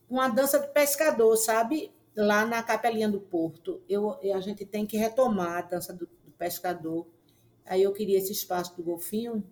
com 0.08 0.20
a 0.20 0.28
dança 0.28 0.58
de 0.58 0.68
pescador, 0.68 1.36
sabe? 1.36 1.92
Lá 2.16 2.44
na 2.44 2.62
Capelinha 2.62 3.08
do 3.08 3.20
Porto. 3.20 3.82
Eu, 3.88 4.18
a 4.34 4.40
gente 4.40 4.64
tem 4.64 4.86
que 4.86 4.96
retomar 4.96 5.58
a 5.58 5.62
dança 5.62 5.92
do, 5.92 6.06
do 6.06 6.32
pescador. 6.38 7.06
Aí 7.66 7.82
eu 7.82 7.92
queria 7.92 8.18
esse 8.18 8.32
espaço 8.32 8.76
do 8.76 8.82
Golfinho 8.82 9.44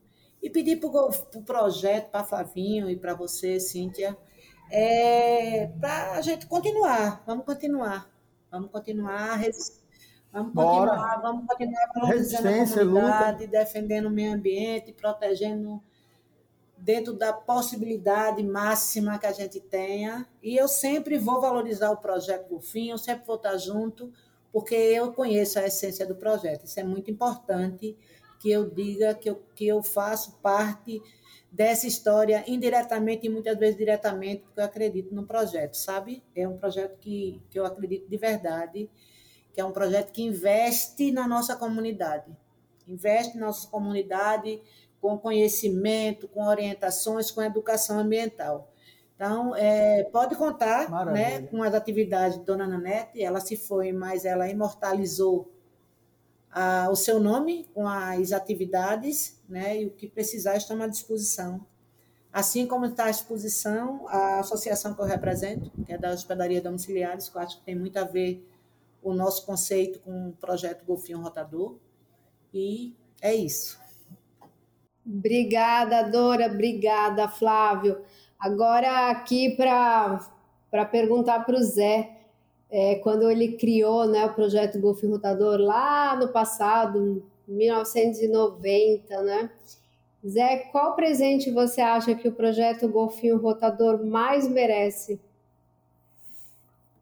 e 0.42 0.48
pedir 0.48 0.76
para 0.76 0.88
o 0.88 1.10
pro 1.10 1.42
projeto, 1.42 2.10
para 2.10 2.24
Flavinho 2.24 2.88
e 2.90 2.96
para 2.96 3.14
você, 3.14 3.60
Cíntia, 3.60 4.16
é, 4.70 5.66
para 5.80 6.12
a 6.12 6.22
gente 6.22 6.46
continuar, 6.46 7.22
vamos 7.26 7.44
continuar, 7.44 8.10
vamos 8.50 8.70
continuar, 8.70 9.36
vamos 10.32 10.52
Bora. 10.52 10.90
continuar, 10.90 11.22
vamos 11.22 11.46
continuar 11.46 11.90
valorizando 11.94 12.48
a 12.48 12.66
comunidade, 12.66 13.46
defendendo 13.46 14.06
o 14.06 14.10
meio 14.10 14.34
ambiente, 14.34 14.92
protegendo 14.92 15.82
dentro 16.76 17.12
da 17.12 17.32
possibilidade 17.32 18.42
máxima 18.42 19.18
que 19.18 19.26
a 19.26 19.32
gente 19.32 19.60
tenha. 19.60 20.26
E 20.42 20.56
eu 20.56 20.66
sempre 20.66 21.18
vou 21.18 21.40
valorizar 21.40 21.90
o 21.90 21.96
projeto 21.96 22.48
Golfinho, 22.48 22.94
eu 22.94 22.98
sempre 22.98 23.26
vou 23.26 23.36
estar 23.36 23.56
junto, 23.58 24.12
porque 24.52 24.74
eu 24.74 25.12
conheço 25.12 25.58
a 25.58 25.66
essência 25.66 26.06
do 26.06 26.14
projeto. 26.14 26.64
Isso 26.64 26.80
é 26.80 26.84
muito 26.84 27.10
importante 27.10 27.96
que 28.40 28.50
eu 28.50 28.68
diga 28.68 29.14
que 29.14 29.28
eu, 29.28 29.42
que 29.54 29.66
eu 29.66 29.82
faço 29.82 30.38
parte 30.38 31.00
dessa 31.52 31.86
história 31.86 32.42
indiretamente 32.46 33.26
e 33.26 33.28
muitas 33.28 33.58
vezes 33.58 33.76
diretamente, 33.76 34.42
porque 34.42 34.60
eu 34.60 34.64
acredito 34.64 35.14
no 35.14 35.26
projeto, 35.26 35.74
sabe? 35.74 36.22
É 36.34 36.48
um 36.48 36.56
projeto 36.56 36.96
que, 36.98 37.42
que 37.50 37.58
eu 37.58 37.66
acredito 37.66 38.08
de 38.08 38.16
verdade, 38.16 38.88
que 39.52 39.60
é 39.60 39.64
um 39.64 39.72
projeto 39.72 40.12
que 40.12 40.22
investe 40.22 41.10
na 41.12 41.26
nossa 41.26 41.56
comunidade. 41.56 42.30
Investe 42.86 43.36
na 43.36 43.46
nossa 43.46 43.68
comunidade 43.68 44.60
com 45.00 45.18
conhecimento, 45.18 46.28
com 46.28 46.44
orientações, 46.46 47.30
com 47.30 47.42
educação 47.42 47.98
ambiental. 47.98 48.70
Então, 49.14 49.54
é, 49.54 50.04
pode 50.04 50.34
contar 50.34 50.90
né, 51.06 51.42
com 51.42 51.62
as 51.62 51.74
atividades 51.74 52.38
de 52.38 52.44
Dona 52.44 52.66
Nanete, 52.66 53.22
ela 53.22 53.38
se 53.38 53.56
foi, 53.56 53.92
mas 53.92 54.24
ela 54.24 54.48
imortalizou 54.48 55.52
a, 56.50 56.88
o 56.90 56.96
seu 56.96 57.20
nome 57.20 57.66
com 57.74 57.86
as 57.86 58.32
atividades, 58.32 59.38
né, 59.48 59.82
e 59.82 59.86
o 59.86 59.90
que 59.90 60.08
precisar 60.08 60.56
estamos 60.56 60.84
à 60.84 60.88
disposição. 60.88 61.66
Assim 62.32 62.66
como 62.66 62.86
está 62.86 63.06
à 63.06 63.10
disposição 63.10 64.06
a 64.08 64.40
associação 64.40 64.94
que 64.94 65.00
eu 65.00 65.06
represento, 65.06 65.70
que 65.84 65.92
é 65.92 65.98
da 65.98 66.12
Hospedaria 66.12 66.62
Domiciliares, 66.62 67.28
que 67.28 67.36
eu 67.36 67.42
acho 67.42 67.58
que 67.58 67.64
tem 67.64 67.74
muito 67.74 67.98
a 67.98 68.04
ver 68.04 68.48
o 69.02 69.12
nosso 69.14 69.44
conceito 69.46 70.00
com 70.00 70.28
o 70.28 70.32
projeto 70.32 70.84
Golfinho 70.84 71.20
Rotador. 71.20 71.76
E 72.52 72.94
é 73.20 73.34
isso. 73.34 73.78
Obrigada, 75.06 76.02
Dora. 76.02 76.46
Obrigada, 76.46 77.28
Flávio. 77.28 78.02
Agora, 78.38 79.10
aqui 79.10 79.56
para 79.56 80.84
perguntar 80.90 81.44
para 81.44 81.56
o 81.56 81.62
Zé, 81.62 82.16
é, 82.70 82.96
quando 82.96 83.30
ele 83.30 83.56
criou 83.56 84.06
né, 84.06 84.24
o 84.26 84.34
projeto 84.34 84.80
Golfinho 84.80 85.12
Rotador 85.12 85.58
lá 85.58 86.16
no 86.16 86.28
passado, 86.28 87.22
1990, 87.48 89.22
né? 89.22 89.50
Zé, 90.26 90.68
qual 90.70 90.94
presente 90.94 91.50
você 91.50 91.80
acha 91.80 92.14
que 92.14 92.28
o 92.28 92.32
projeto 92.32 92.88
Golfinho 92.88 93.38
Rotador 93.38 94.04
mais 94.04 94.46
merece? 94.46 95.20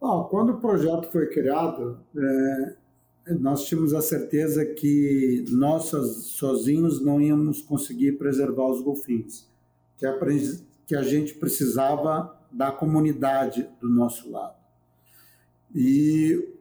Quando 0.01 0.53
o 0.53 0.61
projeto 0.61 1.11
foi 1.11 1.27
criado, 1.27 1.99
é, 2.17 2.77
nós 3.41 3.65
tínhamos 3.65 3.93
a 3.93 4.01
certeza 4.01 4.65
que 4.65 5.45
nós 5.51 5.85
sozinhos 5.85 7.05
não 7.05 7.21
íamos 7.21 7.61
conseguir 7.61 8.13
preservar 8.13 8.69
os 8.69 8.81
golfinhos, 8.81 9.49
que 9.97 10.07
a, 10.07 10.19
que 10.87 10.95
a 10.95 11.03
gente 11.03 11.35
precisava 11.35 12.37
da 12.51 12.71
comunidade 12.71 13.69
do 13.81 13.89
nosso 13.89 14.31
lado. 14.31 14.57
E 15.75 16.55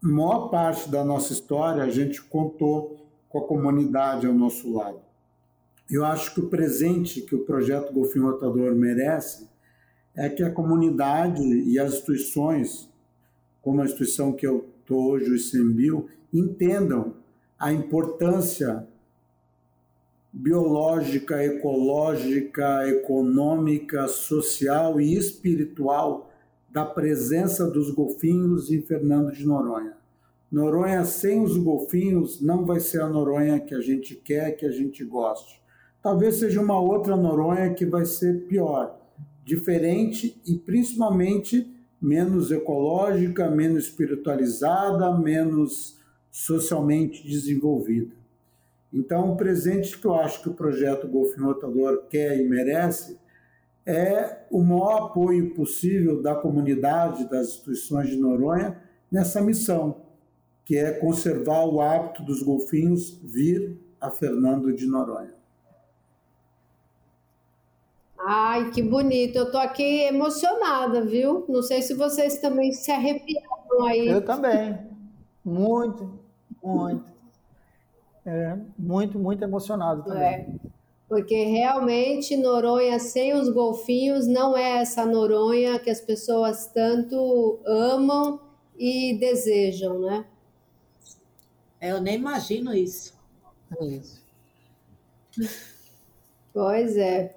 maior 0.00 0.48
parte 0.48 0.90
da 0.90 1.04
nossa 1.04 1.32
história 1.32 1.82
a 1.82 1.90
gente 1.90 2.20
contou 2.20 3.06
com 3.28 3.38
a 3.38 3.46
comunidade 3.46 4.26
ao 4.26 4.34
nosso 4.34 4.72
lado. 4.72 5.00
Eu 5.90 6.04
acho 6.04 6.34
que 6.34 6.40
o 6.40 6.48
presente 6.48 7.22
que 7.22 7.34
o 7.34 7.44
projeto 7.44 7.92
Golfinho 7.92 8.26
Rotador 8.26 8.74
merece 8.74 9.48
é 10.14 10.28
que 10.28 10.42
a 10.42 10.50
comunidade 10.50 11.42
e 11.42 11.78
as 11.78 11.94
instituições, 11.94 12.88
como 13.60 13.80
a 13.80 13.84
instituição 13.84 14.32
que 14.32 14.46
eu 14.46 14.68
estou 14.80 15.10
hoje, 15.10 15.30
o 15.30 15.36
ICMBio, 15.36 16.08
entendam 16.32 17.14
a 17.58 17.72
importância 17.72 18.86
biológica, 20.32 21.44
ecológica, 21.44 22.88
econômica, 22.88 24.08
social 24.08 25.00
e 25.00 25.14
espiritual 25.14 26.30
da 26.70 26.86
presença 26.86 27.70
dos 27.70 27.90
golfinhos 27.90 28.70
em 28.70 28.80
Fernando 28.80 29.30
de 29.30 29.46
Noronha. 29.46 29.94
Noronha 30.50 31.04
sem 31.04 31.42
os 31.42 31.56
golfinhos 31.56 32.40
não 32.40 32.64
vai 32.64 32.80
ser 32.80 33.02
a 33.02 33.08
Noronha 33.08 33.60
que 33.60 33.74
a 33.74 33.80
gente 33.80 34.14
quer, 34.14 34.52
que 34.52 34.64
a 34.64 34.70
gente 34.70 35.04
goste. 35.04 35.60
Talvez 36.02 36.36
seja 36.36 36.60
uma 36.60 36.80
outra 36.80 37.16
Noronha 37.16 37.72
que 37.74 37.84
vai 37.84 38.06
ser 38.06 38.46
pior, 38.46 38.98
diferente 39.44 40.40
e 40.46 40.56
principalmente 40.56 41.70
menos 42.00 42.50
ecológica, 42.50 43.50
menos 43.50 43.84
espiritualizada, 43.84 45.16
menos 45.16 46.00
socialmente 46.30 47.26
desenvolvida. 47.26 48.14
Então, 48.92 49.32
o 49.32 49.36
presente 49.36 49.98
que 49.98 50.06
eu 50.06 50.14
acho 50.14 50.42
que 50.42 50.48
o 50.48 50.54
projeto 50.54 51.08
Golfinho 51.08 51.46
Rotador 51.46 52.06
quer 52.08 52.38
e 52.38 52.48
merece 52.48 53.18
é 53.86 54.44
o 54.50 54.62
maior 54.62 55.06
apoio 55.06 55.54
possível 55.54 56.22
da 56.22 56.34
comunidade, 56.34 57.28
das 57.28 57.48
instituições 57.48 58.10
de 58.10 58.16
Noronha 58.16 58.78
nessa 59.10 59.40
missão, 59.40 60.02
que 60.64 60.76
é 60.76 60.92
conservar 60.92 61.64
o 61.64 61.80
hábito 61.80 62.22
dos 62.22 62.42
golfinhos 62.42 63.20
vir 63.24 63.76
a 64.00 64.10
Fernando 64.10 64.72
de 64.72 64.86
Noronha. 64.86 65.41
Ai, 68.24 68.70
que 68.70 68.82
bonito. 68.82 69.36
Eu 69.36 69.50
tô 69.50 69.58
aqui 69.58 70.02
emocionada, 70.04 71.04
viu? 71.04 71.44
Não 71.48 71.62
sei 71.62 71.82
se 71.82 71.94
vocês 71.94 72.38
também 72.38 72.72
se 72.72 72.90
arrepiaram 72.90 73.84
aí. 73.84 74.06
Eu 74.08 74.24
também. 74.24 74.78
Muito, 75.44 76.18
muito. 76.62 77.10
É, 78.24 78.56
muito, 78.78 79.18
muito 79.18 79.42
emocionado 79.42 80.04
também. 80.04 80.22
É 80.22 80.46
porque 81.12 81.44
realmente 81.44 82.34
Noronha 82.38 82.98
sem 82.98 83.34
os 83.34 83.50
golfinhos 83.50 84.26
não 84.26 84.56
é 84.56 84.78
essa 84.78 85.04
Noronha 85.04 85.78
que 85.78 85.90
as 85.90 86.00
pessoas 86.00 86.68
tanto 86.68 87.60
amam 87.66 88.40
e 88.78 89.18
desejam, 89.18 89.98
né? 89.98 90.24
Eu 91.78 92.00
nem 92.00 92.14
imagino 92.14 92.72
isso. 92.72 93.12
É 93.78 93.84
isso. 93.84 94.22
Pois 96.54 96.96
é. 96.96 97.36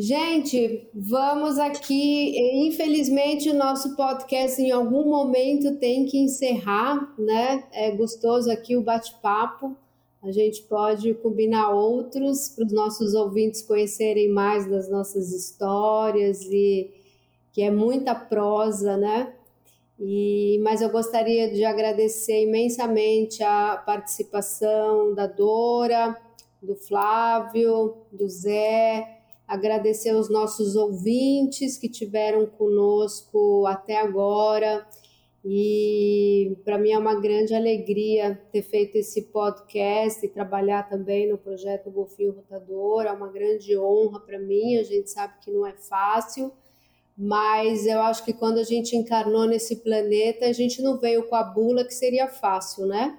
Gente, 0.00 0.88
vamos 0.94 1.58
aqui. 1.58 2.38
Infelizmente, 2.68 3.50
o 3.50 3.54
nosso 3.54 3.96
podcast 3.96 4.62
em 4.62 4.70
algum 4.70 5.04
momento 5.10 5.74
tem 5.80 6.06
que 6.06 6.16
encerrar, 6.16 7.12
né? 7.18 7.64
É 7.72 7.90
gostoso 7.90 8.48
aqui 8.48 8.76
o 8.76 8.80
bate-papo. 8.80 9.76
A 10.22 10.30
gente 10.30 10.62
pode 10.62 11.14
combinar 11.14 11.70
outros 11.70 12.48
para 12.48 12.64
os 12.64 12.72
nossos 12.72 13.12
ouvintes 13.12 13.60
conhecerem 13.60 14.28
mais 14.28 14.70
das 14.70 14.88
nossas 14.88 15.32
histórias 15.32 16.44
e 16.44 16.92
que 17.52 17.60
é 17.60 17.70
muita 17.72 18.14
prosa, 18.14 18.96
né? 18.96 19.34
E, 19.98 20.60
mas 20.62 20.80
eu 20.80 20.90
gostaria 20.90 21.52
de 21.52 21.64
agradecer 21.64 22.44
imensamente 22.44 23.42
a 23.42 23.82
participação 23.84 25.12
da 25.12 25.26
Dora, 25.26 26.16
do 26.62 26.76
Flávio, 26.76 27.96
do 28.12 28.28
Zé, 28.28 29.17
agradecer 29.48 30.14
os 30.14 30.30
nossos 30.30 30.76
ouvintes 30.76 31.76
que 31.76 31.88
tiveram 31.88 32.46
conosco 32.46 33.66
até 33.66 33.98
agora 33.98 34.86
e 35.44 36.56
para 36.64 36.76
mim 36.76 36.90
é 36.90 36.98
uma 36.98 37.18
grande 37.18 37.54
alegria 37.54 38.38
ter 38.52 38.60
feito 38.60 38.96
esse 38.96 39.22
podcast 39.22 40.24
e 40.24 40.28
trabalhar 40.28 40.88
também 40.88 41.26
no 41.26 41.38
projeto 41.38 41.90
Golfinho 41.90 42.32
Rotador. 42.32 43.06
É 43.06 43.12
uma 43.12 43.28
grande 43.28 43.76
honra 43.78 44.20
para 44.20 44.38
mim. 44.38 44.76
A 44.76 44.82
gente 44.82 45.08
sabe 45.10 45.34
que 45.40 45.50
não 45.50 45.66
é 45.66 45.72
fácil, 45.72 46.52
mas 47.16 47.86
eu 47.86 48.00
acho 48.00 48.24
que 48.24 48.32
quando 48.32 48.58
a 48.58 48.64
gente 48.64 48.94
encarnou 48.94 49.46
nesse 49.46 49.76
planeta, 49.76 50.46
a 50.46 50.52
gente 50.52 50.82
não 50.82 50.98
veio 50.98 51.26
com 51.28 51.36
a 51.36 51.42
bula 51.42 51.84
que 51.84 51.94
seria 51.94 52.28
fácil, 52.28 52.86
né? 52.86 53.18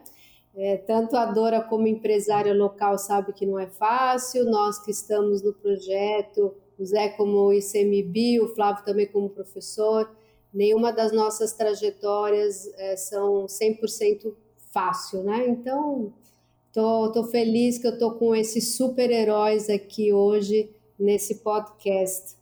É, 0.56 0.78
tanto 0.78 1.16
a 1.16 1.26
Dora 1.26 1.62
como 1.62 1.88
empresária 1.88 2.54
local 2.54 2.97
sabe 2.97 3.34
que 3.34 3.45
não 3.45 3.60
é 3.60 3.68
fácil. 3.68 4.45
Nós 4.45 4.80
que 4.80 4.91
estamos 4.91 5.41
no 5.41 5.54
projeto, 5.54 6.54
o 6.78 6.86
Zé 6.86 7.10
como 7.10 7.54
ICMB, 7.54 8.41
o 8.41 8.50
Flávio 8.50 8.84
também 8.84 9.08
como 9.08 9.30
professor 9.30 10.10
nenhuma 10.54 10.91
das 10.91 11.12
nossas 11.12 11.54
trajetórias 11.54 12.68
é, 12.78 12.95
são 12.95 13.45
100% 13.45 14.34
fácil, 14.72 15.24
né? 15.24 15.47
Então, 15.47 16.14
tô, 16.74 17.12
tô 17.12 17.24
feliz 17.26 17.78
que 17.78 17.88
eu 17.88 17.97
tô 17.97 18.12
com 18.12 18.36
esses 18.36 18.76
super-heróis 18.76 19.70
aqui 19.70 20.12
hoje 20.12 20.70
nesse 20.97 21.36
podcast. 21.36 22.36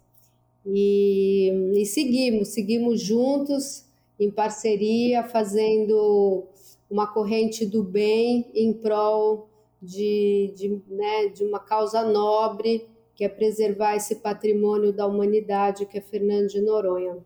E, 0.66 1.52
e 1.76 1.86
seguimos, 1.86 2.50
seguimos 2.50 3.02
juntos, 3.02 3.86
em 4.20 4.32
parceria, 4.32 5.24
fazendo 5.24 6.46
uma 6.90 7.08
corrente 7.08 7.66
do 7.66 7.84
bem 7.84 8.50
em 8.54 8.74
prol 8.74 9.50
de, 9.82 10.54
de, 10.56 10.82
né, 10.88 11.28
de 11.28 11.44
uma 11.44 11.60
causa 11.60 12.04
nobre 12.04 12.90
que 13.16 13.24
é 13.24 13.30
preservar 13.30 13.96
esse 13.96 14.16
patrimônio 14.18 14.94
da 14.94 15.06
humanidade 15.06 15.86
que 15.86 15.98
é 15.98 16.02
Fernando 16.02 16.48
de 16.48 16.62
Noronha. 16.62 17.18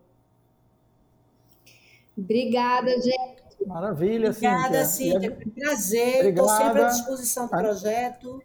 Obrigada, 2.18 2.92
gente. 3.02 3.42
Maravilha, 3.66 4.30
Obrigada, 4.30 4.86
Cíntia. 4.86 5.32
Cíntia. 5.32 5.54
Prazer. 5.56 6.26
Estou 6.28 6.48
sempre 6.48 6.82
à 6.82 6.88
disposição 6.88 7.46
do 7.46 7.50
projeto. 7.50 8.42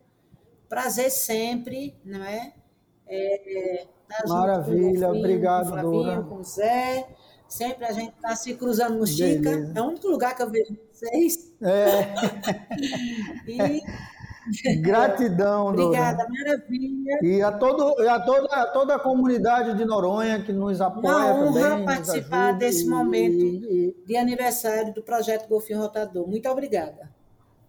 Prazer 0.68 1.10
sempre, 1.10 1.94
não 2.04 2.24
é? 2.24 2.52
é 3.06 3.86
tá 4.08 4.24
Maravilha, 4.26 5.08
com 5.08 5.18
obrigado, 5.18 5.64
com 5.64 5.68
o 5.68 5.80
Flavinho, 5.80 6.02
Dora. 6.02 6.22
com 6.22 6.36
o 6.36 6.44
Zé. 6.44 7.08
Sempre 7.48 7.84
a 7.84 7.92
gente 7.92 8.14
está 8.14 8.34
se 8.34 8.54
cruzando 8.54 8.98
no 8.98 9.06
Chica. 9.06 9.50
Beleza. 9.50 9.72
É 9.76 9.82
o 9.82 9.86
único 9.86 10.08
lugar 10.08 10.34
que 10.34 10.42
eu 10.42 10.50
vejo 10.50 10.76
vocês. 10.96 11.52
É. 11.60 12.14
e 14.66 14.76
Gratidão, 14.76 15.68
Obrigada, 15.68 16.18
Dora. 16.18 16.28
maravilha. 16.30 17.18
E 17.22 17.42
a, 17.42 17.52
todo, 17.52 18.00
e 18.00 18.08
a, 18.08 18.20
toda, 18.20 18.46
a 18.46 18.66
toda 18.66 18.94
a 18.94 18.98
comunidade 18.98 19.76
de 19.76 19.84
Noronha 19.84 20.40
que 20.42 20.52
nos 20.52 20.80
apoia 20.80 21.16
Uma 21.16 21.34
honra 21.34 21.70
também. 21.70 21.84
participar 21.84 22.52
desse 22.52 22.86
momento 22.86 23.40
e, 23.40 23.88
e... 23.88 24.06
de 24.06 24.16
aniversário 24.16 24.94
do 24.94 25.02
projeto 25.02 25.48
Golfinho 25.48 25.80
Rotador. 25.80 26.28
Muito 26.28 26.48
obrigada. 26.48 27.10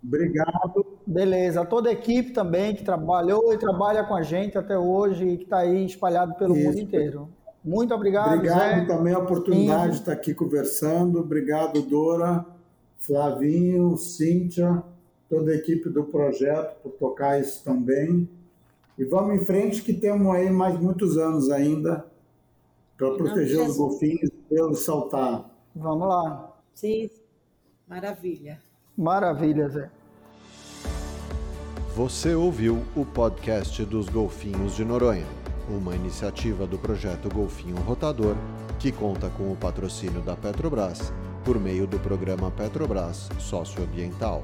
Obrigado. 0.04 0.86
Beleza. 1.06 1.66
Toda 1.66 1.90
a 1.90 1.94
equipe 1.94 2.32
também 2.32 2.76
que 2.76 2.84
trabalhou 2.84 3.52
e 3.54 3.58
trabalha 3.58 4.04
com 4.04 4.16
a 4.16 4.22
gente 4.22 4.58
até 4.58 4.78
hoje 4.78 5.28
e 5.28 5.38
que 5.38 5.44
está 5.46 5.60
aí 5.60 5.86
espalhado 5.86 6.36
pelo 6.36 6.56
Isso. 6.56 6.68
mundo 6.68 6.80
inteiro. 6.80 7.30
Muito 7.66 7.94
obrigado. 7.94 8.36
Obrigado 8.36 8.80
Zé. 8.82 8.86
também 8.86 9.14
a 9.14 9.20
oportunidade 9.20 9.94
de 9.94 9.98
estar 9.98 10.14
aqui 10.14 10.34
conversando. 10.34 11.20
Obrigado, 11.20 11.82
Dora, 11.82 12.46
Flavinho, 12.98 13.98
Cíntia 13.98 14.84
toda 15.30 15.52
a 15.52 15.56
equipe 15.56 15.90
do 15.90 16.04
projeto 16.06 16.82
por 16.82 16.92
tocar 16.94 17.40
isso 17.40 17.64
também. 17.64 18.28
E 18.98 19.06
vamos 19.06 19.36
em 19.36 19.46
frente 19.46 19.82
que 19.82 19.94
temos 19.94 20.34
aí 20.34 20.50
mais 20.50 20.80
muitos 20.80 21.18
anos 21.18 21.50
ainda 21.50 22.06
para 22.98 23.12
proteger 23.12 23.62
os 23.62 23.78
golfinhos 23.78 24.32
pelo 24.50 24.76
saltar. 24.76 25.50
Vamos 25.76 26.08
lá. 26.08 26.58
Sim, 26.74 27.10
maravilha. 27.88 28.60
Maravilha, 28.98 29.70
Zé. 29.70 29.92
Você 31.96 32.34
ouviu 32.34 32.84
o 32.96 33.06
podcast 33.06 33.84
dos 33.86 34.08
Golfinhos 34.08 34.76
de 34.76 34.86
Noronha, 34.86 35.26
uma 35.70 35.96
iniciativa 35.96 36.66
do 36.66 36.78
projeto 36.78 37.30
Golfinho 37.30 37.76
Rotador, 37.78 38.36
que 38.80 38.92
conta 38.92 39.30
com 39.32 39.52
o 39.52 39.56
patrocínio 39.56 40.22
da 40.22 40.36
Petrobras 40.36 41.12
por 41.48 41.58
meio 41.58 41.88
do 41.88 41.98
programa 41.98 42.52
Petrobras 42.52 43.30
Socioambiental. 43.40 44.44